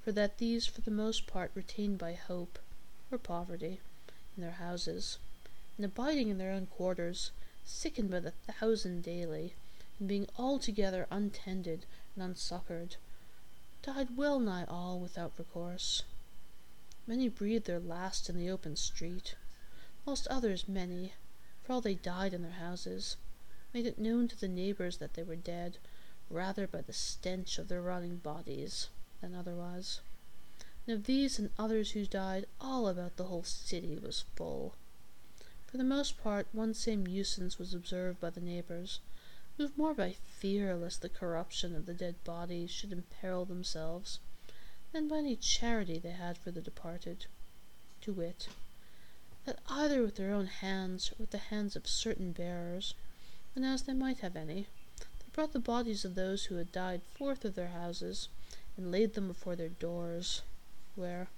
for 0.04 0.12
that 0.12 0.38
these 0.38 0.66
for 0.66 0.80
the 0.80 0.90
most 0.90 1.26
part 1.26 1.50
retained 1.54 1.98
by 1.98 2.12
hope, 2.12 2.58
or 3.10 3.18
poverty, 3.18 3.80
in 4.36 4.42
their 4.42 4.52
houses, 4.52 5.18
and 5.76 5.84
abiding 5.84 6.28
in 6.28 6.38
their 6.38 6.52
own 6.52 6.66
quarters, 6.66 7.30
sickened 7.64 8.10
by 8.10 8.20
the 8.20 8.32
thousand 8.32 9.02
daily, 9.02 9.54
and 9.98 10.08
being 10.08 10.28
altogether 10.36 11.06
untended 11.10 11.86
and 12.14 12.24
unsuccoured, 12.24 12.96
died 13.82 14.16
well 14.16 14.38
nigh 14.38 14.64
all 14.64 14.98
without 14.98 15.32
recourse. 15.38 16.02
Many 17.06 17.28
breathed 17.28 17.66
their 17.66 17.80
last 17.80 18.28
in 18.28 18.36
the 18.36 18.50
open 18.50 18.76
street, 18.76 19.34
whilst 20.04 20.26
others 20.28 20.68
many, 20.68 21.14
for 21.62 21.72
all 21.72 21.80
they 21.80 21.94
died 21.94 22.32
in 22.32 22.42
their 22.42 22.52
houses, 22.52 23.16
made 23.72 23.86
it 23.86 23.98
known 23.98 24.28
to 24.28 24.38
the 24.38 24.48
neighbors 24.48 24.98
that 24.98 25.14
they 25.14 25.22
were 25.22 25.36
dead, 25.36 25.78
rather 26.28 26.66
by 26.66 26.80
the 26.80 26.92
stench 26.92 27.58
of 27.58 27.68
their 27.68 27.80
rotting 27.80 28.16
bodies 28.16 28.88
than 29.20 29.34
otherwise. 29.34 30.00
And 30.86 30.96
of 30.96 31.04
these 31.04 31.38
and 31.38 31.50
others 31.58 31.92
who 31.92 32.04
died, 32.04 32.46
all 32.60 32.88
about 32.88 33.16
the 33.16 33.24
whole 33.24 33.44
city 33.44 33.98
was 34.02 34.24
full. 34.34 34.74
For 35.66 35.78
the 35.78 35.84
most 35.84 36.22
part, 36.22 36.48
one 36.52 36.74
same 36.74 37.06
nuisance 37.06 37.58
was 37.58 37.72
observed 37.72 38.20
by 38.20 38.30
the 38.30 38.40
neighbors, 38.40 39.00
moved 39.58 39.78
more 39.78 39.94
by 39.94 40.12
fear 40.12 40.76
lest 40.76 41.00
the 41.00 41.08
corruption 41.08 41.74
of 41.74 41.86
the 41.86 41.94
dead 41.94 42.22
bodies 42.24 42.70
should 42.70 42.92
imperil 42.92 43.44
themselves, 43.44 44.18
than 44.92 45.08
by 45.08 45.18
any 45.18 45.36
charity 45.36 45.98
they 45.98 46.10
had 46.10 46.36
for 46.36 46.50
the 46.50 46.60
departed, 46.60 47.26
to 48.02 48.12
wit, 48.12 48.48
that 49.44 49.60
either 49.68 50.02
with 50.02 50.16
their 50.16 50.34
own 50.34 50.46
hands 50.46 51.12
or 51.12 51.16
with 51.20 51.30
the 51.30 51.38
hands 51.38 51.74
of 51.74 51.86
certain 51.88 52.32
bearers, 52.32 52.94
and 53.54 53.64
as 53.64 53.82
they 53.82 53.92
might 53.92 54.20
have 54.20 54.36
any, 54.36 54.66
they 54.98 55.26
brought 55.32 55.52
the 55.52 55.58
bodies 55.58 56.04
of 56.04 56.14
those 56.14 56.44
who 56.44 56.56
had 56.56 56.72
died 56.72 57.02
forth 57.02 57.44
of 57.44 57.54
their 57.54 57.68
houses, 57.68 58.28
and 58.76 58.90
laid 58.90 59.14
them 59.14 59.28
before 59.28 59.56
their 59.56 59.68
doors, 59.68 60.42
where, 60.94 61.28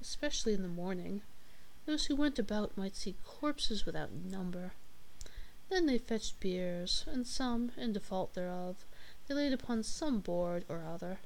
especially 0.00 0.54
in 0.54 0.62
the 0.62 0.68
morning, 0.68 1.22
those 1.86 2.06
who 2.06 2.16
went 2.16 2.38
about 2.38 2.76
might 2.76 2.96
see 2.96 3.14
corpses 3.24 3.86
without 3.86 4.12
number. 4.12 4.72
Then 5.68 5.86
they 5.86 5.98
fetched 5.98 6.40
biers, 6.40 7.04
and 7.06 7.26
some, 7.26 7.72
in 7.76 7.92
default 7.92 8.34
thereof, 8.34 8.84
they 9.26 9.34
laid 9.34 9.52
upon 9.52 9.82
some 9.82 10.20
board 10.20 10.64
or 10.68 10.84
other. 10.84 11.18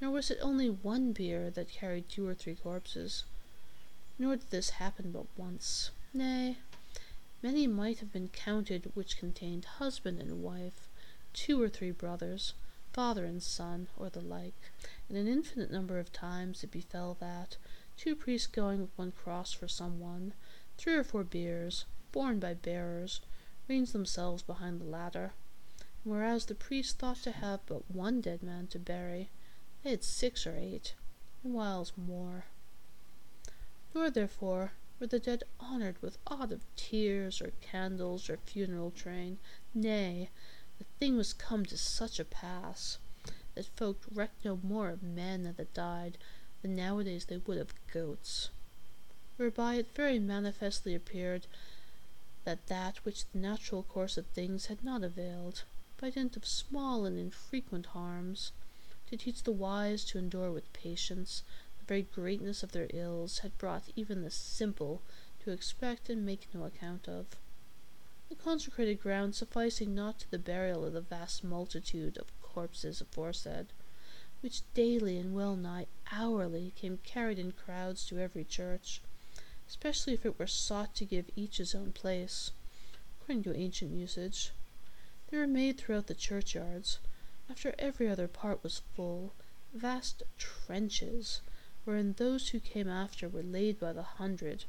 Nor 0.00 0.10
was 0.10 0.30
it 0.30 0.38
only 0.42 0.68
one 0.68 1.12
bier 1.12 1.50
that 1.50 1.70
carried 1.70 2.08
two 2.08 2.26
or 2.26 2.34
three 2.34 2.54
corpses, 2.54 3.24
nor 4.18 4.36
did 4.36 4.50
this 4.50 4.70
happen 4.70 5.10
but 5.12 5.26
once. 5.36 5.90
Nay, 6.12 6.58
many 7.46 7.68
might 7.68 8.00
have 8.00 8.12
been 8.12 8.26
counted 8.26 8.90
which 8.94 9.18
contained 9.18 9.64
husband 9.78 10.18
and 10.18 10.42
wife, 10.42 10.88
two 11.32 11.62
or 11.62 11.68
three 11.68 11.92
brothers, 11.92 12.54
father 12.92 13.24
and 13.24 13.40
son, 13.40 13.86
or 13.96 14.10
the 14.10 14.20
like, 14.20 14.72
and 15.08 15.16
an 15.16 15.28
infinite 15.28 15.70
number 15.70 16.00
of 16.00 16.12
times 16.12 16.64
it 16.64 16.72
befell 16.72 17.16
that, 17.20 17.56
two 17.96 18.16
priests 18.16 18.48
going 18.48 18.80
with 18.80 18.90
one 18.98 19.12
cross 19.12 19.52
for 19.52 19.68
some 19.68 20.00
one, 20.00 20.32
three 20.76 20.94
or 20.94 21.04
four 21.04 21.22
biers, 21.22 21.84
borne 22.10 22.40
by 22.40 22.52
bearers, 22.52 23.20
ranged 23.68 23.92
themselves 23.92 24.42
behind 24.42 24.80
the 24.80 24.84
latter, 24.84 25.32
and 25.78 26.12
whereas 26.12 26.46
the 26.46 26.54
priests 26.56 26.94
thought 26.94 27.22
to 27.22 27.30
have 27.30 27.60
but 27.66 27.88
one 27.88 28.20
dead 28.20 28.42
man 28.42 28.66
to 28.66 28.78
bury, 28.80 29.30
they 29.84 29.90
had 29.90 30.02
six 30.02 30.48
or 30.48 30.56
eight, 30.56 30.96
and 31.44 31.54
whiles 31.54 31.92
more. 31.96 32.46
Nor 33.94 34.10
therefore 34.10 34.72
were 34.98 35.06
the 35.06 35.18
dead 35.18 35.44
honoured 35.60 36.00
with 36.00 36.18
aught 36.26 36.52
of 36.52 36.64
tears 36.74 37.40
or 37.42 37.52
candles 37.60 38.30
or 38.30 38.38
funeral 38.38 38.90
train, 38.90 39.38
nay, 39.74 40.30
the 40.78 40.84
thing 40.98 41.16
was 41.16 41.32
come 41.32 41.64
to 41.66 41.76
such 41.76 42.18
a 42.18 42.24
pass 42.24 42.98
that 43.54 43.66
folk 43.76 44.04
recked 44.12 44.44
no 44.44 44.58
more 44.62 44.90
of 44.90 45.02
men 45.02 45.44
that 45.44 45.56
had 45.56 45.72
died 45.74 46.18
than 46.62 46.76
nowadays 46.76 47.24
they 47.26 47.36
would 47.36 47.58
of 47.58 47.74
goats, 47.92 48.50
whereby 49.36 49.74
it 49.74 49.94
very 49.94 50.18
manifestly 50.18 50.94
appeared 50.94 51.46
that 52.44 52.66
that 52.68 53.04
which 53.04 53.24
the 53.32 53.38
natural 53.38 53.82
course 53.82 54.16
of 54.16 54.26
things 54.26 54.66
had 54.66 54.82
not 54.84 55.02
availed, 55.02 55.64
by 56.00 56.10
dint 56.10 56.36
of 56.36 56.46
small 56.46 57.04
and 57.04 57.18
infrequent 57.18 57.86
harms, 57.86 58.52
to 59.08 59.16
teach 59.16 59.42
the 59.42 59.52
wise 59.52 60.04
to 60.04 60.18
endure 60.18 60.50
with 60.50 60.72
patience 60.72 61.42
very 61.86 62.02
greatness 62.02 62.62
of 62.62 62.72
their 62.72 62.88
ills, 62.92 63.38
had 63.38 63.56
brought 63.58 63.90
even 63.94 64.22
the 64.22 64.30
simple 64.30 65.02
to 65.44 65.50
expect 65.50 66.10
and 66.10 66.26
make 66.26 66.48
no 66.52 66.64
account 66.64 67.08
of 67.08 67.36
the 68.28 68.34
consecrated 68.34 69.00
ground 69.00 69.36
sufficing 69.36 69.94
not 69.94 70.18
to 70.18 70.30
the 70.30 70.38
burial 70.38 70.84
of 70.84 70.92
the 70.92 71.00
vast 71.00 71.44
multitude 71.44 72.18
of 72.18 72.42
corpses 72.42 73.00
aforesaid, 73.00 73.66
which 74.40 74.62
daily 74.74 75.16
and 75.16 75.34
well 75.34 75.54
nigh 75.54 75.86
hourly 76.10 76.72
came 76.74 76.98
carried 77.04 77.38
in 77.38 77.52
crowds 77.52 78.04
to 78.04 78.18
every 78.18 78.42
church, 78.42 79.00
especially 79.68 80.12
if 80.12 80.26
it 80.26 80.38
were 80.38 80.46
sought 80.46 80.94
to 80.96 81.04
give 81.04 81.30
each 81.36 81.58
his 81.58 81.74
own 81.74 81.92
place, 81.92 82.50
according 83.20 83.44
to 83.44 83.56
ancient 83.56 83.92
usage. 83.92 84.50
They 85.30 85.38
were 85.38 85.46
made 85.46 85.78
throughout 85.78 86.08
the 86.08 86.14
churchyards, 86.14 86.98
after 87.48 87.76
every 87.78 88.08
other 88.08 88.26
part 88.26 88.62
was 88.64 88.82
full, 88.96 89.32
vast 89.72 90.24
trenches, 90.36 91.42
wherein 91.86 92.14
those 92.14 92.48
who 92.48 92.58
came 92.58 92.88
after 92.88 93.28
were 93.28 93.44
laid 93.44 93.78
by 93.78 93.92
the 93.92 94.02
hundred, 94.02 94.64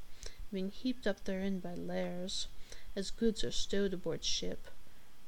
being 0.54 0.70
heaped 0.70 1.08
up 1.08 1.24
therein 1.26 1.60
by 1.60 1.74
layers 1.74 2.48
as 2.96 3.10
goods 3.10 3.44
are 3.44 3.52
stowed 3.52 3.92
aboard 3.92 4.24
ship, 4.24 4.68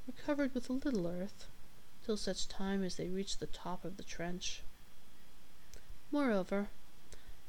were 0.06 0.14
covered 0.26 0.54
with 0.54 0.70
a 0.70 0.74
little 0.74 1.08
earth, 1.08 1.48
till 2.06 2.16
such 2.16 2.48
time 2.48 2.84
as 2.84 2.96
they 2.96 3.08
reached 3.08 3.40
the 3.40 3.48
top 3.48 3.84
of 3.84 3.98
the 3.98 4.04
trench. 4.04 4.62
Moreover, 6.12 6.70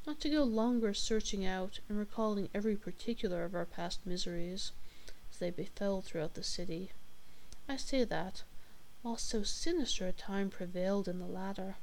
not 0.07 0.19
to 0.21 0.29
go 0.29 0.43
longer 0.43 0.91
searching 0.91 1.45
out 1.45 1.79
and 1.87 1.99
recalling 1.99 2.49
every 2.51 2.75
particular 2.75 3.43
of 3.43 3.53
our 3.53 3.65
past 3.65 3.99
miseries, 4.07 4.71
as 5.31 5.37
they 5.37 5.51
befell 5.51 6.01
throughout 6.01 6.33
the 6.33 6.43
city, 6.43 6.91
I 7.69 7.77
say 7.77 8.03
that, 8.05 8.41
while 9.03 9.17
so 9.17 9.43
sinister 9.43 10.07
a 10.07 10.11
time 10.11 10.49
prevailed 10.49 11.07
in 11.07 11.19
the 11.19 11.27
latter, 11.27 11.75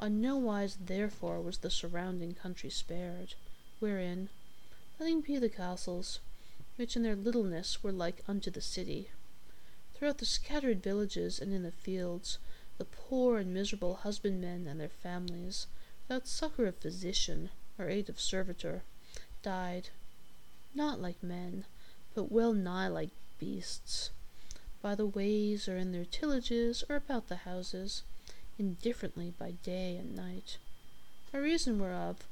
on 0.00 0.18
no 0.18 0.34
wise 0.34 0.78
therefore 0.80 1.42
was 1.42 1.58
the 1.58 1.68
surrounding 1.68 2.32
country 2.32 2.70
spared, 2.70 3.34
wherein, 3.80 4.30
letting 4.98 5.20
be 5.20 5.36
the 5.36 5.48
castles, 5.50 6.20
which 6.76 6.96
in 6.96 7.02
their 7.02 7.14
littleness 7.14 7.82
were 7.82 7.92
like 7.92 8.24
unto 8.26 8.50
the 8.50 8.62
city. 8.62 9.10
Throughout 9.94 10.16
the 10.16 10.24
scattered 10.24 10.82
villages 10.82 11.38
and 11.38 11.52
in 11.52 11.62
the 11.62 11.70
fields, 11.70 12.38
the 12.78 12.86
poor 12.86 13.36
and 13.36 13.52
miserable 13.52 13.96
husbandmen 13.96 14.66
and 14.66 14.80
their 14.80 14.88
families, 14.88 15.66
without 16.08 16.26
succor 16.26 16.66
of 16.66 16.76
physician 16.76 17.50
or 17.78 17.90
aid 17.90 18.08
of 18.08 18.18
servitor, 18.18 18.82
died, 19.42 19.90
not 20.74 20.98
like 20.98 21.22
men, 21.22 21.66
but 22.14 22.32
well 22.32 22.54
nigh 22.54 22.88
like 22.88 23.10
beasts, 23.38 24.08
by 24.80 24.94
the 24.94 25.04
ways 25.04 25.68
or 25.68 25.76
in 25.76 25.92
their 25.92 26.06
tillages 26.06 26.82
or 26.88 26.96
about 26.96 27.28
the 27.28 27.36
houses, 27.36 28.02
indifferently 28.60 29.32
by 29.38 29.52
day 29.62 29.96
and 29.96 30.14
night. 30.14 30.58
By 31.32 31.38
reason 31.38 31.80
whereof, 31.80 32.28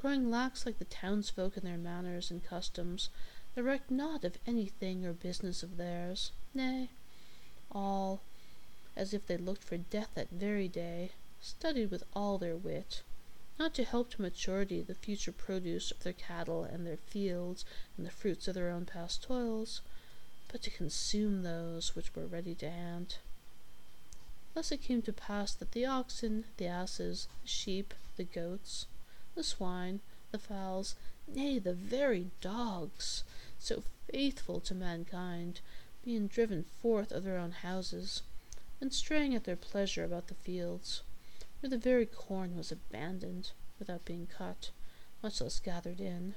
growing 0.00 0.30
lax 0.30 0.64
like 0.64 0.78
the 0.78 0.84
townsfolk 0.84 1.56
in 1.56 1.64
their 1.64 1.76
manners 1.76 2.30
and 2.30 2.42
customs, 2.44 3.10
they 3.54 3.62
recked 3.62 3.90
not 3.90 4.22
of 4.22 4.38
any 4.46 4.66
thing 4.66 5.04
or 5.04 5.12
business 5.12 5.64
of 5.64 5.76
theirs, 5.76 6.30
nay, 6.54 6.88
all, 7.72 8.20
as 8.96 9.12
if 9.12 9.26
they 9.26 9.36
looked 9.36 9.64
for 9.64 9.76
death 9.76 10.10
that 10.14 10.30
very 10.30 10.68
day, 10.68 11.10
studied 11.40 11.90
with 11.90 12.04
all 12.14 12.38
their 12.38 12.56
wit, 12.56 13.02
not 13.58 13.74
to 13.74 13.82
help 13.82 14.10
to 14.10 14.22
maturity 14.22 14.82
the 14.82 14.94
future 14.94 15.32
produce 15.32 15.90
of 15.90 16.04
their 16.04 16.12
cattle 16.12 16.62
and 16.62 16.86
their 16.86 16.96
fields 16.96 17.64
and 17.96 18.06
the 18.06 18.10
fruits 18.10 18.46
of 18.46 18.54
their 18.54 18.70
own 18.70 18.86
past 18.86 19.24
toils, 19.24 19.80
but 20.52 20.62
to 20.62 20.70
consume 20.70 21.42
those 21.42 21.96
which 21.96 22.14
were 22.14 22.26
ready 22.26 22.54
to 22.54 22.70
hand. 22.70 23.16
Thus 24.54 24.70
it 24.70 24.82
came 24.82 25.00
to 25.02 25.12
pass 25.14 25.54
that 25.54 25.72
the 25.72 25.86
oxen, 25.86 26.44
the 26.58 26.66
asses, 26.66 27.26
the 27.40 27.48
sheep, 27.48 27.94
the 28.16 28.24
goats, 28.24 28.86
the 29.34 29.42
swine, 29.42 30.00
the 30.30 30.38
fowls, 30.38 30.94
nay, 31.26 31.58
the 31.58 31.72
very 31.72 32.30
dogs, 32.42 33.24
so 33.58 33.82
faithful 34.10 34.60
to 34.60 34.74
mankind, 34.74 35.60
being 36.04 36.26
driven 36.26 36.64
forth 36.64 37.12
of 37.12 37.24
their 37.24 37.38
own 37.38 37.52
houses, 37.52 38.22
and 38.80 38.92
straying 38.92 39.34
at 39.34 39.44
their 39.44 39.56
pleasure 39.56 40.04
about 40.04 40.26
the 40.26 40.34
fields, 40.34 41.02
where 41.60 41.70
the 41.70 41.78
very 41.78 42.04
corn 42.04 42.54
was 42.54 42.70
abandoned, 42.70 43.52
without 43.78 44.04
being 44.04 44.26
cut, 44.26 44.70
much 45.22 45.40
less 45.40 45.60
gathered 45.60 46.00
in, 46.00 46.34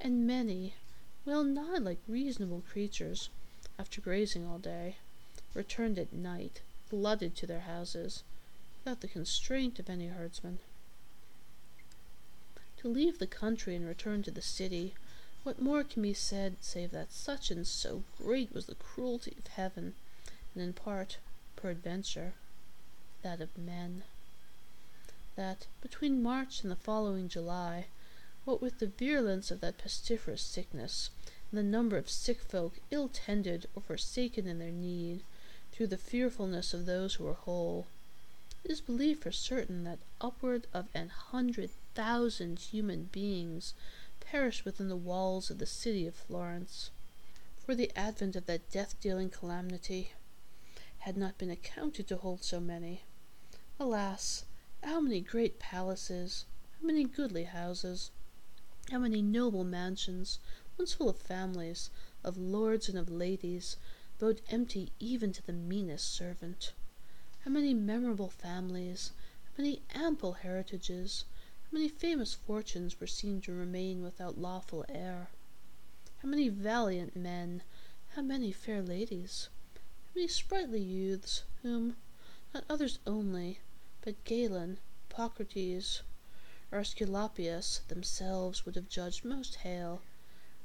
and 0.00 0.26
many, 0.26 0.74
well 1.26 1.44
nigh 1.44 1.78
like 1.78 1.98
reasonable 2.08 2.62
creatures, 2.70 3.28
after 3.78 4.00
grazing 4.00 4.46
all 4.46 4.58
day, 4.58 4.96
returned 5.52 5.98
at 5.98 6.12
night, 6.12 6.62
blooded 6.90 7.34
to 7.36 7.46
their 7.46 7.60
houses, 7.60 8.22
without 8.78 9.00
the 9.00 9.08
constraint 9.08 9.78
of 9.78 9.90
any 9.90 10.08
herdsman. 10.08 10.58
To 12.78 12.88
leave 12.88 13.18
the 13.18 13.26
country 13.26 13.74
and 13.74 13.86
return 13.86 14.22
to 14.22 14.30
the 14.30 14.42
city 14.42 14.94
what 15.46 15.62
more 15.62 15.84
can 15.84 16.02
be 16.02 16.12
said 16.12 16.56
save 16.60 16.90
that 16.90 17.12
such 17.12 17.52
and 17.52 17.64
so 17.64 18.02
great 18.18 18.52
was 18.52 18.66
the 18.66 18.74
cruelty 18.74 19.36
of 19.38 19.46
heaven, 19.46 19.94
and 20.54 20.62
in 20.64 20.72
part, 20.72 21.18
peradventure, 21.54 22.34
that 23.22 23.40
of 23.40 23.56
men, 23.56 24.02
that 25.36 25.66
between 25.80 26.20
March 26.20 26.62
and 26.62 26.70
the 26.72 26.76
following 26.76 27.28
July, 27.28 27.86
what 28.44 28.60
with 28.60 28.80
the 28.80 28.88
virulence 28.88 29.52
of 29.52 29.60
that 29.60 29.78
pestiferous 29.78 30.42
sickness, 30.42 31.10
and 31.50 31.58
the 31.58 31.62
number 31.62 31.96
of 31.96 32.10
sick 32.10 32.40
folk 32.40 32.80
ill 32.90 33.08
tended 33.08 33.66
or 33.76 33.82
forsaken 33.82 34.48
in 34.48 34.58
their 34.58 34.72
need, 34.72 35.22
through 35.76 35.86
the 35.86 35.98
fearfulness 35.98 36.72
of 36.72 36.86
those 36.86 37.14
who 37.14 37.24
were 37.24 37.34
whole, 37.34 37.86
it 38.64 38.70
is 38.70 38.80
believed 38.80 39.22
for 39.22 39.30
certain 39.30 39.84
that 39.84 39.98
upward 40.22 40.66
of 40.72 40.88
an 40.94 41.10
hundred 41.10 41.68
thousand 41.94 42.58
human 42.58 43.04
beings 43.12 43.74
perished 44.18 44.64
within 44.64 44.88
the 44.88 44.96
walls 44.96 45.50
of 45.50 45.58
the 45.58 45.66
city 45.66 46.06
of 46.06 46.14
Florence. 46.14 46.90
For 47.58 47.74
the 47.74 47.92
advent 47.94 48.36
of 48.36 48.46
that 48.46 48.70
death 48.70 48.98
dealing 49.02 49.28
calamity 49.28 50.12
had 51.00 51.14
not 51.14 51.36
been 51.36 51.50
accounted 51.50 52.08
to 52.08 52.16
hold 52.16 52.42
so 52.42 52.58
many. 52.58 53.02
Alas, 53.78 54.46
how 54.82 54.98
many 55.00 55.20
great 55.20 55.58
palaces, 55.58 56.46
how 56.80 56.86
many 56.86 57.04
goodly 57.04 57.44
houses, 57.44 58.10
how 58.90 58.98
many 58.98 59.20
noble 59.20 59.62
mansions, 59.62 60.38
once 60.78 60.94
full 60.94 61.10
of 61.10 61.18
families, 61.18 61.90
of 62.24 62.38
lords 62.38 62.88
and 62.88 62.98
of 62.98 63.10
ladies, 63.10 63.76
bowed 64.18 64.40
empty 64.48 64.92
even 64.98 65.32
to 65.32 65.44
the 65.44 65.52
meanest 65.52 66.14
servant. 66.14 66.72
How 67.44 67.50
many 67.50 67.74
memorable 67.74 68.30
families, 68.30 69.12
how 69.44 69.62
many 69.62 69.82
ample 69.94 70.32
heritages, 70.32 71.24
how 71.64 71.76
many 71.78 71.88
famous 71.88 72.34
fortunes 72.34 72.98
were 72.98 73.06
seen 73.06 73.40
to 73.42 73.52
remain 73.52 74.02
without 74.02 74.38
lawful 74.38 74.84
heir? 74.88 75.28
How 76.22 76.28
many 76.28 76.48
valiant 76.48 77.14
men, 77.14 77.62
how 78.14 78.22
many 78.22 78.52
fair 78.52 78.82
ladies, 78.82 79.48
how 79.74 80.12
many 80.14 80.28
sprightly 80.28 80.80
youths, 80.80 81.42
whom, 81.62 81.96
not 82.54 82.64
others 82.70 82.98
only, 83.06 83.60
but 84.00 84.24
Galen, 84.24 84.78
Hippocrates, 85.08 86.02
or 86.72 86.80
Aesculapius 86.80 87.80
themselves 87.88 88.64
would 88.64 88.76
have 88.76 88.88
judged 88.88 89.24
most 89.24 89.56
hale, 89.56 90.00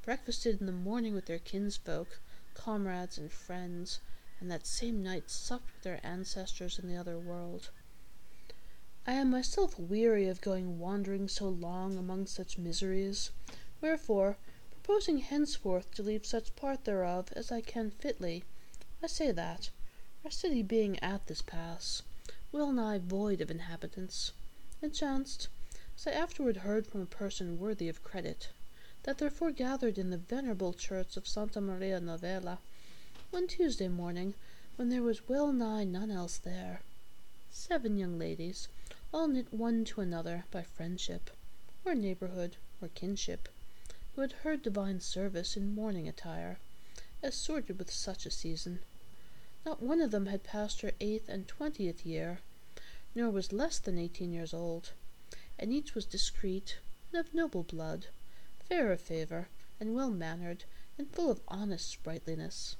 breakfasted 0.04 0.60
in 0.60 0.66
the 0.66 0.72
morning 0.72 1.14
with 1.14 1.26
their 1.26 1.38
kinsfolk, 1.38 2.18
comrades, 2.54 3.18
and 3.18 3.30
friends, 3.30 4.00
and 4.40 4.50
that 4.50 4.66
same 4.66 5.02
night 5.02 5.30
supped 5.30 5.72
with 5.72 5.82
their 5.82 6.00
ancestors 6.04 6.78
in 6.78 6.88
the 6.88 6.96
other 6.96 7.18
world. 7.18 7.70
I 9.06 9.12
am 9.12 9.30
myself 9.30 9.78
weary 9.78 10.28
of 10.28 10.40
going 10.40 10.78
wandering 10.78 11.28
so 11.28 11.48
long 11.48 11.96
among 11.96 12.26
such 12.26 12.58
miseries, 12.58 13.30
wherefore, 13.80 14.36
proposing 14.70 15.18
henceforth 15.18 15.92
to 15.94 16.02
leave 16.02 16.26
such 16.26 16.54
part 16.56 16.84
thereof 16.84 17.32
as 17.34 17.50
I 17.50 17.60
can 17.60 17.90
fitly, 17.90 18.44
I 19.02 19.08
say 19.08 19.32
that, 19.32 19.70
our 20.24 20.30
city 20.30 20.62
being 20.62 20.98
at 21.00 21.26
this 21.26 21.42
pass, 21.42 22.02
well 22.52 22.70
nigh 22.70 22.98
void 22.98 23.40
of 23.40 23.50
inhabitants. 23.50 24.32
It 24.80 24.94
chanced, 24.94 25.48
as 25.96 26.06
I 26.06 26.12
afterward 26.12 26.58
heard 26.58 26.86
from 26.86 27.00
a 27.00 27.06
person 27.06 27.58
worthy 27.58 27.88
of 27.88 28.04
credit, 28.04 28.50
that 29.04 29.18
there 29.18 29.30
foregathered 29.30 29.98
in 29.98 30.10
the 30.10 30.16
venerable 30.16 30.72
church 30.72 31.16
of 31.16 31.26
Santa 31.26 31.60
Maria 31.60 31.98
Novella, 31.98 32.58
one 33.30 33.48
Tuesday 33.48 33.88
morning, 33.88 34.34
when 34.76 34.90
there 34.90 35.02
was 35.02 35.28
well 35.28 35.52
nigh 35.52 35.84
none 35.84 36.10
else 36.10 36.38
there, 36.38 36.82
seven 37.50 37.96
young 37.98 38.18
ladies, 38.18 38.68
all 39.12 39.26
knit 39.26 39.52
one 39.52 39.84
to 39.84 40.00
another 40.00 40.44
by 40.50 40.62
friendship, 40.62 41.30
or 41.84 41.94
neighborhood, 41.94 42.56
or 42.80 42.88
kinship, 42.88 43.48
who 44.14 44.20
had 44.20 44.32
heard 44.32 44.62
divine 44.62 45.00
service 45.00 45.56
in 45.56 45.74
mourning 45.74 46.08
attire, 46.08 46.58
as 47.22 47.34
sorted 47.34 47.78
with 47.78 47.90
such 47.90 48.24
a 48.24 48.30
season. 48.30 48.78
Not 49.66 49.82
one 49.82 50.00
of 50.00 50.10
them 50.12 50.26
had 50.26 50.44
passed 50.44 50.80
her 50.82 50.92
eighth 51.00 51.28
and 51.28 51.48
twentieth 51.48 52.06
year, 52.06 52.38
nor 53.14 53.30
was 53.30 53.52
less 53.52 53.78
than 53.78 53.98
eighteen 53.98 54.32
years 54.32 54.54
old, 54.54 54.90
and 55.58 55.72
each 55.72 55.94
was 55.94 56.04
discreet 56.04 56.78
and 57.12 57.20
of 57.20 57.34
noble 57.34 57.64
blood, 57.64 58.06
fair 58.72 58.90
of 58.90 59.02
favour, 59.02 59.50
and 59.78 59.94
well 59.94 60.10
mannered, 60.10 60.64
and 60.96 61.14
full 61.14 61.30
of 61.30 61.42
honest 61.46 61.90
sprightliness. 61.90 62.74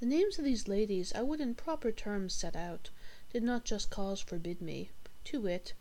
The 0.00 0.06
names 0.06 0.38
of 0.38 0.44
these 0.46 0.68
ladies 0.68 1.12
I 1.12 1.20
would 1.20 1.38
in 1.38 1.54
proper 1.54 1.92
terms 1.92 2.32
set 2.32 2.56
out, 2.56 2.88
did 3.30 3.42
not 3.42 3.66
just 3.66 3.90
cause 3.90 4.22
forbid 4.22 4.62
me, 4.62 4.90
to 5.24 5.42
wit, 5.42 5.74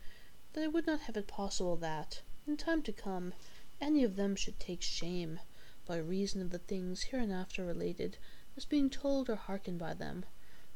that 0.52 0.66
I 0.66 0.68
would 0.68 0.86
not 0.86 1.00
have 1.00 1.16
it 1.16 1.28
possible 1.28 1.78
that, 1.78 2.20
in 2.46 2.58
time 2.58 2.82
to 2.82 2.92
come, 2.92 3.34
any 3.80 4.04
of 4.04 4.18
them 4.18 4.36
should 4.36 4.60
take 4.60 4.82
shame, 4.82 5.40
by 5.86 5.96
reason 5.96 6.42
of 6.42 6.50
the 6.50 6.60
things 6.60 7.04
hereinafter 7.04 7.64
related, 7.64 8.18
as 8.58 8.66
being 8.66 8.90
told 8.90 9.30
or 9.30 9.38
hearkened 9.38 9.80
by 9.80 9.94
them, 9.94 10.26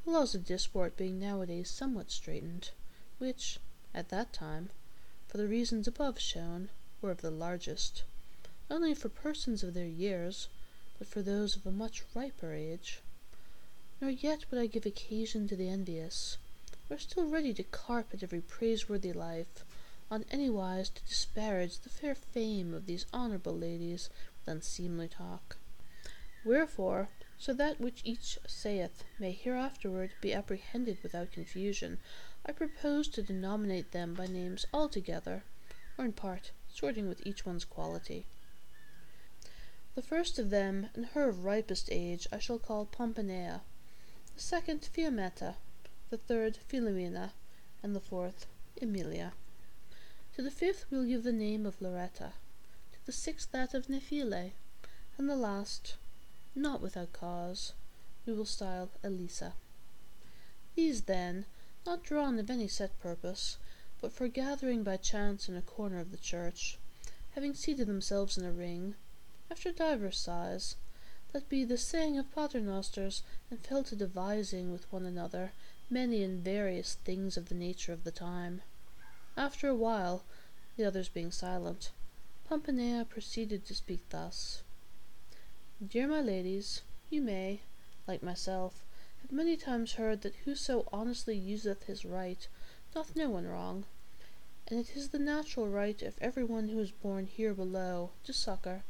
the 0.05 0.11
laws 0.11 0.33
of 0.33 0.45
disport 0.45 0.95
being 0.95 1.19
nowadays 1.19 1.69
somewhat 1.69 2.09
straitened, 2.09 2.71
which, 3.17 3.59
at 3.93 4.07
that 4.07 4.31
time, 4.31 4.69
for 5.27 5.35
the 5.37 5.49
reasons 5.49 5.89
above 5.89 6.17
shown, 6.17 6.69
were 7.01 7.11
of 7.11 7.19
the 7.19 7.31
largest, 7.31 8.05
not 8.71 8.77
only 8.77 8.93
for 8.93 9.09
persons 9.09 9.63
of 9.63 9.73
their 9.73 9.83
years, 9.83 10.47
but 10.97 11.05
for 11.05 11.21
those 11.21 11.57
of 11.57 11.65
a 11.65 11.71
much 11.71 12.03
riper 12.15 12.53
age. 12.53 13.01
Nor 13.99 14.11
yet 14.11 14.45
would 14.49 14.61
I 14.61 14.67
give 14.67 14.85
occasion 14.85 15.45
to 15.49 15.57
the 15.57 15.67
envious, 15.67 16.37
who 16.87 16.95
are 16.95 16.97
still 16.97 17.27
ready 17.27 17.53
to 17.55 17.63
carp 17.63 18.13
at 18.13 18.23
every 18.23 18.39
praiseworthy 18.39 19.11
life, 19.11 19.65
on 20.09 20.23
any 20.31 20.49
wise 20.49 20.87
to 20.87 21.03
disparage 21.03 21.79
the 21.79 21.89
fair 21.89 22.15
fame 22.15 22.73
of 22.73 22.85
these 22.85 23.05
honourable 23.13 23.53
ladies 23.53 24.09
with 24.39 24.55
unseemly 24.55 25.09
talk. 25.09 25.57
Wherefore, 26.45 27.09
so 27.37 27.53
that 27.53 27.81
which 27.81 27.99
each 28.05 28.39
saith 28.47 29.03
may 29.19 29.33
hereafterward 29.33 30.11
be 30.21 30.33
apprehended 30.33 30.97
without 31.03 31.33
confusion, 31.33 31.97
I 32.45 32.53
propose 32.53 33.09
to 33.09 33.21
denominate 33.21 33.91
them 33.91 34.13
by 34.13 34.27
names 34.27 34.65
altogether, 34.73 35.43
or 35.97 36.05
in 36.05 36.13
part, 36.13 36.51
sorting 36.73 37.09
with 37.09 37.27
each 37.27 37.45
one's 37.45 37.65
quality. 37.65 38.27
The 39.93 40.01
first 40.01 40.39
of 40.39 40.51
them, 40.51 40.87
in 40.95 41.03
her 41.03 41.29
ripest 41.31 41.89
age, 41.91 42.25
I 42.31 42.39
shall 42.39 42.59
call 42.59 42.85
Pampinea, 42.85 43.59
the 44.33 44.41
second 44.41 44.87
Fiammetta, 44.93 45.55
the 46.09 46.17
third 46.17 46.57
Filomena, 46.69 47.31
and 47.83 47.93
the 47.93 47.99
fourth 47.99 48.45
Emilia. 48.81 49.33
To 50.35 50.41
the 50.41 50.49
fifth 50.49 50.85
we'll 50.89 51.03
give 51.03 51.23
the 51.23 51.33
name 51.33 51.65
of 51.65 51.81
Lauretta, 51.81 52.31
to 52.93 53.05
the 53.05 53.11
sixth 53.11 53.51
that 53.51 53.73
of 53.73 53.87
Neifile, 53.87 54.53
and 55.17 55.29
the 55.29 55.35
last, 55.35 55.97
not 56.55 56.79
without 56.79 57.11
cause, 57.11 57.73
we 58.25 58.31
will 58.31 58.45
style 58.45 58.91
Elisa. 59.03 59.55
These, 60.75 61.01
then, 61.01 61.45
not 61.85 62.01
drawn 62.01 62.39
of 62.39 62.49
any 62.49 62.69
set 62.69 62.97
purpose, 63.01 63.57
but 63.99 64.13
foregathering 64.13 64.83
by 64.83 64.95
chance 64.95 65.49
in 65.49 65.57
a 65.57 65.61
corner 65.61 65.99
of 65.99 66.11
the 66.11 66.17
church, 66.17 66.77
having 67.31 67.53
seated 67.53 67.87
themselves 67.87 68.37
in 68.37 68.45
a 68.45 68.53
ring, 68.53 68.95
after 69.51 69.69
divers 69.69 70.17
sighs, 70.17 70.77
that 71.33 71.49
be 71.49 71.65
the 71.65 71.77
saying 71.77 72.17
of 72.17 72.33
paternosters, 72.33 73.21
and 73.49 73.59
fell 73.59 73.83
to 73.83 73.97
devising 73.97 74.71
with 74.71 74.89
one 74.93 75.05
another 75.05 75.51
many 75.89 76.23
and 76.23 76.41
various 76.41 76.93
things 77.03 77.35
of 77.35 77.49
the 77.49 77.55
nature 77.55 77.91
of 77.91 78.05
the 78.05 78.11
time. 78.11 78.61
After 79.35 79.67
a 79.67 79.75
while, 79.75 80.23
the 80.77 80.85
others 80.85 81.09
being 81.09 81.31
silent, 81.31 81.91
Pampinea 82.49 83.03
proceeded 83.09 83.65
to 83.65 83.75
speak 83.75 84.07
thus: 84.09 84.63
Dear 85.85 86.07
my 86.07 86.21
ladies, 86.21 86.81
you 87.09 87.21
may, 87.21 87.59
like 88.07 88.23
myself, 88.23 88.85
have 89.21 89.33
many 89.33 89.57
times 89.57 89.93
heard 89.93 90.21
that 90.21 90.35
whoso 90.45 90.87
honestly 90.93 91.35
useth 91.35 91.83
his 91.83 92.05
right 92.05 92.47
doth 92.93 93.17
no 93.17 93.29
one 93.29 93.45
wrong, 93.45 93.83
and 94.67 94.79
it 94.79 94.95
is 94.95 95.09
the 95.09 95.19
natural 95.19 95.67
right 95.67 96.01
of 96.01 96.17
every 96.21 96.45
one 96.45 96.69
who 96.69 96.79
is 96.79 96.91
born 96.91 97.27
here 97.27 97.53
below 97.53 98.11
to 98.23 98.31
succour, 98.31 98.85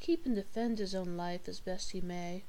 keep 0.00 0.24
and 0.26 0.34
defend 0.34 0.78
his 0.78 0.94
own 0.94 1.16
life 1.16 1.46
as 1.46 1.60
best 1.60 1.92
he 1.92 2.00
may, 2.00 2.42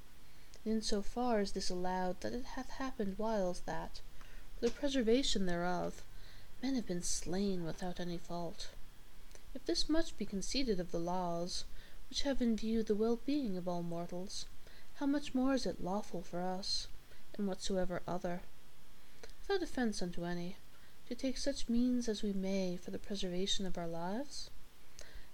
and 0.63 0.73
in 0.75 0.81
so 0.81 1.01
far 1.01 1.41
is 1.41 1.51
this 1.51 1.69
allowed 1.69 2.21
that 2.21 2.33
it 2.33 2.45
hath 2.55 2.69
happened 2.71 3.17
whiles 3.17 3.61
that, 3.61 4.01
for 4.55 4.65
the 4.65 4.71
preservation 4.71 5.45
thereof, 5.45 6.01
men 6.63 6.75
have 6.75 6.87
been 6.87 7.03
slain 7.03 7.63
without 7.63 7.99
any 7.99 8.17
fault. 8.17 8.69
If 9.53 9.65
this 9.65 9.89
much 9.89 10.17
be 10.17 10.25
conceded 10.25 10.79
of 10.79 10.91
the 10.91 10.99
laws, 10.99 11.65
which 12.09 12.21
have 12.21 12.41
in 12.41 12.55
view 12.55 12.83
the 12.83 12.95
well-being 12.95 13.57
of 13.57 13.67
all 13.67 13.83
mortals, 13.83 14.45
how 14.95 15.05
much 15.05 15.35
more 15.35 15.53
is 15.53 15.65
it 15.65 15.83
lawful 15.83 16.21
for 16.21 16.41
us, 16.41 16.87
and 17.37 17.47
whatsoever 17.47 18.01
other, 18.07 18.41
without 19.41 19.63
offence 19.63 20.01
unto 20.01 20.23
any, 20.25 20.55
to 21.07 21.15
take 21.15 21.37
such 21.37 21.67
means 21.67 22.07
as 22.07 22.23
we 22.23 22.31
may 22.31 22.77
for 22.77 22.91
the 22.91 22.99
preservation 22.99 23.65
of 23.65 23.77
our 23.77 23.87
lives? 23.87 24.49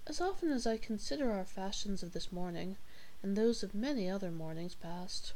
As 0.08 0.22
often 0.22 0.50
as 0.50 0.66
I 0.66 0.78
consider 0.78 1.30
our 1.30 1.44
fashions 1.44 2.02
of 2.02 2.14
this 2.14 2.32
morning, 2.32 2.78
and 3.22 3.36
those 3.36 3.62
of 3.62 3.74
many 3.74 4.08
other 4.08 4.30
mornings 4.30 4.74
past, 4.74 5.34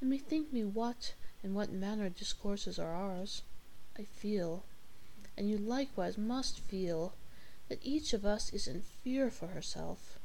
and 0.00 0.10
bethink 0.10 0.52
me 0.52 0.64
what 0.64 1.14
and 1.44 1.54
what 1.54 1.70
manner 1.70 2.08
discourses 2.08 2.76
are 2.76 2.92
ours, 2.92 3.42
I 3.96 4.02
feel, 4.02 4.64
and 5.36 5.48
you 5.48 5.56
likewise 5.56 6.18
must 6.18 6.58
feel, 6.58 7.14
that 7.68 7.78
each 7.82 8.12
of 8.12 8.26
us 8.26 8.52
is 8.52 8.66
in 8.66 8.82
fear 8.82 9.30
for 9.30 9.46
herself. 9.46 10.18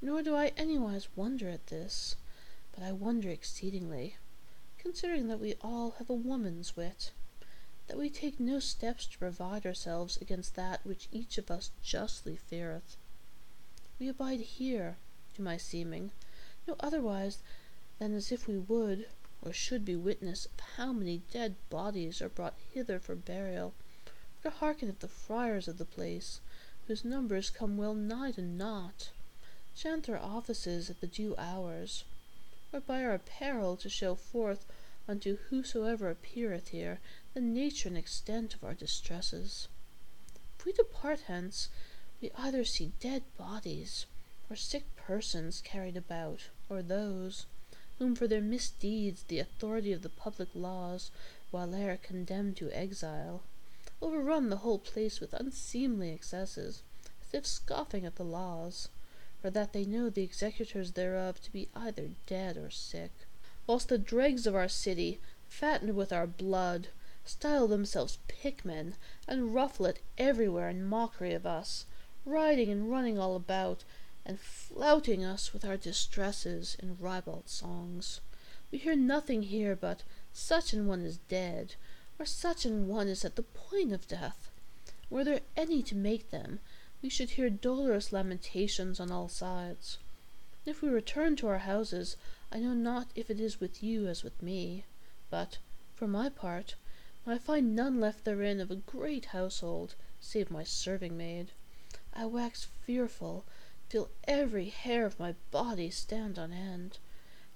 Nor 0.00 0.22
do 0.22 0.36
I 0.36 0.52
anywise 0.56 1.08
wonder 1.16 1.48
at 1.48 1.66
this, 1.66 2.14
but 2.70 2.84
I 2.84 2.92
wonder 2.92 3.30
exceedingly, 3.30 4.16
considering 4.78 5.26
that 5.26 5.40
we 5.40 5.56
all 5.60 5.96
have 5.98 6.08
a 6.08 6.14
woman's 6.14 6.76
wit, 6.76 7.10
that 7.92 7.98
we 7.98 8.08
take 8.08 8.40
no 8.40 8.58
steps 8.58 9.04
to 9.04 9.18
provide 9.18 9.66
ourselves 9.66 10.16
against 10.22 10.56
that 10.56 10.80
which 10.82 11.08
each 11.12 11.36
of 11.36 11.50
us 11.50 11.70
justly 11.82 12.34
feareth. 12.34 12.96
We 14.00 14.08
abide 14.08 14.40
here, 14.40 14.96
to 15.34 15.42
my 15.42 15.58
seeming, 15.58 16.10
no 16.66 16.74
otherwise 16.80 17.40
than 17.98 18.14
as 18.14 18.32
if 18.32 18.48
we 18.48 18.56
would 18.56 19.08
or 19.42 19.52
should 19.52 19.84
be 19.84 19.94
witness 19.94 20.46
of 20.46 20.60
how 20.78 20.94
many 20.94 21.20
dead 21.30 21.54
bodies 21.68 22.22
are 22.22 22.30
brought 22.30 22.54
hither 22.72 22.98
for 22.98 23.14
burial, 23.14 23.74
or 24.42 24.50
to 24.50 24.56
hearken 24.56 24.88
at 24.88 25.00
the 25.00 25.06
friars 25.06 25.68
of 25.68 25.76
the 25.76 25.84
place, 25.84 26.40
whose 26.86 27.04
numbers 27.04 27.50
come 27.50 27.76
well 27.76 27.92
nigh 27.92 28.30
to 28.30 28.40
naught 28.40 29.10
chant 29.76 30.04
their 30.04 30.18
offices 30.18 30.88
at 30.88 31.02
the 31.02 31.06
due 31.06 31.34
hours, 31.36 32.04
or 32.72 32.80
by 32.80 33.04
our 33.04 33.12
apparel 33.12 33.76
to 33.76 33.90
show 33.90 34.14
forth 34.14 34.64
unto 35.08 35.36
whosoever 35.48 36.10
appeareth 36.10 36.68
here 36.68 37.00
the 37.34 37.40
nature 37.40 37.88
and 37.88 37.98
extent 37.98 38.54
of 38.54 38.64
our 38.64 38.74
distresses. 38.74 39.68
If 40.58 40.64
we 40.64 40.72
depart 40.72 41.22
hence, 41.26 41.68
we 42.20 42.30
either 42.36 42.64
see 42.64 42.92
dead 43.00 43.22
bodies, 43.36 44.06
or 44.48 44.56
sick 44.56 44.84
persons 44.96 45.60
carried 45.60 45.96
about, 45.96 46.48
or 46.68 46.82
those, 46.82 47.46
whom 47.98 48.14
for 48.14 48.26
their 48.26 48.40
misdeeds 48.40 49.24
the 49.24 49.38
authority 49.38 49.92
of 49.92 50.02
the 50.02 50.08
public 50.08 50.48
laws, 50.54 51.10
whilere 51.52 52.00
condemned 52.00 52.56
to 52.58 52.70
exile, 52.70 53.42
overrun 54.00 54.50
the 54.50 54.58
whole 54.58 54.78
place 54.78 55.20
with 55.20 55.34
unseemly 55.34 56.10
excesses, 56.10 56.82
as 57.22 57.34
if 57.34 57.46
scoffing 57.46 58.04
at 58.04 58.16
the 58.16 58.24
laws 58.24 58.88
for 59.40 59.50
that 59.50 59.72
they 59.72 59.84
know 59.84 60.08
the 60.08 60.22
executors 60.22 60.92
thereof 60.92 61.42
to 61.42 61.50
be 61.50 61.68
either 61.74 62.10
dead 62.26 62.56
or 62.56 62.70
sick. 62.70 63.21
Whilst 63.66 63.88
the 63.88 63.98
dregs 63.98 64.46
of 64.46 64.54
our 64.54 64.68
city, 64.68 65.20
fattened 65.48 65.94
with 65.94 66.12
our 66.12 66.26
blood, 66.26 66.88
style 67.24 67.68
themselves 67.68 68.18
pickmen, 68.26 68.94
and 69.28 69.54
ruffle 69.54 69.86
it 69.86 70.00
everywhere 70.18 70.68
in 70.68 70.84
mockery 70.84 71.32
of 71.32 71.46
us, 71.46 71.86
riding 72.24 72.70
and 72.70 72.90
running 72.90 73.18
all 73.18 73.36
about, 73.36 73.84
and 74.26 74.40
flouting 74.40 75.24
us 75.24 75.52
with 75.52 75.64
our 75.64 75.76
distresses 75.76 76.76
in 76.80 76.96
ribald 77.00 77.48
songs. 77.48 78.20
We 78.70 78.78
hear 78.78 78.96
nothing 78.96 79.42
here 79.42 79.76
but 79.76 80.02
such 80.32 80.72
an 80.72 80.86
one 80.86 81.02
is 81.02 81.18
dead, 81.28 81.74
or 82.18 82.26
such 82.26 82.64
an 82.64 82.88
one 82.88 83.08
is 83.08 83.24
at 83.24 83.36
the 83.36 83.42
point 83.42 83.92
of 83.92 84.08
death. 84.08 84.50
Were 85.10 85.24
there 85.24 85.40
any 85.56 85.82
to 85.84 85.94
make 85.94 86.30
them, 86.30 86.60
we 87.02 87.08
should 87.08 87.30
hear 87.30 87.50
dolorous 87.50 88.12
lamentations 88.12 88.98
on 88.98 89.10
all 89.10 89.28
sides. 89.28 89.98
If 90.64 90.80
we 90.80 90.88
return 90.88 91.36
to 91.36 91.48
our 91.48 91.58
houses, 91.58 92.16
I 92.54 92.58
know 92.58 92.74
not 92.74 93.08
if 93.14 93.30
it 93.30 93.40
is 93.40 93.60
with 93.60 93.82
you 93.82 94.06
as 94.08 94.22
with 94.22 94.42
me, 94.42 94.84
but, 95.30 95.56
for 95.94 96.06
my 96.06 96.28
part, 96.28 96.74
I 97.26 97.38
find 97.38 97.74
none 97.74 97.98
left 97.98 98.24
therein 98.24 98.60
of 98.60 98.70
a 98.70 98.76
great 98.76 99.24
household, 99.26 99.94
save 100.20 100.50
my 100.50 100.62
serving 100.62 101.16
maid, 101.16 101.52
I 102.12 102.26
wax 102.26 102.66
fearful, 102.84 103.46
feel 103.88 104.10
every 104.24 104.68
hair 104.68 105.06
of 105.06 105.18
my 105.18 105.34
body 105.50 105.88
stand 105.88 106.38
on 106.38 106.52
end. 106.52 106.98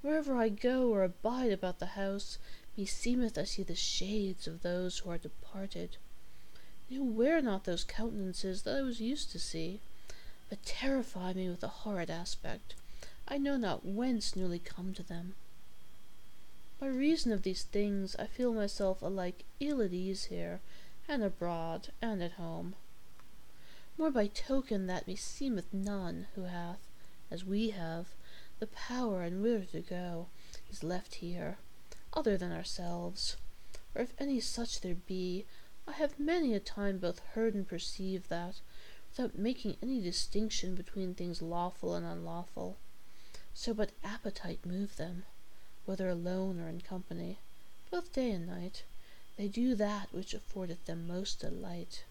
Wherever 0.01 0.35
I 0.35 0.49
go 0.49 0.89
or 0.89 1.05
abide 1.05 1.53
about 1.53 1.79
the 1.79 1.87
house, 1.87 2.39
meseemeth 2.75 3.37
I 3.37 3.45
see 3.45 3.65
the 3.65 3.75
shades 3.75 4.47
of 4.47 4.63
those 4.63 5.01
who 5.01 5.11
are 5.11 5.19
departed, 5.19 5.99
who 6.89 7.05
wear 7.05 7.43
not 7.43 7.65
those 7.65 7.85
countenances 7.85 8.63
that 8.63 8.79
I 8.79 8.81
was 8.83 9.03
used 9.03 9.31
to 9.33 9.39
see, 9.39 9.83
but 10.49 10.65
terrify 10.65 11.35
me 11.35 11.51
with 11.51 11.63
a 11.63 11.69
horrid 11.85 12.09
aspect, 12.09 12.77
I 13.29 13.39
know 13.39 13.57
not 13.57 13.85
whence 13.85 14.37
newly 14.37 14.59
come 14.61 14.95
to 14.95 15.03
them. 15.03 15.35
By 16.79 16.87
reason 16.87 17.33
of 17.33 17.43
these 17.43 17.65
things 17.65 18.15
I 18.17 18.27
feel 18.27 18.53
myself 18.53 19.03
alike 19.03 19.45
ill 19.59 19.83
at 19.83 19.93
ease 19.93 20.27
here, 20.27 20.61
and 21.09 21.23
abroad, 21.23 21.89
and 22.01 22.23
at 22.23 22.33
home. 22.33 22.75
More 23.99 24.11
by 24.11 24.27
token 24.27 24.87
that 24.87 25.07
meseemeth 25.07 25.73
none 25.73 26.29
who 26.35 26.43
hath, 26.43 26.87
as 27.31 27.45
we 27.45 27.71
have, 27.71 28.15
the 28.59 28.67
power 28.67 29.23
and 29.23 29.43
whither 29.43 29.65
to 29.73 29.81
go, 29.81 30.29
is 30.71 30.85
left 30.85 31.17
here, 31.17 31.59
other 32.13 32.37
than 32.37 32.53
ourselves. 32.53 33.37
Or 33.95 34.03
if 34.03 34.15
any 34.19 34.39
such 34.39 34.83
there 34.83 34.95
be, 34.95 35.47
I 35.89 35.93
have 35.93 36.21
many 36.21 36.55
a 36.55 36.61
time 36.61 36.99
both 36.99 37.21
heard 37.35 37.55
and 37.55 37.67
perceived 37.67 38.29
that, 38.29 38.61
without 39.11 39.39
making 39.39 39.79
any 39.83 40.01
distinction 40.01 40.75
between 40.75 41.15
things 41.15 41.41
lawful 41.41 41.95
and 41.95 42.05
unlawful, 42.05 42.77
so 43.59 43.73
but 43.73 43.91
appetite 44.05 44.67
move 44.67 44.97
them, 44.97 45.25
whether 45.87 46.11
alone 46.11 46.61
or 46.61 46.69
in 46.69 46.79
company, 46.79 47.39
both 47.91 48.13
day 48.13 48.31
and 48.31 48.47
night, 48.47 48.85
they 49.39 49.49
do 49.49 49.75
that 49.75 50.13
which 50.13 50.35
affordeth 50.35 50.85
them 50.85 51.07
most 51.07 51.41
delight. 51.41 52.05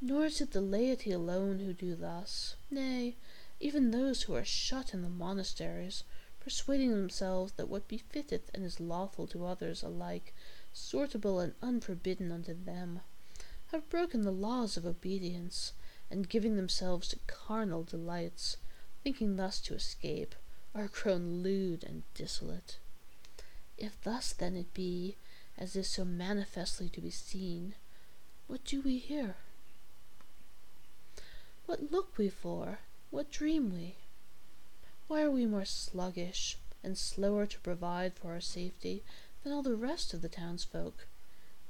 Nor 0.00 0.26
is 0.26 0.40
it 0.40 0.50
the 0.50 0.60
laity 0.60 1.12
alone 1.12 1.60
who 1.60 1.72
do 1.72 1.94
thus, 1.94 2.56
nay, 2.72 3.14
even 3.60 3.92
those 3.92 4.22
who 4.22 4.34
are 4.34 4.44
shut 4.44 4.92
in 4.92 5.02
the 5.02 5.08
monasteries, 5.08 6.02
persuading 6.40 6.90
themselves 6.90 7.52
that 7.52 7.68
what 7.68 7.86
befitteth 7.86 8.50
and 8.52 8.64
is 8.64 8.80
lawful 8.80 9.28
to 9.28 9.46
others 9.46 9.84
alike, 9.84 10.34
sortable 10.74 11.40
and 11.40 11.54
unforbidden 11.62 12.32
unto 12.32 12.52
them, 12.52 13.00
have 13.70 13.88
broken 13.88 14.22
the 14.22 14.32
laws 14.32 14.76
of 14.76 14.84
obedience, 14.84 15.72
and 16.10 16.28
giving 16.28 16.56
themselves 16.56 17.06
to 17.06 17.18
carnal 17.28 17.84
delights, 17.84 18.56
thinking 19.02 19.36
thus 19.36 19.60
to 19.60 19.74
escape, 19.74 20.34
are 20.74 20.88
grown 20.88 21.42
lewd 21.42 21.84
and 21.84 22.02
dissolute. 22.14 22.78
If 23.76 24.00
thus 24.02 24.32
then 24.32 24.56
it 24.56 24.72
be, 24.72 25.16
as 25.58 25.76
is 25.76 25.88
so 25.88 26.04
manifestly 26.04 26.88
to 26.90 27.00
be 27.00 27.10
seen, 27.10 27.74
what 28.46 28.64
do 28.64 28.80
we 28.80 28.98
here? 28.98 29.36
What 31.66 31.90
look 31.90 32.16
we 32.16 32.28
for? 32.28 32.78
What 33.10 33.30
dream 33.30 33.72
we? 33.72 33.96
Why 35.08 35.22
are 35.22 35.30
we 35.30 35.46
more 35.46 35.64
sluggish 35.64 36.56
and 36.82 36.96
slower 36.96 37.46
to 37.46 37.60
provide 37.60 38.14
for 38.14 38.32
our 38.32 38.40
safety 38.40 39.02
than 39.42 39.52
all 39.52 39.62
the 39.62 39.76
rest 39.76 40.14
of 40.14 40.22
the 40.22 40.28
townsfolk? 40.28 41.06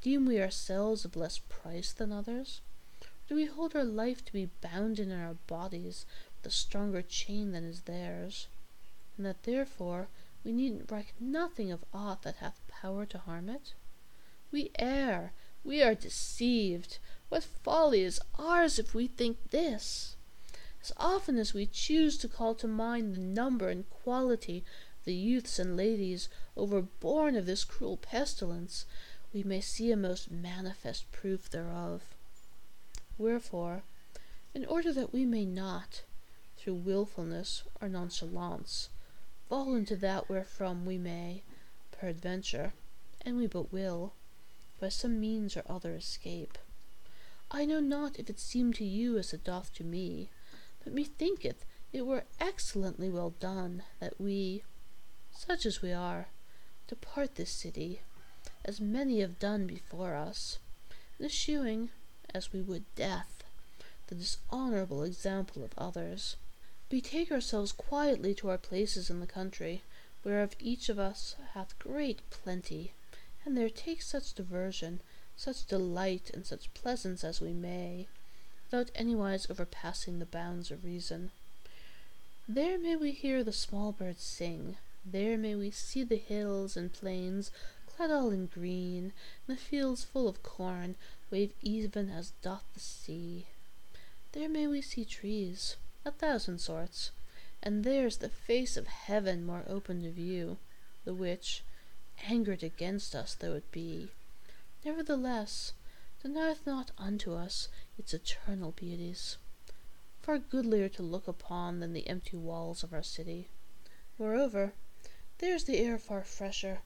Deem 0.01 0.27
we 0.27 0.40
ourselves 0.40 1.05
of 1.05 1.16
less 1.16 1.38
price 1.38 1.92
than 1.92 2.12
others? 2.12 2.61
Do 3.29 3.37
we 3.37 3.47
hold 3.47 3.75
our 3.75 3.85
life 3.85 4.25
to 4.25 4.33
be 4.33 4.51
bounden 4.61 5.11
in 5.11 5.21
our 5.21 5.35
bodies 5.47 6.05
a 6.46 6.50
stronger 6.50 7.02
chain 7.02 7.52
than 7.52 7.64
is 7.64 7.83
theirs? 7.83 8.48
and 9.16 9.26
that 9.26 9.42
therefore 9.44 10.09
we 10.44 10.52
need 10.52 10.90
reck 10.90 11.14
nothing 11.20 11.70
of 11.70 11.85
aught 11.92 12.22
that 12.22 12.37
hath 12.37 12.66
power 12.68 13.07
to 13.07 13.18
harm 13.18 13.48
it? 13.48 13.74
We 14.50 14.70
err, 14.78 15.33
we 15.62 15.83
are 15.83 15.94
deceived. 15.94 16.98
What 17.28 17.44
folly 17.44 18.02
is 18.02 18.20
ours 18.38 18.78
if 18.78 18.94
we 18.94 19.07
think 19.07 19.50
this? 19.50 20.16
As 20.83 20.92
often 20.96 21.38
as 21.38 21.55
we 21.55 21.66
choose 21.66 22.18
to 22.18 22.28
call 22.28 22.57
to 22.57 22.66
mind 22.66 23.14
the 23.14 23.20
number 23.20 23.68
and 23.68 23.88
quality 23.88 24.64
of 24.98 25.05
the 25.05 25.14
youths 25.14 25.61
and 25.61 25.76
ladies 25.76 26.28
overborne 26.57 27.37
of 27.37 27.46
this 27.46 27.62
cruel 27.62 27.96
pestilence, 27.96 28.85
we 29.33 29.44
may 29.44 29.61
see 29.61 29.92
a 29.92 29.96
most 29.96 30.31
manifest 30.31 31.11
proof 31.12 31.48
thereof. 31.48 32.02
Wherefore, 33.16 33.85
in 34.52 34.66
order 34.66 34.92
that 34.92 35.12
we 35.12 35.24
may 35.24 35.44
not, 35.46 36.02
through 36.62 36.75
wilfulness 36.75 37.64
or 37.81 37.88
nonchalance, 37.88 38.88
fall 39.48 39.75
into 39.75 39.96
that 39.96 40.29
wherefrom 40.29 40.87
we 40.87 40.96
may, 40.96 41.42
peradventure, 41.90 42.72
and 43.22 43.37
we 43.37 43.48
but 43.48 43.72
will, 43.72 44.12
by 44.81 44.88
some 44.88 45.20
means 45.20 45.57
or 45.57 45.64
other 45.68 45.96
escape. 45.96 46.57
I 47.51 47.64
know 47.64 47.81
not 47.81 48.16
if 48.16 48.31
it 48.31 48.38
seem 48.38 48.72
to 48.75 48.85
you 48.85 49.18
as 49.18 49.35
it 49.35 49.42
doth 49.42 49.75
to 49.75 49.83
me, 49.83 50.31
but 50.85 50.94
methinketh 50.94 51.64
it 51.92 52.07
were 52.07 52.25
excellently 52.38 53.11
well 53.11 53.35
done 53.40 53.83
that 53.98 54.20
we, 54.20 54.62
such 55.33 55.66
as 55.66 55.83
we 55.83 55.92
are, 55.92 56.29
depart 56.87 57.35
this 57.35 57.51
city, 57.51 58.03
as 58.64 58.81
many 58.81 59.20
have 59.20 59.40
done 59.40 59.66
before 59.66 60.14
us, 60.14 60.61
and 61.18 61.27
eschewing, 61.27 61.90
as 62.33 62.53
we 62.53 62.62
would 62.62 62.85
death, 62.94 63.42
the 64.07 64.14
dishonourable 64.14 65.03
example 65.03 65.64
of 65.64 65.72
others 65.77 66.37
betake 66.92 67.33
ourselves 67.33 67.72
quietly 67.72 68.35
to 68.35 68.50
our 68.50 68.59
places 68.59 69.09
in 69.09 69.18
the 69.18 69.26
country, 69.26 69.83
whereof 70.22 70.55
each 70.61 70.90
of 70.90 70.98
us 70.98 71.37
hath 71.55 71.78
great 71.78 72.20
plenty, 72.28 72.92
and 73.46 73.57
there 73.57 73.70
take 73.70 74.02
such 74.02 74.35
diversion, 74.35 75.00
such 75.35 75.64
delight, 75.64 76.31
and 76.35 76.44
such 76.44 76.74
pleasance 76.74 77.24
as 77.24 77.40
we 77.40 77.55
may, 77.55 78.07
without 78.66 78.90
anywise 78.94 79.46
overpassing 79.48 80.18
the 80.18 80.26
bounds 80.26 80.70
of 80.70 80.85
reason. 80.85 81.31
There 82.46 82.78
may 82.78 82.96
we 82.96 83.12
hear 83.12 83.42
the 83.42 83.55
small 83.55 83.92
birds 83.92 84.22
sing, 84.22 84.76
there 85.02 85.38
may 85.38 85.55
we 85.55 85.70
see 85.70 86.05
the 86.05 86.16
hills 86.16 86.76
and 86.76 86.92
plains 86.92 87.50
clad 87.87 88.11
all 88.11 88.31
in 88.31 88.48
green, 88.48 89.14
and 89.48 89.57
the 89.57 89.61
fields 89.61 90.05
full 90.05 90.28
of 90.28 90.42
corn 90.42 90.96
wave 91.31 91.55
even 91.62 92.11
as 92.11 92.33
doth 92.42 92.64
the 92.74 92.81
sea. 92.81 93.46
There 94.33 94.50
may 94.50 94.66
we 94.66 94.83
see 94.83 95.07
trees, 95.07 95.76
a 96.04 96.10
thousand 96.10 96.58
sorts, 96.58 97.10
and 97.62 97.84
there's 97.84 98.16
the 98.16 98.28
face 98.28 98.76
of 98.76 98.86
heaven 98.86 99.44
more 99.44 99.64
open 99.68 100.02
to 100.02 100.10
view, 100.10 100.58
the 101.04 101.14
which, 101.14 101.62
angered 102.28 102.62
against 102.62 103.14
us 103.14 103.34
though 103.34 103.54
it 103.54 103.70
be, 103.70 104.10
nevertheless 104.84 105.72
denieth 106.22 106.66
not 106.66 106.90
unto 106.98 107.34
us 107.34 107.68
its 107.98 108.14
eternal 108.14 108.72
beauties, 108.72 109.36
far 110.22 110.38
goodlier 110.38 110.88
to 110.88 111.02
look 111.02 111.26
upon 111.26 111.80
than 111.80 111.92
the 111.92 112.08
empty 112.08 112.36
walls 112.36 112.82
of 112.82 112.92
our 112.92 113.02
city. 113.02 113.48
Moreover, 114.18 114.72
there's 115.38 115.64
the 115.64 115.78
air 115.78 115.98
far 115.98 116.22
fresher, 116.22 116.78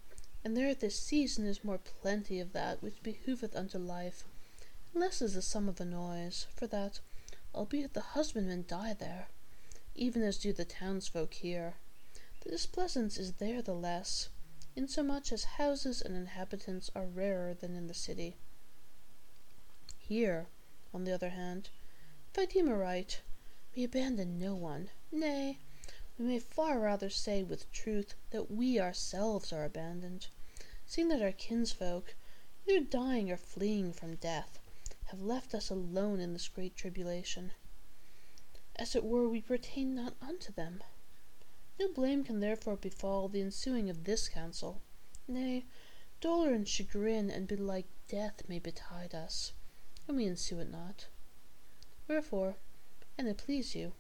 and 0.43 0.57
there 0.57 0.69
at 0.69 0.81
this 0.81 0.99
season 0.99 1.47
is 1.47 1.65
more 1.65 1.79
plenty 1.79 2.41
of 2.41 2.53
that 2.53 2.83
which 2.83 3.03
behoveth 3.03 3.55
unto 3.55 3.79
life, 3.79 4.25
and 4.93 5.01
less 5.03 5.21
is 5.21 5.35
the 5.35 5.43
sum 5.43 5.69
of 5.69 5.77
the 5.77 5.85
noise, 5.85 6.47
for 6.55 6.67
that, 6.67 7.01
albeit 7.57 7.95
the 7.95 8.13
husbandmen 8.13 8.65
die 8.69 8.93
there, 8.93 9.29
even 9.95 10.23
as 10.23 10.37
do 10.37 10.53
the 10.53 10.65
townsfolk 10.65 11.33
here. 11.33 11.75
The 12.43 12.51
displeasance 12.51 13.17
is 13.17 13.33
there 13.33 13.63
the 13.63 13.75
less, 13.75 14.29
insomuch 14.77 15.33
as 15.33 15.45
houses 15.45 16.03
and 16.03 16.15
inhabitants 16.15 16.91
are 16.95 17.07
rarer 17.07 17.55
than 17.55 17.75
in 17.75 17.87
the 17.87 17.95
city. 17.95 18.37
Here, 19.99 20.49
on 20.93 21.05
the 21.05 21.13
other 21.13 21.31
hand, 21.31 21.71
if 22.31 22.39
I 22.39 22.45
deem 22.45 22.69
aright, 22.69 23.23
we 23.75 23.85
abandon 23.85 24.39
no 24.39 24.55
one; 24.55 24.91
nay, 25.11 25.59
we 26.19 26.27
may 26.27 26.39
far 26.39 26.79
rather 26.79 27.09
say 27.09 27.43
with 27.43 27.73
truth 27.73 28.15
that 28.31 28.51
we 28.51 28.79
ourselves 28.79 29.53
are 29.53 29.65
abandoned, 29.65 30.27
seeing 30.87 31.09
that 31.09 31.23
our 31.23 31.33
kinsfolk, 31.33 32.15
either 32.67 32.85
dying 32.85 33.31
or 33.31 33.39
fleeing 33.39 33.95
from 33.95 34.17
death, 34.17 34.59
have 35.07 35.21
left 35.21 35.55
us 35.55 35.71
alone 35.71 36.21
in 36.21 36.33
this 36.33 36.49
great 36.49 36.77
tribulation. 36.77 37.53
As 38.77 38.95
it 38.95 39.05
were, 39.05 39.29
we 39.29 39.41
pertain 39.41 39.95
not 39.95 40.15
unto 40.21 40.53
them. 40.53 40.83
No 41.79 41.89
blame 41.93 42.25
can 42.25 42.41
therefore 42.41 42.77
befall 42.77 43.29
the 43.29 43.41
ensuing 43.41 43.89
of 43.89 44.05
this 44.05 44.29
council. 44.29 44.81
Nay, 45.29 45.65
dolor 46.21 46.53
and 46.53 46.67
chagrin 46.67 47.31
and 47.31 47.47
belike 47.47 47.87
death 48.09 48.43
may 48.49 48.59
betide 48.59 49.15
us, 49.15 49.53
and 50.09 50.17
we 50.17 50.25
ensue 50.25 50.59
it 50.59 50.71
not. 50.71 51.07
Wherefore, 52.09 52.57
an 53.19 53.27
it 53.27 53.39
please 53.39 53.75
you, 53.75 53.93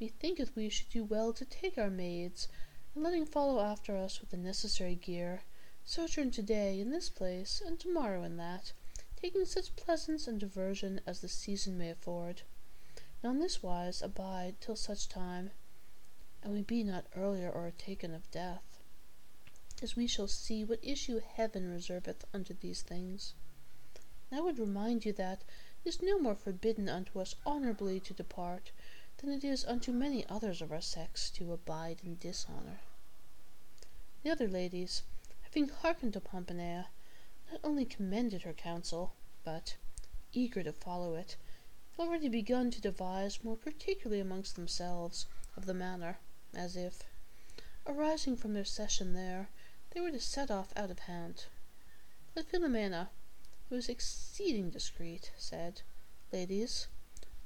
methinketh 0.00 0.54
we 0.56 0.68
should 0.68 0.90
do 0.90 1.04
well 1.04 1.32
to 1.32 1.44
take 1.44 1.78
our 1.78 1.90
maids, 1.90 2.48
and 2.94 3.04
letting 3.04 3.26
follow 3.26 3.60
after 3.60 3.96
us 3.96 4.20
with 4.20 4.30
the 4.30 4.36
necessary 4.36 4.94
gear, 4.94 5.42
sojourn 5.84 6.30
to-day 6.30 6.80
in 6.80 6.90
this 6.90 7.08
place, 7.08 7.62
and 7.64 7.78
to-morrow 7.78 8.22
in 8.22 8.36
that, 8.36 8.72
taking 9.20 9.44
such 9.44 9.76
pleasance 9.76 10.26
and 10.26 10.40
diversion 10.40 11.00
as 11.06 11.20
the 11.20 11.28
season 11.28 11.76
may 11.76 11.90
afford, 11.90 12.42
and 13.22 13.30
on 13.30 13.38
this 13.38 13.62
wise 13.62 14.00
abide 14.02 14.54
till 14.60 14.76
such 14.76 15.08
time, 15.08 15.50
and 16.42 16.52
we 16.52 16.62
be 16.62 16.82
not 16.82 17.06
earlier 17.14 17.50
o'ertaken 17.54 18.14
of 18.14 18.30
death. 18.30 18.80
as 19.82 19.96
we 19.96 20.06
shall 20.06 20.28
see 20.28 20.64
what 20.64 20.78
issue 20.82 21.20
heaven 21.20 21.70
reserveth 21.70 22.24
unto 22.34 22.54
these 22.54 22.82
things. 22.82 23.34
And 24.30 24.38
I 24.38 24.42
would 24.42 24.58
remind 24.58 25.04
you 25.04 25.12
that 25.14 25.42
it 25.84 25.88
is 25.88 26.02
no 26.02 26.18
more 26.18 26.34
forbidden 26.34 26.88
unto 26.88 27.18
us 27.20 27.34
honourably 27.46 28.00
to 28.00 28.12
depart 28.12 28.72
than 29.18 29.30
it 29.30 29.44
is 29.44 29.64
unto 29.64 29.92
many 29.92 30.26
others 30.28 30.60
of 30.60 30.70
our 30.72 30.80
sex 30.80 31.30
to 31.30 31.52
abide 31.52 32.00
in 32.04 32.18
dishonour. 32.18 32.80
The 34.22 34.30
other 34.30 34.48
ladies, 34.48 35.02
having 35.42 35.68
hearkened 35.68 36.12
to 36.12 36.20
Pampinea, 36.20 36.86
not 37.50 37.60
only 37.64 37.84
commended 37.84 38.42
her 38.42 38.52
counsel, 38.52 39.12
but, 39.44 39.76
eager 40.32 40.62
to 40.62 40.72
follow 40.72 41.14
it, 41.16 41.36
had 41.96 42.04
already 42.06 42.28
begun 42.28 42.70
to 42.70 42.80
devise 42.80 43.42
more 43.42 43.56
particularly 43.56 44.20
amongst 44.20 44.54
themselves 44.54 45.26
of 45.56 45.66
the 45.66 45.74
manner, 45.74 46.18
as 46.54 46.76
if, 46.76 47.02
arising 47.86 48.36
from 48.36 48.54
their 48.54 48.64
session 48.64 49.14
there, 49.14 49.48
they 49.90 50.00
were 50.00 50.12
to 50.12 50.20
set 50.20 50.50
off 50.50 50.72
out 50.76 50.90
of 50.90 51.00
hand. 51.00 51.46
But 52.34 52.46
Philomela, 52.46 53.08
who 53.68 53.74
was 53.74 53.88
exceeding 53.88 54.70
discreet, 54.70 55.32
said, 55.36 55.82
Ladies, 56.32 56.86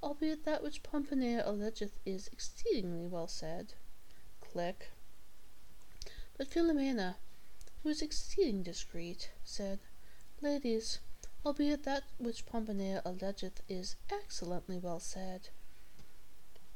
albeit 0.03 0.45
that 0.45 0.63
which 0.63 0.83
Pampinea 0.83 1.43
allegeth 1.47 1.99
is 2.05 2.29
exceedingly 2.29 3.07
well 3.07 3.29
said. 3.29 3.73
Click. 4.43 4.91
But 6.37 6.51
Philomela, 6.51 7.17
who 7.83 7.89
was 7.89 8.03
exceeding 8.03 8.63
discreet, 8.63 9.31
said, 9.45 9.79
Ladies, 10.41 10.99
albeit 11.47 11.85
that 11.85 12.05
which 12.19 12.45
Pampinea 12.45 13.03
allegeth 13.05 13.63
is 13.69 13.97
excellently 14.11 14.79
well 14.79 15.01
said. 15.01 15.49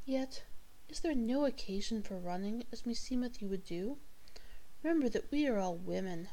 Yet 0.07 0.45
is 0.89 1.01
there 1.01 1.15
no 1.15 1.45
occasion 1.45 2.03
for 2.03 2.19
running, 2.19 2.65
as 2.73 2.87
meseemeth 2.87 3.43
you 3.43 3.49
would 3.49 3.65
do? 3.65 3.99
Remember 4.83 5.09
that 5.11 5.31
we 5.31 5.47
are 5.47 5.59
all 5.59 5.77
women, 5.77 6.29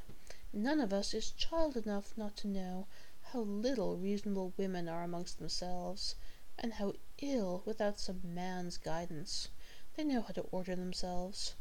none 0.54 0.80
of 0.80 0.94
us 0.94 1.14
is 1.14 1.32
child 1.32 1.76
enough 1.76 2.18
not 2.18 2.38
to 2.38 2.48
know 2.48 2.88
how 3.34 3.42
little 3.42 3.98
reasonable 3.98 4.54
women 4.56 4.88
are 4.88 5.04
amongst 5.04 5.40
themselves, 5.40 6.16
and 6.58 6.74
how 6.74 6.94
ill, 7.18 7.64
without 7.66 8.00
some 8.00 8.22
man's 8.24 8.78
guidance, 8.78 9.50
they 9.98 10.04
know 10.06 10.22
how 10.22 10.32
to 10.34 10.48
order 10.52 10.76
themselves. 10.76 11.56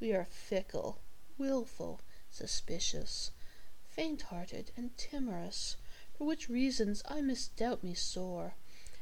We 0.00 0.14
are 0.14 0.24
fickle, 0.24 1.02
wilful, 1.36 2.00
suspicious, 2.30 3.32
faint-hearted, 3.98 4.70
and 4.76 4.96
timorous, 4.96 5.76
for 6.16 6.24
which 6.24 6.48
reasons 6.48 7.02
I 7.08 7.20
misdoubt 7.20 7.82
me 7.82 7.94
sore, 7.94 8.54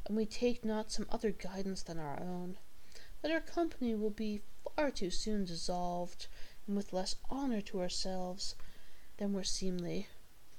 and 0.07 0.17
we 0.17 0.25
take 0.25 0.65
not 0.65 0.91
some 0.91 1.05
other 1.11 1.33
guidance 1.33 1.83
than 1.83 1.99
our 1.99 2.19
own, 2.19 2.57
that 3.21 3.31
our 3.31 3.43
company 3.43 3.95
will 3.95 4.09
be 4.09 4.41
far 4.75 4.91
too 4.91 5.11
soon 5.11 5.45
dissolved, 5.45 6.29
and 6.67 6.75
with 6.75 6.95
less 6.95 7.17
honour 7.31 7.61
to 7.61 7.83
ourselves 7.83 8.55
than 9.19 9.35
were 9.35 9.45
seemly. 9.45 10.09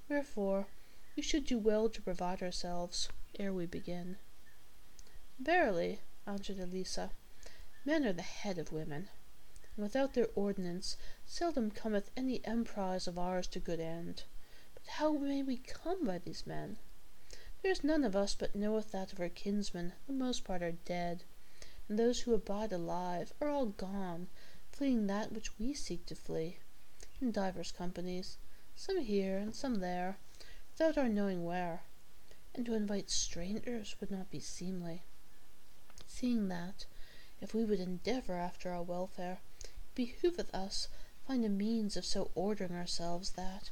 Wherefore 0.08 0.68
we 1.16 1.24
should 1.24 1.46
do 1.46 1.58
well 1.58 1.90
to 1.90 2.02
provide 2.04 2.44
ourselves 2.44 3.10
ere 3.40 3.52
we 3.52 3.66
begin. 3.66 4.18
Verily, 5.40 6.02
answered 6.28 6.60
Elisa, 6.60 7.10
men 7.86 8.06
are 8.06 8.14
the 8.14 8.22
head 8.22 8.60
of 8.60 8.72
women, 8.72 9.10
and 9.78 9.84
without 9.84 10.16
their 10.16 10.28
ordinance 10.34 10.98
seldom 11.28 11.70
cometh 11.70 12.10
any 12.18 12.42
emprise 12.46 13.08
of 13.08 13.20
ours 13.20 13.46
to 13.46 13.60
good 13.60 13.80
end. 13.80 14.24
But 14.74 14.88
how 14.88 15.14
may 15.14 15.44
we 15.44 15.58
come 15.58 16.04
by 16.04 16.18
these 16.18 16.48
men? 16.48 16.78
There 17.62 17.72
is 17.72 17.84
none 17.84 18.04
of 18.04 18.16
us 18.16 18.34
but 18.34 18.56
knoweth 18.56 18.92
that 18.92 19.14
of 19.14 19.20
our 19.20 19.30
kinsmen 19.30 19.94
the 20.08 20.14
most 20.14 20.44
part 20.44 20.64
are 20.64 20.72
dead, 20.72 21.24
and 21.88 21.98
those 21.98 22.22
who 22.22 22.34
abide 22.34 22.72
alive 22.72 23.32
are 23.40 23.50
all 23.50 23.68
gone, 23.68 24.28
fleeing 24.72 25.06
that 25.06 25.32
which 25.32 25.60
we 25.60 25.76
seek 25.76 26.08
to 26.08 26.16
flee, 26.16 26.58
in 27.22 27.32
divers 27.32 27.72
companies, 27.72 28.38
some 28.76 29.00
here 29.00 29.38
and 29.38 29.56
some 29.56 29.76
there, 29.76 30.18
without 30.72 30.98
our 30.98 31.08
knowing 31.08 31.46
where, 31.46 31.84
and 32.56 32.66
to 32.66 32.74
invite 32.74 33.12
strangers 33.12 33.96
would 34.00 34.10
not 34.10 34.32
be 34.32 34.40
seemly 34.40 35.04
seeing 36.08 36.48
that, 36.48 36.86
if 37.42 37.54
we 37.54 37.64
would 37.64 37.80
endeavour 37.80 38.34
after 38.34 38.72
our 38.72 38.82
welfare, 38.82 39.40
it 40.00 40.22
behoveth 40.22 40.54
us 40.54 40.88
find 41.26 41.44
a 41.44 41.50
means 41.50 41.98
of 41.98 42.06
so 42.06 42.30
ordering 42.36 42.72
ourselves 42.74 43.32
that, 43.32 43.72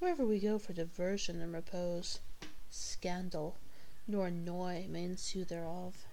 wherever 0.00 0.26
we 0.26 0.40
go 0.40 0.58
for 0.58 0.72
diversion 0.72 1.40
and 1.40 1.52
repose, 1.52 2.18
scandal 2.68 3.56
nor 4.08 4.26
annoy 4.26 4.86
may 4.88 5.04
ensue 5.04 5.44
thereof. 5.44 6.04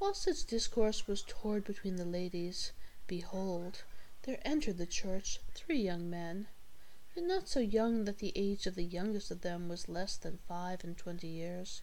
Whilst 0.00 0.24
this 0.24 0.44
discourse 0.44 1.06
was 1.06 1.22
toward 1.22 1.64
between 1.64 1.96
the 1.96 2.06
ladies, 2.06 2.72
behold, 3.06 3.82
there 4.22 4.40
entered 4.42 4.78
the 4.78 4.86
church 4.86 5.40
three 5.52 5.80
young 5.80 6.08
men, 6.08 6.46
yet 7.14 7.26
not 7.26 7.48
so 7.48 7.60
young 7.60 8.06
that 8.06 8.18
the 8.18 8.32
age 8.34 8.66
of 8.66 8.76
the 8.76 8.82
youngest 8.84 9.30
of 9.30 9.42
them 9.42 9.68
was 9.68 9.90
less 9.90 10.16
than 10.16 10.38
five 10.48 10.82
and 10.82 10.96
twenty 10.96 11.28
years 11.28 11.82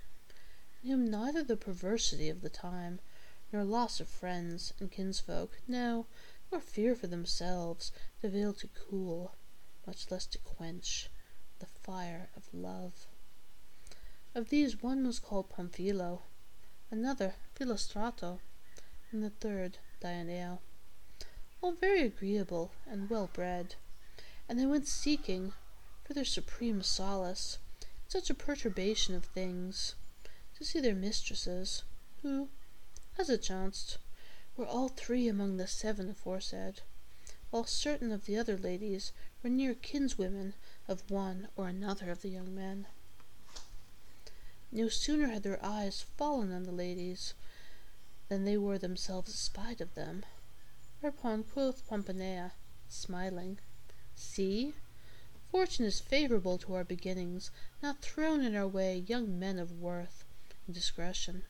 in 0.84 0.90
whom 0.90 1.10
neither 1.10 1.44
the 1.44 1.56
perversity 1.56 2.28
of 2.30 2.42
the 2.42 2.50
time, 2.50 3.00
nor 3.54 3.64
loss 3.64 4.00
of 4.00 4.10
friends 4.10 4.74
and 4.80 4.92
kinsfolk, 4.92 5.60
no, 5.68 6.08
nor 6.52 6.60
fear 6.60 6.96
for 6.96 7.06
themselves, 7.06 7.92
avail 8.24 8.52
to 8.52 8.68
cool, 8.68 9.36
much 9.86 10.10
less 10.10 10.26
to 10.26 10.40
quench, 10.40 11.08
the 11.60 11.68
fire 11.84 12.30
of 12.36 12.52
love. 12.52 13.06
Of 14.34 14.50
these 14.50 14.82
one 14.82 15.06
was 15.06 15.20
called 15.20 15.52
Pamphilo, 15.52 16.24
another 16.90 17.36
Philostrato, 17.56 18.40
and 19.12 19.24
the 19.24 19.30
third 19.30 19.78
Dioneo, 20.02 20.58
all 21.62 21.74
very 21.74 22.02
agreeable 22.02 22.72
and 22.88 23.08
well 23.08 23.30
bred, 23.32 23.76
and 24.50 24.58
they 24.58 24.66
went 24.66 24.88
seeking, 24.88 25.54
for 26.04 26.14
their 26.16 26.26
supreme 26.26 26.82
solace, 26.82 27.60
in 27.82 28.10
such 28.10 28.32
a 28.32 28.34
perturbation 28.34 29.14
of 29.14 29.26
things, 29.26 29.94
to 30.58 30.66
see 30.66 30.80
their 30.80 30.96
mistresses, 30.96 31.84
who, 32.24 32.50
as 33.18 33.30
it 33.30 33.42
chanced, 33.42 33.98
were 34.58 34.66
all 34.66 34.90
three 34.90 35.28
among 35.28 35.58
the 35.58 35.68
seven 35.68 36.10
aforesaid, 36.10 36.82
while 37.50 37.66
certain 37.66 38.12
of 38.12 38.26
the 38.26 38.38
other 38.38 38.58
ladies 38.58 39.12
were 39.42 39.50
near 39.50 39.76
kinswomen 39.76 40.54
of 40.88 41.10
one 41.12 41.48
or 41.56 41.68
another 41.68 42.10
of 42.10 42.22
the 42.22 42.30
young 42.30 42.56
men. 42.56 42.88
No 44.72 44.90
sooner 44.90 45.28
had 45.28 45.44
their 45.44 45.64
eyes 45.64 46.02
fallen 46.02 46.52
on 46.52 46.64
the 46.64 46.72
ladies 46.72 47.36
than 48.28 48.44
they 48.44 48.58
were 48.58 48.80
themselves 48.80 49.32
espied 49.32 49.82
of 49.82 49.94
them, 49.94 50.26
whereupon 51.00 51.44
quoth 51.44 51.88
Pampinea, 51.88 52.54
smiling, 52.88 53.60
See, 54.16 54.74
fortune 55.52 55.86
is 55.86 56.00
favourable 56.00 56.58
to 56.58 56.74
our 56.74 56.84
beginnings, 56.84 57.52
not 57.84 58.02
thrown 58.02 58.42
in 58.42 58.56
our 58.56 58.68
way 58.68 59.04
young 59.08 59.38
men 59.38 59.60
of 59.60 59.80
worth, 59.80 60.24
and 60.66 60.74
discretion, 60.74 61.44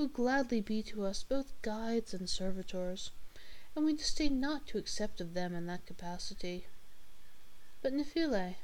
will 0.00 0.08
gladly 0.08 0.62
be 0.62 0.82
to 0.82 1.04
us 1.04 1.22
both 1.22 1.60
guides 1.60 2.14
and 2.14 2.26
servitors, 2.26 3.10
and 3.76 3.84
we 3.84 3.92
disdain 3.92 4.40
not 4.40 4.66
to 4.66 4.78
accept 4.78 5.20
of 5.20 5.34
them 5.34 5.54
in 5.54 5.66
that 5.66 5.84
capacity. 5.84 6.64
But 7.82 7.92
Neifile, 7.92 8.54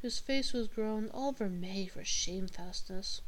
whose 0.00 0.18
face 0.18 0.52
was 0.52 0.66
grown 0.66 1.08
all 1.10 1.30
vermeil 1.30 1.86
for 1.86 2.02
shamefastness, 2.02 3.20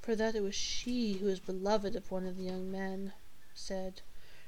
for 0.00 0.16
that 0.16 0.34
it 0.34 0.40
was 0.42 0.54
she 0.54 1.18
who 1.18 1.26
was 1.26 1.40
beloved 1.40 1.94
of 1.94 2.10
one 2.10 2.26
of 2.26 2.38
the 2.38 2.44
young 2.44 2.70
men, 2.70 3.12
said, 3.52 4.00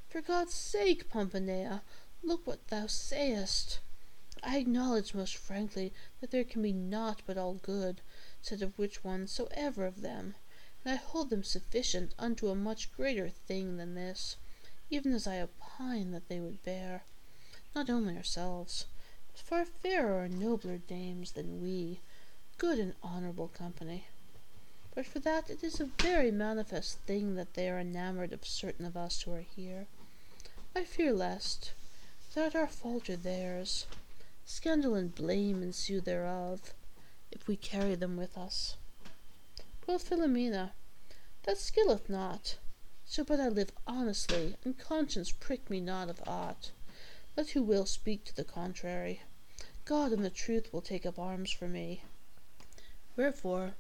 For 0.09 0.23
God's 0.23 0.55
sake, 0.55 1.11
Pampinea, 1.11 1.83
look 2.23 2.47
what 2.47 2.69
thou 2.69 2.87
sayest. 2.87 3.81
I 4.43 4.57
acknowledge 4.57 5.13
most 5.13 5.37
frankly 5.37 5.93
that 6.23 6.31
there 6.31 6.45
can 6.45 6.63
be 6.63 6.73
naught 6.73 7.21
but 7.27 7.37
all 7.37 7.61
good, 7.63 8.01
said 8.41 8.63
of 8.63 8.79
which 8.79 9.05
one 9.05 9.27
soever 9.27 9.85
of 9.85 10.01
them, 10.01 10.37
and 10.85 10.95
I 10.95 10.97
hold 10.97 11.31
them 11.31 11.45
sufficient 11.45 12.15
unto 12.19 12.49
a 12.49 12.55
much 12.55 12.93
greater 12.97 13.29
thing 13.29 13.77
than 13.77 13.95
this, 13.95 14.37
even 14.89 15.13
as 15.13 15.27
I 15.27 15.41
opine 15.41 16.11
that 16.13 16.29
they 16.29 16.41
would 16.41 16.63
bear, 16.63 17.05
not 17.75 17.91
only 17.91 18.17
ourselves, 18.17 18.87
but 19.29 19.41
far 19.41 19.65
fairer 19.65 20.25
and 20.25 20.39
nobler 20.39 20.79
dames 20.79 21.33
than 21.33 21.63
we, 21.63 22.01
good 22.59 22.79
and 22.79 22.95
honourable 23.03 23.49
company. 23.49 24.09
But 24.95 25.07
for 25.07 25.21
that 25.21 25.49
it 25.49 25.63
is 25.63 25.81
a 25.81 25.85
very 25.85 26.31
manifest 26.31 26.99
thing 27.01 27.37
that 27.37 27.55
they 27.55 27.71
are 27.71 27.79
enamoured 27.79 28.33
of 28.33 28.47
certain 28.47 28.85
of 28.85 28.97
us 28.97 29.23
who 29.23 29.33
are 29.33 29.45
here. 29.55 29.87
I 30.75 30.85
fear 30.85 31.13
lest, 31.13 31.73
that 32.35 32.55
our 32.55 32.67
fault 32.67 33.09
or 33.09 33.17
theirs, 33.17 33.87
scandal 34.45 34.95
and 34.95 35.15
blame 35.15 35.63
ensue 35.63 36.01
thereof, 36.01 36.75
if 37.31 37.47
we 37.47 37.57
carry 37.57 37.95
them 37.95 38.17
with 38.17 38.37
us. 38.37 38.77
Quoth 39.91 40.09
Philomela, 40.09 40.71
That 41.43 41.59
skilleth 41.59 42.09
not, 42.09 42.59
so 43.05 43.25
but 43.25 43.41
I 43.41 43.49
live 43.49 43.73
honestly, 43.89 44.55
and 44.63 44.79
conscience 44.79 45.33
prick 45.33 45.69
me 45.69 45.81
not 45.81 46.09
of 46.09 46.23
aught. 46.29 46.71
Let 47.37 47.51
who 47.51 47.65
will 47.65 47.87
speak 47.87 48.25
to 48.27 48.37
the 48.37 48.45
contrary. 48.45 49.23
God 49.85 50.13
and 50.13 50.25
the 50.25 50.31
truth 50.31 50.73
will 50.73 50.81
take 50.81 51.05
up 51.05 51.19
arms 51.19 51.51
for 51.51 51.67
me. 51.67 52.05
Wherefore, 53.17 53.75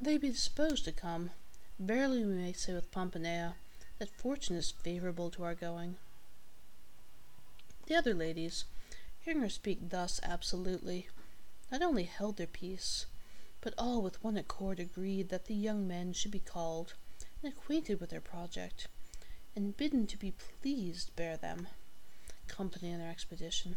they 0.00 0.16
be 0.16 0.30
disposed 0.30 0.86
to 0.86 0.92
come, 0.92 1.30
verily 1.78 2.24
we 2.24 2.32
may 2.32 2.54
say 2.54 2.72
with 2.72 2.90
Pampinea 2.90 3.56
that 3.98 4.16
fortune 4.16 4.56
is 4.56 4.70
favourable 4.70 5.30
to 5.32 5.44
our 5.44 5.54
going. 5.54 5.98
The 7.84 7.96
other 7.96 8.14
ladies, 8.14 8.64
hearing 9.20 9.42
her 9.42 9.50
speak 9.50 9.90
thus 9.90 10.20
absolutely, 10.22 11.10
not 11.70 11.82
only 11.82 12.04
held 12.04 12.38
their 12.38 12.46
peace, 12.46 13.04
but 13.64 13.72
all 13.78 14.02
with 14.02 14.22
one 14.22 14.36
accord 14.36 14.78
agreed 14.78 15.30
that 15.30 15.46
the 15.46 15.54
young 15.54 15.88
men 15.88 16.12
should 16.12 16.30
be 16.30 16.38
called 16.38 16.92
and 17.42 17.50
acquainted 17.50 17.98
with 17.98 18.10
their 18.10 18.20
project, 18.20 18.88
and 19.56 19.74
bidden 19.78 20.06
to 20.06 20.18
be 20.18 20.34
pleased 20.60 21.16
bear 21.16 21.38
them 21.38 21.66
company 22.46 22.90
in 22.90 22.98
their 22.98 23.08
expedition. 23.08 23.76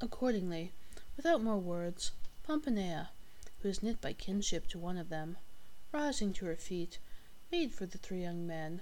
Accordingly, 0.00 0.72
without 1.18 1.42
more 1.42 1.58
words, 1.58 2.12
Pampinea, 2.46 3.10
who 3.60 3.68
was 3.68 3.82
knit 3.82 4.00
by 4.00 4.14
kinship 4.14 4.66
to 4.68 4.78
one 4.78 4.96
of 4.96 5.10
them, 5.10 5.36
rising 5.92 6.32
to 6.32 6.46
her 6.46 6.56
feet, 6.56 6.98
made 7.52 7.74
for 7.74 7.84
the 7.84 7.98
three 7.98 8.22
young 8.22 8.46
men, 8.46 8.80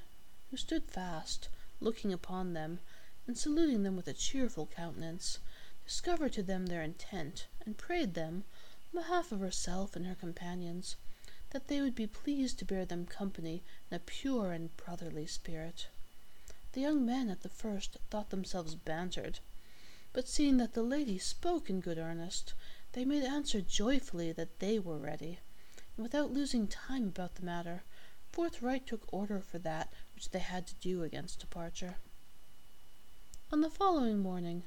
who 0.52 0.56
stood 0.56 0.84
fast, 0.84 1.48
looking 1.80 2.12
upon 2.12 2.52
them, 2.52 2.78
and 3.26 3.36
saluting 3.36 3.82
them 3.82 3.96
with 3.96 4.06
a 4.06 4.12
cheerful 4.12 4.66
countenance, 4.66 5.40
discovered 5.84 6.32
to 6.32 6.44
them 6.44 6.66
their 6.66 6.82
intent, 6.82 7.48
and 7.64 7.76
prayed 7.76 8.14
them, 8.14 8.44
behalf 8.96 9.30
of 9.30 9.40
herself 9.40 9.94
and 9.94 10.06
her 10.06 10.14
companions, 10.14 10.96
that 11.50 11.68
they 11.68 11.80
would 11.80 11.94
be 11.94 12.06
pleased 12.06 12.58
to 12.58 12.64
bear 12.64 12.84
them 12.84 13.06
company 13.06 13.62
in 13.90 13.96
a 13.96 14.00
pure 14.00 14.52
and 14.52 14.76
brotherly 14.76 15.26
spirit. 15.26 15.88
The 16.72 16.80
young 16.80 17.06
men 17.06 17.30
at 17.30 17.42
the 17.42 17.48
first 17.48 17.98
thought 18.10 18.30
themselves 18.30 18.74
bantered, 18.74 19.38
but 20.12 20.28
seeing 20.28 20.56
that 20.56 20.72
the 20.72 20.82
lady 20.82 21.18
spoke 21.18 21.70
in 21.70 21.80
good 21.80 21.98
earnest, 21.98 22.54
they 22.92 23.04
made 23.04 23.22
answer 23.22 23.60
joyfully 23.60 24.32
that 24.32 24.60
they 24.60 24.78
were 24.78 24.98
ready, 24.98 25.40
and 25.96 26.02
without 26.02 26.32
losing 26.32 26.66
time 26.66 27.08
about 27.08 27.34
the 27.34 27.44
matter, 27.44 27.82
forthright 28.32 28.86
took 28.86 29.12
order 29.12 29.40
for 29.40 29.58
that 29.58 29.92
which 30.14 30.30
they 30.30 30.38
had 30.38 30.66
to 30.66 30.74
do 30.76 31.02
against 31.02 31.40
departure. 31.40 31.96
On 33.52 33.60
the 33.60 33.70
following 33.70 34.18
morning, 34.18 34.64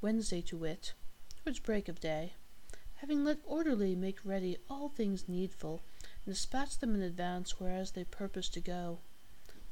Wednesday 0.00 0.42
to 0.42 0.56
wit, 0.56 0.92
towards 1.42 1.58
break 1.58 1.88
of 1.88 2.00
day, 2.00 2.34
having 3.04 3.22
let 3.22 3.36
orderly 3.44 3.94
make 3.94 4.16
ready 4.24 4.56
all 4.70 4.88
things 4.88 5.28
needful, 5.28 5.82
and 6.24 6.34
dispatch 6.34 6.78
them 6.78 6.94
in 6.94 7.02
advance 7.02 7.60
whereas 7.60 7.90
they 7.90 8.04
purposed 8.04 8.54
to 8.54 8.60
go, 8.60 8.98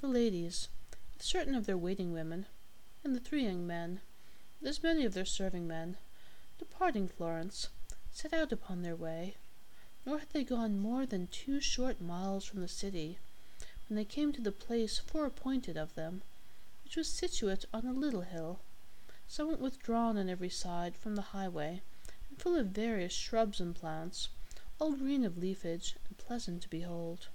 the 0.02 0.06
ladies, 0.06 0.68
with 1.14 1.22
certain 1.22 1.54
of 1.54 1.64
their 1.64 1.78
waiting 1.78 2.12
women, 2.12 2.44
and 3.02 3.16
the 3.16 3.20
three 3.20 3.44
young 3.44 3.66
men, 3.66 4.02
with 4.60 4.68
as 4.68 4.82
many 4.82 5.06
of 5.06 5.14
their 5.14 5.24
serving 5.24 5.66
men, 5.66 5.96
departing 6.58 7.08
Florence, 7.08 7.70
set 8.10 8.34
out 8.34 8.52
upon 8.52 8.82
their 8.82 8.94
way, 8.94 9.34
nor 10.04 10.18
had 10.18 10.28
they 10.32 10.44
gone 10.44 10.78
more 10.78 11.06
than 11.06 11.26
two 11.28 11.58
short 11.58 12.02
miles 12.02 12.44
from 12.44 12.60
the 12.60 12.68
city, 12.68 13.16
when 13.88 13.96
they 13.96 14.04
came 14.04 14.30
to 14.34 14.42
the 14.42 14.52
place 14.52 14.98
foreappointed 14.98 15.78
of 15.78 15.94
them, 15.94 16.20
which 16.84 16.96
was 16.96 17.08
situate 17.08 17.64
on 17.72 17.86
a 17.86 17.94
little 17.94 18.20
hill, 18.20 18.60
somewhat 19.26 19.58
withdrawn 19.58 20.18
on 20.18 20.28
every 20.28 20.50
side 20.50 20.94
from 20.98 21.16
the 21.16 21.22
highway, 21.32 21.80
full 22.43 22.57
of 22.57 22.66
various 22.66 23.12
shrubs 23.12 23.61
and 23.61 23.72
plants, 23.76 24.28
all 24.80 24.97
green 24.97 25.24
of 25.24 25.38
leafage, 25.38 25.95
and 26.09 26.18
pleasant 26.18 26.61
to 26.61 26.68
behold. 26.68 27.28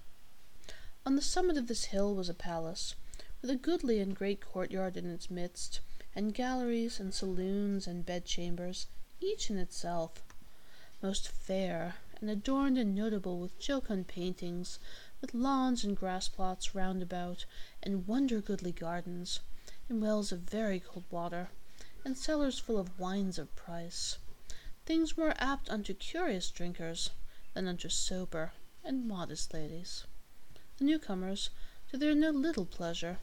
On 1.05 1.15
the 1.15 1.21
summit 1.21 1.55
of 1.55 1.67
this 1.67 1.85
hill 1.85 2.13
was 2.13 2.27
a 2.27 2.33
palace, 2.33 2.93
with 3.41 3.49
a 3.49 3.55
goodly 3.55 4.01
and 4.01 4.13
great 4.13 4.41
courtyard 4.41 4.97
in 4.97 5.09
its 5.09 5.31
midst, 5.31 5.79
and 6.13 6.33
galleries, 6.33 6.99
and 6.99 7.13
saloons, 7.13 7.87
and 7.87 8.05
bedchambers, 8.05 8.87
each 9.21 9.49
in 9.49 9.57
itself 9.57 10.21
most 11.01 11.29
fair, 11.29 11.95
and 12.19 12.29
adorned 12.29 12.77
and 12.77 12.93
notable 12.93 13.39
with 13.39 13.57
jocund 13.61 14.07
paintings, 14.07 14.77
with 15.21 15.33
lawns 15.33 15.85
and 15.85 15.95
grass 15.95 16.27
plots 16.27 16.75
round 16.75 17.01
about, 17.01 17.45
and 17.81 18.07
wonder 18.07 18.41
goodly 18.41 18.73
gardens, 18.73 19.39
and 19.87 20.01
wells 20.01 20.33
of 20.33 20.41
very 20.41 20.81
cold 20.81 21.05
water, 21.09 21.47
and 22.03 22.17
cellars 22.17 22.59
full 22.59 22.77
of 22.77 22.99
wines 22.99 23.39
of 23.39 23.55
price, 23.55 24.17
things 24.87 25.17
more 25.17 25.33
apt 25.37 25.69
unto 25.69 25.93
curious 25.93 26.49
drinkers 26.49 27.09
than 27.53 27.67
unto 27.67 27.89
sober 27.89 28.53
and 28.85 29.05
modest 29.05 29.53
ladies. 29.53 30.05
The 30.77 30.85
newcomers, 30.85 31.49
to 31.89 31.97
their 31.97 32.15
no 32.15 32.29
little 32.29 32.65
pleasure, 32.65 33.17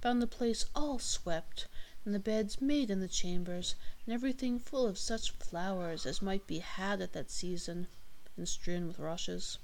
found 0.00 0.22
the 0.22 0.26
place 0.26 0.64
all 0.74 0.98
swept, 0.98 1.66
and 2.06 2.14
the 2.14 2.18
beds 2.18 2.62
made 2.62 2.90
in 2.90 3.00
the 3.00 3.06
chambers, 3.06 3.74
and 4.06 4.14
everything 4.14 4.58
full 4.58 4.86
of 4.86 4.96
such 4.96 5.32
flowers 5.32 6.06
as 6.06 6.22
might 6.22 6.46
be 6.46 6.60
had 6.60 7.02
at 7.02 7.12
that 7.12 7.30
season, 7.30 7.86
and 8.38 8.48
strewn 8.48 8.86
with 8.86 8.98
rushes. 8.98 9.58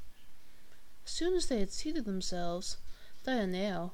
As 1.06 1.10
soon 1.10 1.34
as 1.34 1.46
they 1.46 1.60
had 1.60 1.72
seated 1.72 2.04
themselves, 2.04 2.76
Dioneo, 3.24 3.92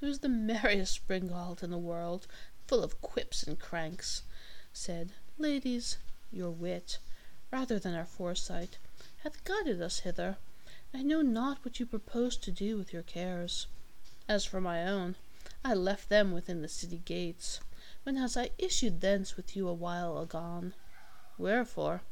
who 0.00 0.06
was 0.06 0.20
the 0.20 0.30
merriest 0.30 1.06
springald 1.06 1.62
in 1.62 1.70
the 1.70 1.76
world, 1.76 2.26
full 2.66 2.82
of 2.82 3.02
quips 3.02 3.42
and 3.42 3.60
cranks, 3.60 4.22
said, 4.72 5.12
Ladies, 5.36 5.98
your 6.32 6.50
wit, 6.50 6.98
rather 7.50 7.78
than 7.78 7.94
our 7.94 8.06
foresight, 8.06 8.78
hath 9.22 9.44
guided 9.44 9.80
us 9.80 10.00
hither, 10.00 10.38
I 10.94 11.02
know 11.02 11.22
not 11.22 11.64
what 11.64 11.78
you 11.78 11.86
propose 11.86 12.36
to 12.38 12.50
do 12.50 12.76
with 12.76 12.92
your 12.92 13.02
cares. 13.02 13.66
As 14.28 14.44
for 14.44 14.60
my 14.60 14.86
own, 14.86 15.16
I 15.64 15.74
left 15.74 16.08
them 16.08 16.32
within 16.32 16.62
the 16.62 16.68
city 16.68 17.02
gates 17.04 17.60
when 18.04 18.16
as 18.16 18.36
I 18.36 18.50
issued 18.58 19.00
thence 19.00 19.36
with 19.36 19.54
you 19.54 19.68
a 19.68 19.74
while 19.74 20.18
agone. 20.18 20.74
Wherefore, 21.38 22.02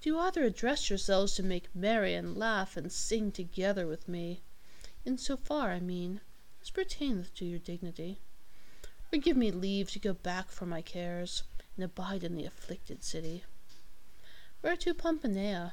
do 0.00 0.18
either 0.18 0.44
address 0.44 0.90
yourselves 0.90 1.34
to 1.34 1.42
make 1.42 1.74
merry 1.74 2.14
and 2.14 2.36
laugh 2.36 2.76
and 2.76 2.92
sing 2.92 3.32
together 3.32 3.86
with 3.86 4.08
me, 4.08 4.42
in 5.04 5.16
so 5.16 5.36
far, 5.36 5.70
I 5.70 5.80
mean, 5.80 6.20
as 6.60 6.70
pertaineth 6.70 7.34
to 7.34 7.44
your 7.44 7.58
dignity, 7.58 8.18
or 9.12 9.18
give 9.18 9.36
me 9.36 9.50
leave 9.50 9.90
to 9.92 9.98
go 9.98 10.12
back 10.12 10.50
from 10.50 10.68
my 10.68 10.82
cares, 10.82 11.44
and 11.76 11.84
abide 11.84 12.24
in 12.24 12.34
the 12.34 12.44
afflicted 12.44 13.02
city. 13.02 13.44
Whereto 14.64 14.94
Pampinea, 14.94 15.72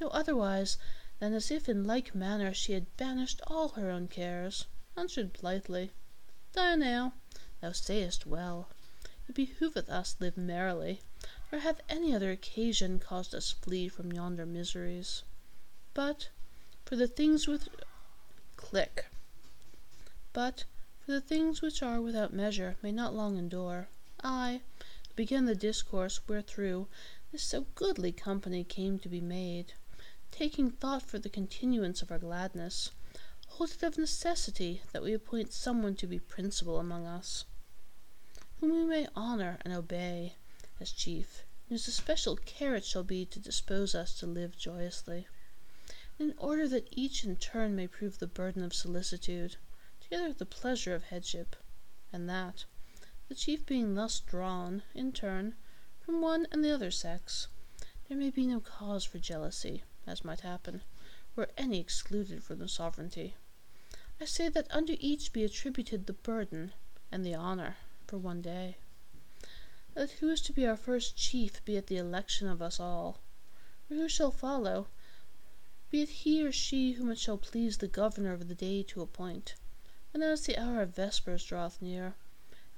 no 0.00 0.08
otherwise 0.08 0.76
than 1.20 1.34
as 1.34 1.52
if 1.52 1.68
in 1.68 1.84
like 1.84 2.16
manner 2.16 2.52
she 2.52 2.72
had 2.72 2.96
banished 2.96 3.40
all 3.46 3.68
her 3.68 3.92
own 3.92 4.08
cares, 4.08 4.64
answered 4.96 5.32
blithely, 5.34 5.92
Dioneo, 6.52 7.12
thou 7.60 7.70
sayest 7.70 8.26
well 8.26 8.68
it 9.28 9.36
behoveth 9.36 9.88
us 9.88 10.16
live 10.18 10.36
merrily, 10.36 11.00
nor 11.52 11.60
hath 11.60 11.80
any 11.88 12.12
other 12.12 12.32
occasion 12.32 12.98
caused 12.98 13.36
us 13.36 13.52
flee 13.52 13.86
from 13.86 14.12
yonder 14.12 14.44
miseries. 14.44 15.22
But 15.94 16.28
for 16.84 16.96
the 16.96 17.06
things 17.06 17.46
which 17.46 17.68
click. 18.56 19.06
But 20.32 20.64
for 21.06 21.12
the 21.12 21.20
things 21.20 21.62
which 21.62 21.84
are 21.84 22.00
without 22.00 22.32
measure 22.32 22.74
may 22.82 22.90
not 22.90 23.14
long 23.14 23.38
endure. 23.38 23.86
I 24.24 24.62
begin 25.14 25.44
the 25.44 25.54
discourse 25.54 26.18
wherethrough 26.26 26.88
so 27.42 27.66
goodly 27.74 28.12
company 28.12 28.64
came 28.64 28.98
to 28.98 29.08
be 29.08 29.20
made, 29.20 29.74
taking 30.30 30.70
thought 30.70 31.02
for 31.02 31.18
the 31.18 31.28
continuance 31.28 32.02
of 32.02 32.10
our 32.10 32.18
gladness, 32.18 32.90
hold 33.48 33.70
it 33.70 33.82
of 33.82 33.98
necessity 33.98 34.82
that 34.92 35.02
we 35.02 35.12
appoint 35.12 35.52
someone 35.52 35.96
to 35.96 36.06
be 36.06 36.18
principal 36.18 36.78
among 36.78 37.06
us 37.06 37.44
whom 38.64 38.70
we 38.72 38.84
may 38.86 39.06
honor 39.14 39.58
and 39.62 39.74
obey 39.74 40.36
as 40.80 40.90
chief, 40.90 41.44
whose 41.68 41.86
especial 41.86 42.34
care 42.36 42.74
it 42.74 42.84
shall 42.84 43.02
be 43.02 43.26
to 43.26 43.38
dispose 43.38 43.94
us 43.94 44.18
to 44.18 44.26
live 44.26 44.56
joyously, 44.56 45.28
in 46.18 46.32
order 46.38 46.66
that 46.66 46.88
each 46.90 47.24
in 47.24 47.36
turn 47.36 47.76
may 47.76 47.86
prove 47.86 48.18
the 48.18 48.26
burden 48.26 48.64
of 48.64 48.72
solicitude, 48.72 49.56
together 50.00 50.28
with 50.28 50.38
the 50.38 50.46
pleasure 50.46 50.94
of 50.94 51.04
headship, 51.04 51.56
and 52.10 52.26
that, 52.26 52.64
the 53.28 53.34
chief 53.34 53.66
being 53.66 53.94
thus 53.94 54.20
drawn, 54.20 54.82
in 54.94 55.12
turn, 55.12 55.54
from 56.04 56.20
one 56.20 56.46
and 56.52 56.62
the 56.62 56.70
other 56.70 56.90
sex, 56.90 57.48
there 58.08 58.18
may 58.18 58.28
be 58.28 58.46
no 58.46 58.60
cause 58.60 59.04
for 59.04 59.18
jealousy, 59.18 59.82
as 60.06 60.22
might 60.22 60.40
happen, 60.40 60.82
were 61.34 61.48
any 61.56 61.80
excluded 61.80 62.44
from 62.44 62.58
the 62.58 62.68
sovereignty. 62.68 63.34
I 64.20 64.26
say 64.26 64.50
that 64.50 64.70
unto 64.70 64.96
each 65.00 65.32
be 65.32 65.44
attributed 65.44 66.06
the 66.06 66.12
burden 66.12 66.72
and 67.10 67.24
the 67.24 67.34
honor 67.34 67.76
for 68.06 68.18
one 68.18 68.42
day. 68.42 68.76
Let 69.96 70.10
who 70.10 70.28
is 70.28 70.42
to 70.42 70.52
be 70.52 70.66
our 70.66 70.76
first 70.76 71.16
chief 71.16 71.64
be 71.64 71.78
at 71.78 71.86
the 71.86 71.96
election 71.96 72.48
of 72.48 72.60
us 72.60 72.78
all, 72.78 73.20
or 73.90 73.96
who 73.96 74.08
shall 74.08 74.30
follow, 74.30 74.88
be 75.90 76.02
it 76.02 76.10
he 76.10 76.44
or 76.44 76.52
she 76.52 76.92
whom 76.92 77.10
it 77.10 77.18
shall 77.18 77.38
please 77.38 77.78
the 77.78 77.88
governor 77.88 78.34
of 78.34 78.48
the 78.48 78.54
day 78.54 78.82
to 78.82 79.00
appoint, 79.00 79.54
and 80.12 80.22
as 80.22 80.42
the 80.42 80.58
hour 80.58 80.82
of 80.82 80.94
vespers 80.94 81.44
draweth 81.44 81.80
near, 81.80 82.14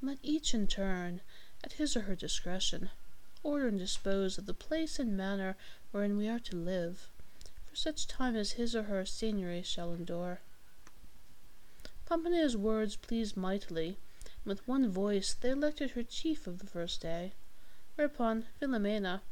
and 0.01 0.11
let 0.11 0.18
each 0.22 0.55
in 0.55 0.68
turn, 0.68 1.22
at 1.64 1.72
his 1.72 1.97
or 1.97 2.03
her 2.03 2.14
discretion, 2.14 2.91
order 3.47 3.68
and 3.68 3.78
dispose 3.78 4.38
of 4.38 4.47
the 4.47 4.53
place 4.53 4.99
and 4.99 5.16
manner 5.16 5.57
wherein 5.92 6.16
we 6.16 6.28
are 6.28 6.40
to 6.40 6.57
live, 6.57 7.09
for 7.64 7.76
such 7.76 8.09
time 8.09 8.34
as 8.34 8.53
his 8.53 8.74
or 8.74 8.82
her 8.82 9.05
seigneury 9.05 9.62
shall 9.62 9.92
endure. 9.92 10.40
Pampinea's 12.07 12.57
words 12.57 12.97
pleased 12.97 13.36
mightily, 13.36 13.99
and 14.24 14.47
with 14.47 14.66
one 14.66 14.88
voice 14.88 15.32
they 15.32 15.51
elected 15.51 15.92
her 15.92 16.03
chief 16.03 16.49
of 16.49 16.59
the 16.59 16.66
first 16.66 17.01
day, 17.01 17.34
whereupon 17.94 18.44
Filomena, 18.61 19.22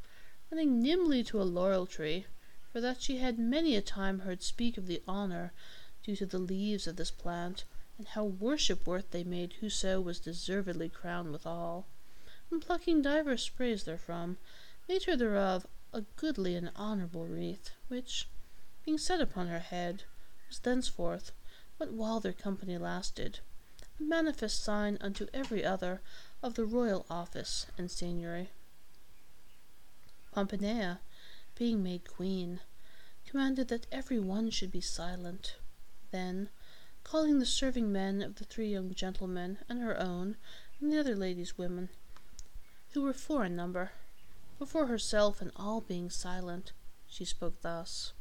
running 0.48 0.80
nimbly 0.80 1.24
to 1.24 1.42
a 1.42 1.44
laurel 1.44 1.84
tree, 1.84 2.24
for 2.72 2.80
that 2.80 3.02
she 3.02 3.18
had 3.18 3.36
many 3.36 3.74
a 3.74 3.82
time 3.82 4.20
heard 4.20 4.44
speak 4.44 4.78
of 4.78 4.86
the 4.86 5.02
honour 5.08 5.52
due 6.04 6.14
to 6.14 6.26
the 6.26 6.38
leaves 6.38 6.86
of 6.86 6.94
this 6.94 7.10
plant, 7.10 7.64
and 7.98 8.06
how 8.06 8.24
worship 8.24 8.86
worth 8.86 9.10
they 9.10 9.24
made 9.24 9.54
whoso 9.54 10.00
was 10.00 10.20
deservedly 10.20 10.88
crowned 10.88 11.32
withal, 11.32 11.88
and 12.54 12.62
plucking 12.62 13.02
divers 13.02 13.42
sprays 13.42 13.82
therefrom, 13.82 14.38
made 14.88 15.02
her 15.02 15.16
thereof 15.16 15.66
a 15.92 16.02
goodly 16.14 16.54
and 16.54 16.70
honourable 16.76 17.26
wreath, 17.26 17.70
which, 17.88 18.28
being 18.84 18.96
set 18.96 19.20
upon 19.20 19.48
her 19.48 19.58
head, 19.58 20.04
was 20.48 20.60
thenceforth, 20.60 21.32
what 21.78 21.90
while 21.90 22.20
their 22.20 22.32
company 22.32 22.78
lasted, 22.78 23.40
a 23.98 24.02
manifest 24.04 24.62
sign 24.62 24.96
unto 25.00 25.26
every 25.34 25.64
other 25.64 26.00
of 26.44 26.54
the 26.54 26.64
royal 26.64 27.04
office 27.10 27.66
and 27.76 27.88
seigneury. 27.88 28.50
Pampinea, 30.32 31.00
being 31.56 31.82
made 31.82 32.08
queen, 32.08 32.60
commanded 33.26 33.66
that 33.66 33.88
every 33.90 34.20
one 34.20 34.48
should 34.48 34.70
be 34.70 34.80
silent. 34.80 35.56
Then, 36.12 36.50
calling 37.02 37.40
the 37.40 37.46
serving 37.46 37.90
men 37.90 38.22
of 38.22 38.36
the 38.36 38.44
three 38.44 38.68
young 38.68 38.94
gentlemen 38.94 39.58
and 39.68 39.82
her 39.82 40.00
own 40.00 40.36
and 40.80 40.92
the 40.92 41.00
other 41.00 41.16
ladies' 41.16 41.58
women, 41.58 41.88
who 42.94 43.02
were 43.02 43.12
four 43.12 43.44
in 43.44 43.56
number, 43.56 43.90
before 44.56 44.86
herself 44.86 45.40
and 45.42 45.50
all 45.56 45.80
being 45.80 46.08
silent, 46.08 46.70
she 47.08 47.24
spoke 47.24 47.60
thus: 47.60 48.12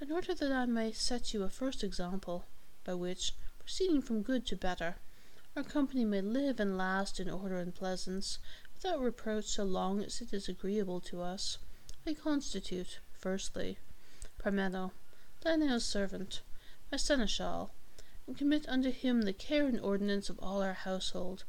In 0.00 0.10
order 0.10 0.34
that 0.34 0.50
I 0.50 0.64
may 0.64 0.92
set 0.92 1.34
you 1.34 1.42
a 1.42 1.50
first 1.50 1.84
example, 1.84 2.46
by 2.84 2.94
which, 2.94 3.34
proceeding 3.58 4.00
from 4.00 4.22
good 4.22 4.46
to 4.46 4.56
better, 4.56 4.96
our 5.54 5.62
company 5.62 6.06
may 6.06 6.22
live 6.22 6.58
and 6.58 6.78
last 6.78 7.20
in 7.20 7.28
order 7.28 7.58
and 7.58 7.74
pleasance, 7.74 8.38
without 8.72 8.98
reproach 8.98 9.44
so 9.44 9.62
long 9.62 10.02
as 10.02 10.22
it 10.22 10.32
is 10.32 10.48
agreeable 10.48 11.02
to 11.02 11.20
us, 11.20 11.58
I 12.06 12.14
constitute, 12.14 12.98
firstly, 13.12 13.76
Parmeno, 14.38 14.92
Dioneo's 15.44 15.84
servant, 15.84 16.40
my 16.90 16.96
seneschal, 16.96 17.74
and 18.26 18.38
commit 18.38 18.66
unto 18.70 18.90
him 18.90 19.22
the 19.22 19.34
care 19.34 19.66
and 19.66 19.78
ordinance 19.78 20.30
of 20.30 20.38
all 20.38 20.62
our 20.62 20.72
household, 20.72 21.44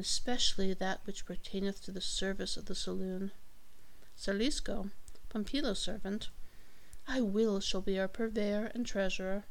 especially 0.00 0.74
that 0.74 1.00
which 1.04 1.26
pertaineth 1.26 1.82
to 1.84 1.92
the 1.92 2.00
service 2.00 2.56
of 2.56 2.66
the 2.66 2.74
saloon. 2.74 3.30
Sirisco, 4.16 4.90
Pamphilo's 5.28 5.78
servant, 5.78 6.28
I 7.06 7.20
will 7.20 7.60
shall 7.60 7.80
be 7.80 7.98
our 7.98 8.08
purveyor 8.08 8.70
and 8.74 8.86
treasurer, 8.86 9.44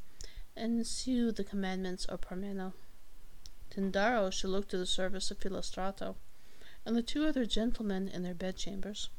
and 0.55 0.79
ensue 0.79 1.31
the 1.31 1.43
commandments 1.43 2.05
of 2.05 2.21
Parmeno. 2.21 2.73
Tindaro 3.69 4.31
shall 4.31 4.51
look 4.51 4.67
to 4.69 4.77
the 4.77 4.85
service 4.85 5.31
of 5.31 5.39
Philostrato, 5.39 6.15
and 6.85 6.95
the 6.95 7.03
two 7.03 7.25
other 7.25 7.45
gentlemen 7.45 8.07
in 8.07 8.23
their 8.23 8.33
bedchambers, 8.33 9.09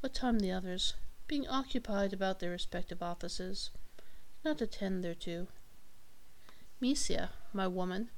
what 0.00 0.14
time 0.14 0.38
the 0.38 0.52
others, 0.52 0.94
being 1.26 1.46
occupied 1.48 2.12
about 2.12 2.40
their 2.40 2.50
respective 2.50 3.02
offices, 3.02 3.70
not 4.44 4.60
attend 4.60 5.02
thereto. 5.02 5.48
Mysia, 6.80 7.30
my 7.52 7.66
woman, 7.66 8.10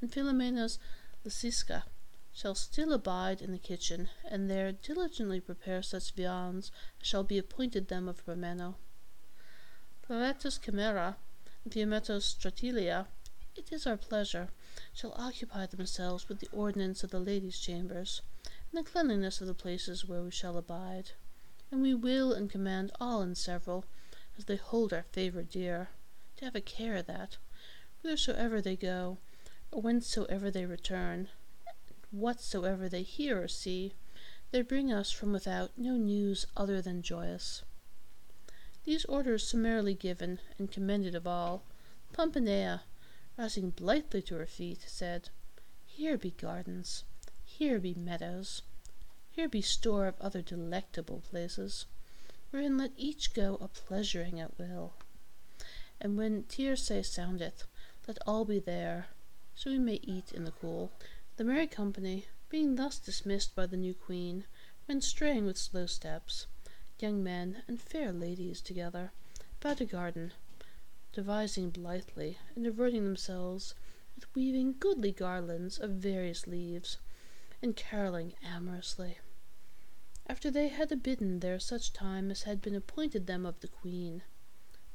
and 0.00 0.12
Filomena's 0.12 0.78
Licisca 1.24 1.84
shall 2.34 2.54
still 2.54 2.92
abide 2.92 3.42
in 3.42 3.52
the 3.52 3.58
kitchen, 3.58 4.08
and 4.24 4.50
there 4.50 4.72
diligently 4.72 5.38
prepare 5.38 5.82
such 5.82 6.12
viands 6.12 6.72
as 7.00 7.06
shall 7.06 7.22
be 7.22 7.36
appointed 7.36 7.88
them 7.88 8.08
of 8.08 8.26
Romano. 8.26 8.76
Plevetus 10.02 10.58
Chimera 10.58 11.16
and 11.64 11.72
Fiammetta's 11.72 12.24
Stratilia, 12.24 13.06
it 13.54 13.70
is 13.70 13.86
our 13.86 13.98
pleasure, 13.98 14.48
shall 14.94 15.12
occupy 15.16 15.66
themselves 15.66 16.28
with 16.28 16.40
the 16.40 16.48
ordinance 16.52 17.04
of 17.04 17.10
the 17.10 17.20
ladies' 17.20 17.58
chambers, 17.58 18.22
and 18.44 18.78
the 18.78 18.90
cleanliness 18.90 19.42
of 19.42 19.46
the 19.46 19.54
places 19.54 20.06
where 20.06 20.22
we 20.22 20.30
shall 20.30 20.56
abide, 20.56 21.10
and 21.70 21.82
we 21.82 21.92
will 21.92 22.32
and 22.32 22.50
command 22.50 22.90
all 22.98 23.20
and 23.20 23.36
several, 23.36 23.84
as 24.38 24.46
they 24.46 24.56
hold 24.56 24.92
our 24.92 25.04
favour 25.12 25.42
dear, 25.42 25.90
to 26.38 26.46
have 26.46 26.56
a 26.56 26.60
care 26.62 27.02
that, 27.02 27.36
whithersoever 28.00 28.62
they 28.62 28.76
go, 28.76 29.18
or 29.70 29.82
whencesoever 29.82 30.50
they 30.50 30.64
return, 30.64 31.28
whatsoever 32.12 32.88
they 32.88 33.02
hear 33.02 33.42
or 33.42 33.48
see, 33.48 33.94
they 34.50 34.62
bring 34.62 34.92
us 34.92 35.10
from 35.10 35.32
without 35.32 35.70
no 35.76 35.96
news 35.96 36.46
other 36.56 36.82
than 36.82 37.02
joyous. 37.02 37.62
These 38.84 39.06
orders 39.06 39.48
summarily 39.48 39.94
given 39.94 40.38
and 40.58 40.70
commended 40.70 41.14
of 41.14 41.26
all, 41.26 41.62
Pampinea, 42.12 42.82
rising 43.38 43.70
blithely 43.70 44.20
to 44.22 44.34
her 44.34 44.46
feet, 44.46 44.84
said, 44.86 45.30
Here 45.86 46.18
be 46.18 46.32
gardens, 46.32 47.04
here 47.44 47.78
be 47.78 47.94
meadows, 47.94 48.62
here 49.30 49.48
be 49.48 49.62
store 49.62 50.06
of 50.06 50.20
other 50.20 50.42
delectable 50.42 51.22
places, 51.30 51.86
wherein 52.50 52.76
let 52.76 52.92
each 52.96 53.32
go 53.32 53.56
a 53.60 53.68
pleasuring 53.68 54.38
at 54.38 54.58
will. 54.58 54.92
And 56.00 56.18
when 56.18 56.44
tierce 56.44 56.90
soundeth, 57.08 57.64
let 58.06 58.18
all 58.26 58.44
be 58.44 58.58
there, 58.58 59.06
so 59.54 59.70
we 59.70 59.78
may 59.78 60.00
eat 60.02 60.32
in 60.32 60.44
the 60.44 60.50
cool. 60.50 60.92
The 61.36 61.44
merry 61.44 61.66
company, 61.66 62.26
being 62.50 62.74
thus 62.74 62.98
dismissed 62.98 63.54
by 63.54 63.64
the 63.64 63.78
new 63.78 63.94
queen, 63.94 64.44
went 64.86 65.02
straying 65.02 65.46
with 65.46 65.56
slow 65.56 65.86
steps, 65.86 66.46
young 66.98 67.24
men 67.24 67.62
and 67.66 67.80
fair 67.80 68.12
ladies 68.12 68.60
together, 68.60 69.12
about 69.58 69.80
a 69.80 69.86
garden, 69.86 70.34
devising 71.14 71.70
blithely 71.70 72.38
and 72.54 72.64
diverting 72.64 73.04
themselves 73.04 73.74
with 74.14 74.32
weaving 74.34 74.76
goodly 74.78 75.10
garlands 75.10 75.78
of 75.78 75.92
various 75.92 76.46
leaves, 76.46 76.98
and 77.62 77.76
carolling 77.76 78.34
amorously. 78.42 79.18
After 80.26 80.50
they 80.50 80.68
had 80.68 80.92
abidden 80.92 81.40
there 81.40 81.58
such 81.58 81.94
time 81.94 82.30
as 82.30 82.42
had 82.42 82.60
been 82.60 82.74
appointed 82.74 83.26
them 83.26 83.46
of 83.46 83.58
the 83.60 83.68
queen, 83.68 84.22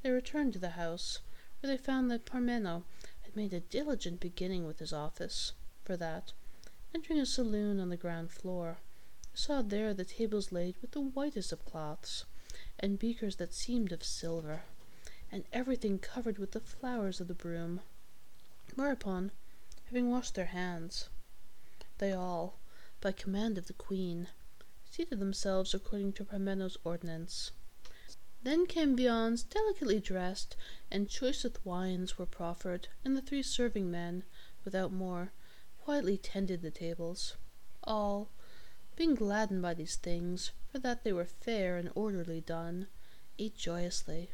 they 0.04 0.12
returned 0.12 0.54
to 0.54 0.60
the 0.60 0.78
house, 0.78 1.20
where 1.60 1.76
they 1.76 1.82
found 1.84 2.12
that 2.12 2.26
Parmeno 2.26 2.84
had 3.24 3.36
made 3.36 3.54
a 3.54 3.60
diligent 3.60 4.20
beginning 4.20 4.68
with 4.68 4.78
his 4.78 4.94
office 4.94 5.54
for 5.88 5.96
that, 5.96 6.34
entering 6.94 7.18
a 7.18 7.26
saloon 7.26 7.80
on 7.80 7.88
the 7.88 7.96
ground 7.96 8.30
floor, 8.30 8.80
I 9.24 9.38
saw 9.38 9.62
there 9.62 9.94
the 9.94 10.04
tables 10.04 10.52
laid 10.52 10.76
with 10.82 10.92
the 10.92 11.00
whitest 11.00 11.54
of 11.54 11.64
cloths, 11.64 12.26
and 12.78 13.00
beakers 13.00 13.38
that 13.38 13.54
seemed 13.54 13.94
of 13.94 14.04
silver, 14.04 14.64
and 15.32 15.46
everything 15.54 15.98
covered 15.98 16.40
with 16.40 16.52
the 16.52 16.60
flowers 16.60 17.22
of 17.22 17.30
the 17.30 17.34
broom. 17.34 17.80
Whereupon, 18.76 19.32
having 19.86 20.12
washed 20.12 20.36
their 20.36 20.48
hands, 20.48 21.08
they 22.00 22.12
all, 22.12 22.60
by 23.00 23.14
command 23.14 23.58
of 23.58 23.68
the 23.68 23.74
queen, 23.74 24.28
seated 24.92 25.22
themselves 25.22 25.74
according 25.74 26.12
to 26.14 26.26
Parmeno's 26.26 26.78
ordinance. 26.84 27.52
Then 28.44 28.66
came 28.66 28.98
viands 28.98 29.42
delicately 29.42 30.02
dressed, 30.02 30.58
and 30.92 31.08
choicest 31.08 31.66
wines 31.66 32.18
were 32.18 32.26
proffered, 32.26 32.90
and 33.06 33.16
the 33.16 33.22
three 33.22 33.42
serving 33.42 33.90
men, 33.90 34.26
without 34.66 34.92
more, 34.92 35.32
quietly 35.88 36.18
tended 36.18 36.62
the 36.62 36.70
tables. 36.70 37.38
All, 37.86 38.30
being 38.98 39.16
gladdened 39.16 39.62
by 39.62 39.74
these 39.74 39.96
things, 39.96 40.52
for 40.70 40.80
that 40.80 41.06
they 41.06 41.14
were 41.14 41.24
fair 41.24 41.78
and 41.78 41.90
orderly 41.96 42.42
done, 42.42 42.88
ate 43.40 43.56
joyously, 43.56 44.32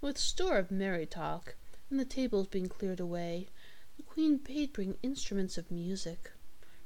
with 0.00 0.16
store 0.16 0.56
of 0.56 0.70
merry 0.70 1.04
talk, 1.04 1.56
and 1.90 1.98
the 1.98 2.04
tables 2.04 2.46
being 2.46 2.68
cleared 2.68 3.00
away, 3.00 3.48
the 3.96 4.04
queen 4.04 4.36
bade 4.36 4.72
bring 4.72 4.96
instruments 5.02 5.58
of 5.58 5.68
music, 5.68 6.30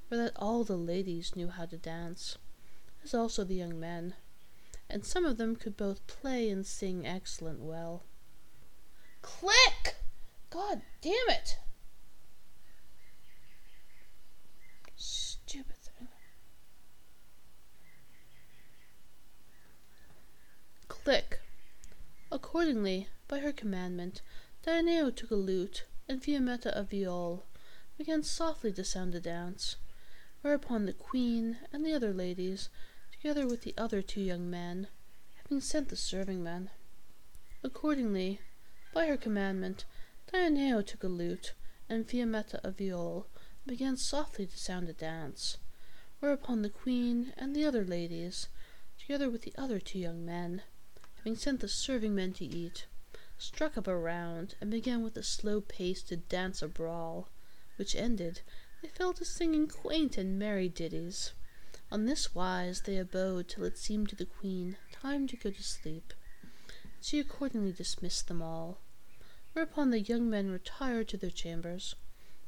for 0.08 0.16
that 0.16 0.32
all 0.36 0.64
the 0.64 0.78
ladies 0.78 1.36
knew 1.36 1.48
how 1.48 1.66
to 1.66 1.76
dance, 1.76 2.38
as 3.04 3.12
also 3.12 3.44
the 3.44 3.56
young 3.56 3.78
men, 3.78 4.14
and 4.88 5.04
some 5.04 5.26
of 5.26 5.36
them 5.36 5.54
could 5.54 5.76
both 5.76 6.06
play 6.06 6.48
and 6.48 6.66
sing 6.66 7.06
excellent 7.06 7.60
well. 7.60 8.04
Click! 9.20 9.96
God 10.48 10.80
damn 11.02 11.28
it! 11.28 11.58
Stupid 15.48 15.76
thing. 15.76 16.08
Click. 21.08 21.40
Accordingly, 22.30 23.08
by 23.28 23.38
her 23.38 23.50
commandment, 23.50 24.20
Danae 24.62 25.10
took 25.10 25.30
a 25.30 25.36
lute, 25.36 25.86
and 26.06 26.22
Fiammetta 26.22 26.70
a 26.78 26.82
viol, 26.82 27.46
began 27.96 28.22
softly 28.22 28.72
to 28.72 28.84
sound 28.84 29.14
a 29.14 29.20
dance, 29.20 29.76
whereupon 30.42 30.84
the 30.84 30.92
queen 30.92 31.56
and 31.72 31.82
the 31.82 31.94
other 31.94 32.12
ladies, 32.12 32.68
together 33.10 33.46
with 33.46 33.62
the 33.62 33.72
other 33.78 34.02
two 34.02 34.20
young 34.20 34.50
men, 34.50 34.88
having 35.42 35.62
sent 35.62 35.88
the 35.88 35.96
serving 35.96 36.44
men. 36.44 36.68
Accordingly, 37.64 38.42
by 38.92 39.06
her 39.06 39.16
commandment, 39.16 39.86
Danae 40.30 40.82
took 40.82 41.02
a 41.02 41.08
lute, 41.08 41.54
and 41.88 42.06
Fiammetta 42.06 42.60
a 42.62 42.70
viol, 42.70 43.28
began 43.66 43.96
softly 43.96 44.44
to 44.44 44.58
sound 44.58 44.90
a 44.90 44.92
dance, 44.92 45.56
whereupon 46.20 46.60
the 46.60 46.68
queen 46.68 47.32
and 47.38 47.56
the 47.56 47.64
other 47.64 47.86
ladies, 47.86 48.48
together 48.98 49.30
with 49.30 49.40
the 49.40 49.54
other 49.56 49.80
two 49.80 49.98
young 49.98 50.22
men, 50.22 50.60
having 51.28 51.38
sent 51.38 51.60
the 51.60 51.68
serving 51.68 52.14
men 52.14 52.32
to 52.32 52.46
eat, 52.46 52.86
struck 53.36 53.76
up 53.76 53.86
a 53.86 53.94
round, 53.94 54.54
and 54.62 54.70
began 54.70 55.02
with 55.02 55.14
a 55.14 55.22
slow 55.22 55.60
pace 55.60 56.02
to 56.02 56.16
dance 56.16 56.62
a 56.62 56.68
brawl, 56.68 57.28
which 57.76 57.94
ended, 57.94 58.40
they 58.80 58.88
fell 58.88 59.12
to 59.12 59.26
singing 59.26 59.68
quaint 59.68 60.16
and 60.16 60.38
merry 60.38 60.70
ditties. 60.70 61.32
On 61.92 62.06
this 62.06 62.34
wise 62.34 62.80
they 62.80 62.96
abode 62.96 63.46
till 63.46 63.64
it 63.64 63.76
seemed 63.76 64.08
to 64.08 64.16
the 64.16 64.24
queen 64.24 64.78
time 64.90 65.26
to 65.26 65.36
go 65.36 65.50
to 65.50 65.62
sleep. 65.62 66.14
She 67.02 67.20
accordingly 67.20 67.72
dismissed 67.72 68.28
them 68.28 68.40
all, 68.40 68.78
whereupon 69.52 69.90
the 69.90 70.00
young 70.00 70.30
men 70.30 70.50
retired 70.50 71.08
to 71.08 71.18
their 71.18 71.28
chambers 71.28 71.94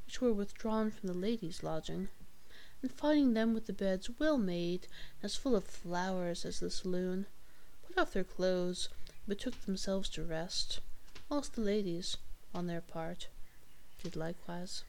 which 0.06 0.22
were 0.22 0.32
withdrawn 0.32 0.90
from 0.90 1.06
the 1.06 1.12
ladies' 1.12 1.62
lodging, 1.62 2.08
and 2.80 2.90
finding 2.90 3.34
them 3.34 3.52
with 3.52 3.66
the 3.66 3.74
beds 3.74 4.08
well 4.18 4.38
made 4.38 4.86
as 5.22 5.36
full 5.36 5.54
of 5.54 5.64
flowers 5.64 6.46
as 6.46 6.60
the 6.60 6.70
saloon, 6.70 7.26
put 7.90 8.02
off 8.02 8.12
their 8.12 8.24
clothes 8.24 8.88
betook 9.26 9.60
themselves 9.62 10.08
to 10.08 10.22
rest, 10.22 10.78
whilst 11.28 11.54
the 11.54 11.60
ladies, 11.60 12.16
on 12.54 12.66
their 12.66 12.80
part, 12.80 13.26
did 14.02 14.14
likewise. 14.14 14.84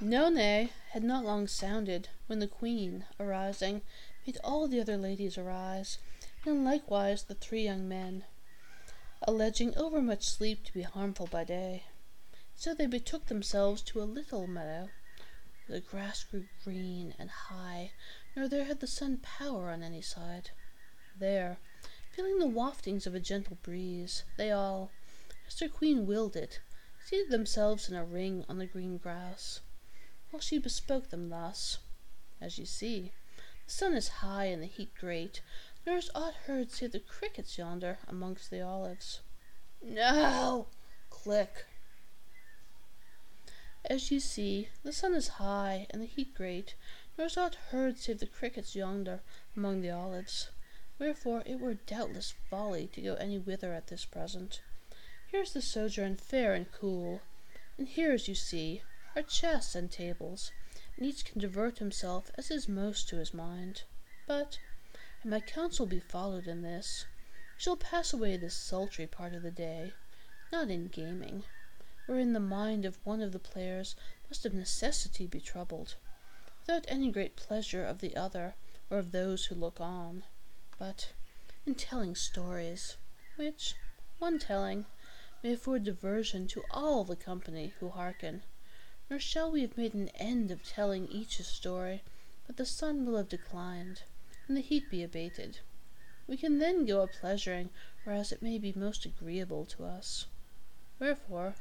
None 0.00 0.36
had 0.36 1.04
not 1.04 1.24
long 1.24 1.46
sounded 1.46 2.08
when 2.26 2.38
the 2.38 2.46
queen, 2.46 3.04
arising, 3.20 3.82
made 4.26 4.38
all 4.42 4.66
the 4.66 4.80
other 4.80 4.96
ladies 4.96 5.36
arise, 5.36 5.98
and 6.46 6.64
likewise 6.64 7.24
the 7.24 7.34
three 7.34 7.64
young 7.64 7.86
men, 7.86 8.24
alleging 9.22 9.76
overmuch 9.76 10.24
sleep 10.24 10.64
to 10.64 10.72
be 10.72 10.82
harmful 10.82 11.26
by 11.26 11.44
day. 11.44 11.84
So 12.56 12.74
they 12.74 12.86
betook 12.86 13.26
themselves 13.26 13.82
to 13.82 14.02
a 14.02 14.04
little 14.04 14.46
meadow, 14.46 14.88
the 15.68 15.80
grass 15.80 16.24
grew 16.24 16.46
green 16.64 17.14
and 17.18 17.30
high, 17.30 17.92
nor 18.34 18.48
there 18.48 18.64
had 18.64 18.80
the 18.80 18.86
sun 18.86 19.18
power 19.18 19.70
on 19.70 19.82
any 19.82 20.02
side. 20.02 20.50
There, 21.22 21.58
feeling 22.10 22.40
the 22.40 22.48
waftings 22.48 23.06
of 23.06 23.14
a 23.14 23.20
gentle 23.20 23.56
breeze, 23.62 24.24
they 24.36 24.50
all, 24.50 24.90
as 25.46 25.54
their 25.54 25.68
queen 25.68 26.04
willed 26.04 26.34
it, 26.34 26.58
seated 26.98 27.30
themselves 27.30 27.88
in 27.88 27.94
a 27.94 28.04
ring 28.04 28.44
on 28.48 28.58
the 28.58 28.66
green 28.66 28.98
grass, 28.98 29.60
while 30.30 30.40
she 30.40 30.58
bespoke 30.58 31.10
them 31.10 31.28
thus: 31.28 31.78
As 32.40 32.58
you 32.58 32.66
see, 32.66 33.12
the 33.64 33.72
sun 33.72 33.94
is 33.94 34.08
high 34.08 34.46
and 34.46 34.60
the 34.60 34.66
heat 34.66 34.96
great, 34.96 35.42
nor 35.86 35.96
is 35.96 36.10
aught 36.12 36.34
heard 36.34 36.72
save 36.72 36.90
the 36.90 36.98
crickets 36.98 37.56
yonder 37.56 37.98
amongst 38.08 38.50
the 38.50 38.60
olives. 38.60 39.20
No! 39.80 40.66
Click! 41.08 41.66
As 43.84 44.10
you 44.10 44.18
see, 44.18 44.70
the 44.82 44.92
sun 44.92 45.14
is 45.14 45.38
high 45.38 45.86
and 45.90 46.02
the 46.02 46.06
heat 46.06 46.34
great, 46.34 46.74
nor 47.16 47.28
is 47.28 47.36
aught 47.36 47.54
heard 47.70 47.96
save 47.96 48.18
the 48.18 48.26
crickets 48.26 48.74
yonder 48.74 49.20
among 49.54 49.82
the 49.82 49.90
olives. 49.90 50.48
Wherefore 50.98 51.42
it 51.46 51.58
were 51.58 51.74
doubtless 51.74 52.34
folly 52.50 52.86
to 52.88 53.00
go 53.00 53.14
any 53.14 53.38
whither 53.38 53.72
at 53.72 53.86
this 53.86 54.04
present. 54.04 54.60
Here 55.26 55.40
is 55.40 55.54
the 55.54 55.62
sojourn 55.62 56.16
fair 56.16 56.52
and 56.52 56.70
cool, 56.70 57.22
and 57.78 57.88
here, 57.88 58.12
as 58.12 58.28
you 58.28 58.34
see, 58.34 58.82
are 59.16 59.22
chests 59.22 59.74
and 59.74 59.90
tables, 59.90 60.52
and 60.96 61.06
each 61.06 61.24
can 61.24 61.40
divert 61.40 61.78
himself 61.78 62.30
as 62.36 62.50
is 62.50 62.68
most 62.68 63.08
to 63.08 63.16
his 63.16 63.32
mind. 63.32 63.84
But, 64.26 64.58
and 65.22 65.30
my 65.30 65.40
counsel 65.40 65.86
be 65.86 65.98
followed 65.98 66.46
in 66.46 66.60
this, 66.60 67.06
we 67.56 67.62
shall 67.62 67.76
pass 67.76 68.12
away 68.12 68.36
this 68.36 68.54
sultry 68.54 69.06
part 69.06 69.32
of 69.32 69.42
the 69.42 69.50
day, 69.50 69.94
not 70.52 70.70
in 70.70 70.88
gaming, 70.88 71.44
wherein 72.04 72.34
the 72.34 72.40
mind 72.40 72.84
of 72.84 72.98
one 73.04 73.22
of 73.22 73.32
the 73.32 73.38
players 73.38 73.96
must 74.28 74.44
of 74.44 74.52
necessity 74.52 75.26
be 75.26 75.40
troubled, 75.40 75.94
without 76.60 76.84
any 76.88 77.10
great 77.10 77.34
pleasure 77.34 77.84
of 77.84 78.00
the 78.00 78.14
other 78.14 78.54
or 78.90 78.98
of 78.98 79.12
those 79.12 79.46
who 79.46 79.54
look 79.54 79.80
on, 79.80 80.24
but 80.82 81.12
in 81.64 81.76
telling 81.76 82.16
stories, 82.16 82.96
which, 83.36 83.76
one 84.18 84.36
telling, 84.36 84.84
may 85.40 85.52
afford 85.52 85.84
diversion 85.84 86.48
to 86.48 86.64
all 86.72 87.04
the 87.04 87.14
company 87.14 87.72
who 87.78 87.88
hearken. 87.88 88.42
Nor 89.08 89.20
shall 89.20 89.52
we 89.52 89.62
have 89.62 89.76
made 89.76 89.94
an 89.94 90.08
end 90.16 90.50
of 90.50 90.64
telling 90.64 91.06
each 91.06 91.38
a 91.38 91.44
story, 91.44 92.02
but 92.48 92.56
the 92.56 92.66
sun 92.66 93.06
will 93.06 93.16
have 93.16 93.28
declined, 93.28 94.02
and 94.48 94.56
the 94.56 94.60
heat 94.60 94.90
be 94.90 95.04
abated. 95.04 95.60
We 96.26 96.36
can 96.36 96.58
then 96.58 96.84
go 96.84 97.02
a 97.02 97.06
pleasuring 97.06 97.70
whereas 98.02 98.32
it 98.32 98.42
may 98.42 98.58
be 98.58 98.72
most 98.74 99.06
agreeable 99.06 99.64
to 99.66 99.84
us. 99.84 100.26
Wherefore, 100.98 101.54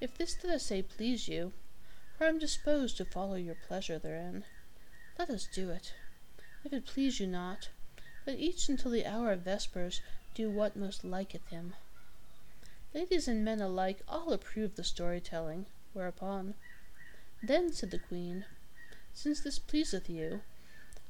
if 0.00 0.16
this 0.16 0.34
that 0.36 0.50
I 0.50 0.56
say 0.56 0.80
please 0.80 1.28
you, 1.28 1.52
for 2.16 2.24
I 2.24 2.28
am 2.28 2.38
disposed 2.38 2.96
to 2.96 3.04
follow 3.04 3.34
your 3.34 3.56
pleasure 3.68 3.98
therein, 3.98 4.46
let 5.18 5.28
us 5.28 5.46
do 5.46 5.68
it. 5.68 5.92
If 6.64 6.72
it 6.72 6.86
please 6.86 7.20
you 7.20 7.26
not, 7.26 7.68
let 8.26 8.38
each 8.38 8.68
until 8.68 8.90
the 8.90 9.06
hour 9.06 9.30
of 9.32 9.42
vespers 9.42 10.00
do 10.34 10.50
what 10.50 10.76
most 10.76 11.04
liketh 11.04 11.46
him. 11.48 11.74
Ladies 12.92 13.28
and 13.28 13.44
men 13.44 13.60
alike 13.60 14.00
all 14.08 14.32
approved 14.32 14.76
the 14.76 14.82
story 14.82 15.20
telling, 15.20 15.66
whereupon, 15.92 16.54
Then 17.42 17.72
said 17.72 17.90
the 17.90 17.98
queen, 17.98 18.44
Since 19.14 19.40
this 19.42 19.58
pleaseth 19.58 20.10
you, 20.10 20.40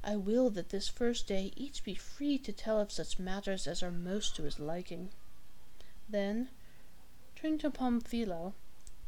I 0.03 0.15
will 0.15 0.49
that 0.51 0.69
this 0.69 0.87
first 0.87 1.27
day 1.27 1.51
each 1.55 1.83
be 1.83 1.95
free 1.95 2.37
to 2.39 2.53
tell 2.53 2.79
of 2.79 2.91
such 2.91 3.19
matters 3.19 3.67
as 3.67 3.81
are 3.81 3.91
most 3.91 4.35
to 4.35 4.43
his 4.43 4.59
liking. 4.59 5.09
Then, 6.07 6.49
turning 7.35 7.57
to 7.59 7.71
Pamphilo, 7.71 8.53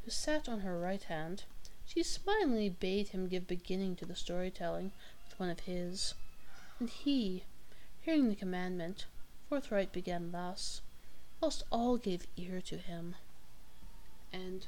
who 0.03 0.12
sat 0.12 0.49
on 0.49 0.62
her 0.62 0.80
right 0.80 1.03
hand, 1.03 1.43
she 1.86 2.03
smilingly 2.03 2.70
bade 2.70 3.10
him 3.10 3.28
give 3.28 3.47
beginning 3.47 3.95
to 3.97 4.05
the 4.05 4.16
story 4.16 4.51
telling 4.51 4.91
with 5.26 5.39
one 5.39 5.49
of 5.49 5.62
his, 5.62 6.16
and 6.80 6.89
he, 6.89 7.43
hearing 8.10 8.30
the 8.30 8.36
commandment, 8.36 9.05
forthright 9.47 9.91
began 9.91 10.32
thus, 10.32 10.82
whilst 11.39 11.62
all 11.72 11.95
gave 11.95 12.26
ear 12.38 12.60
to 12.60 12.76
him. 12.76 13.14
End. 14.34 14.66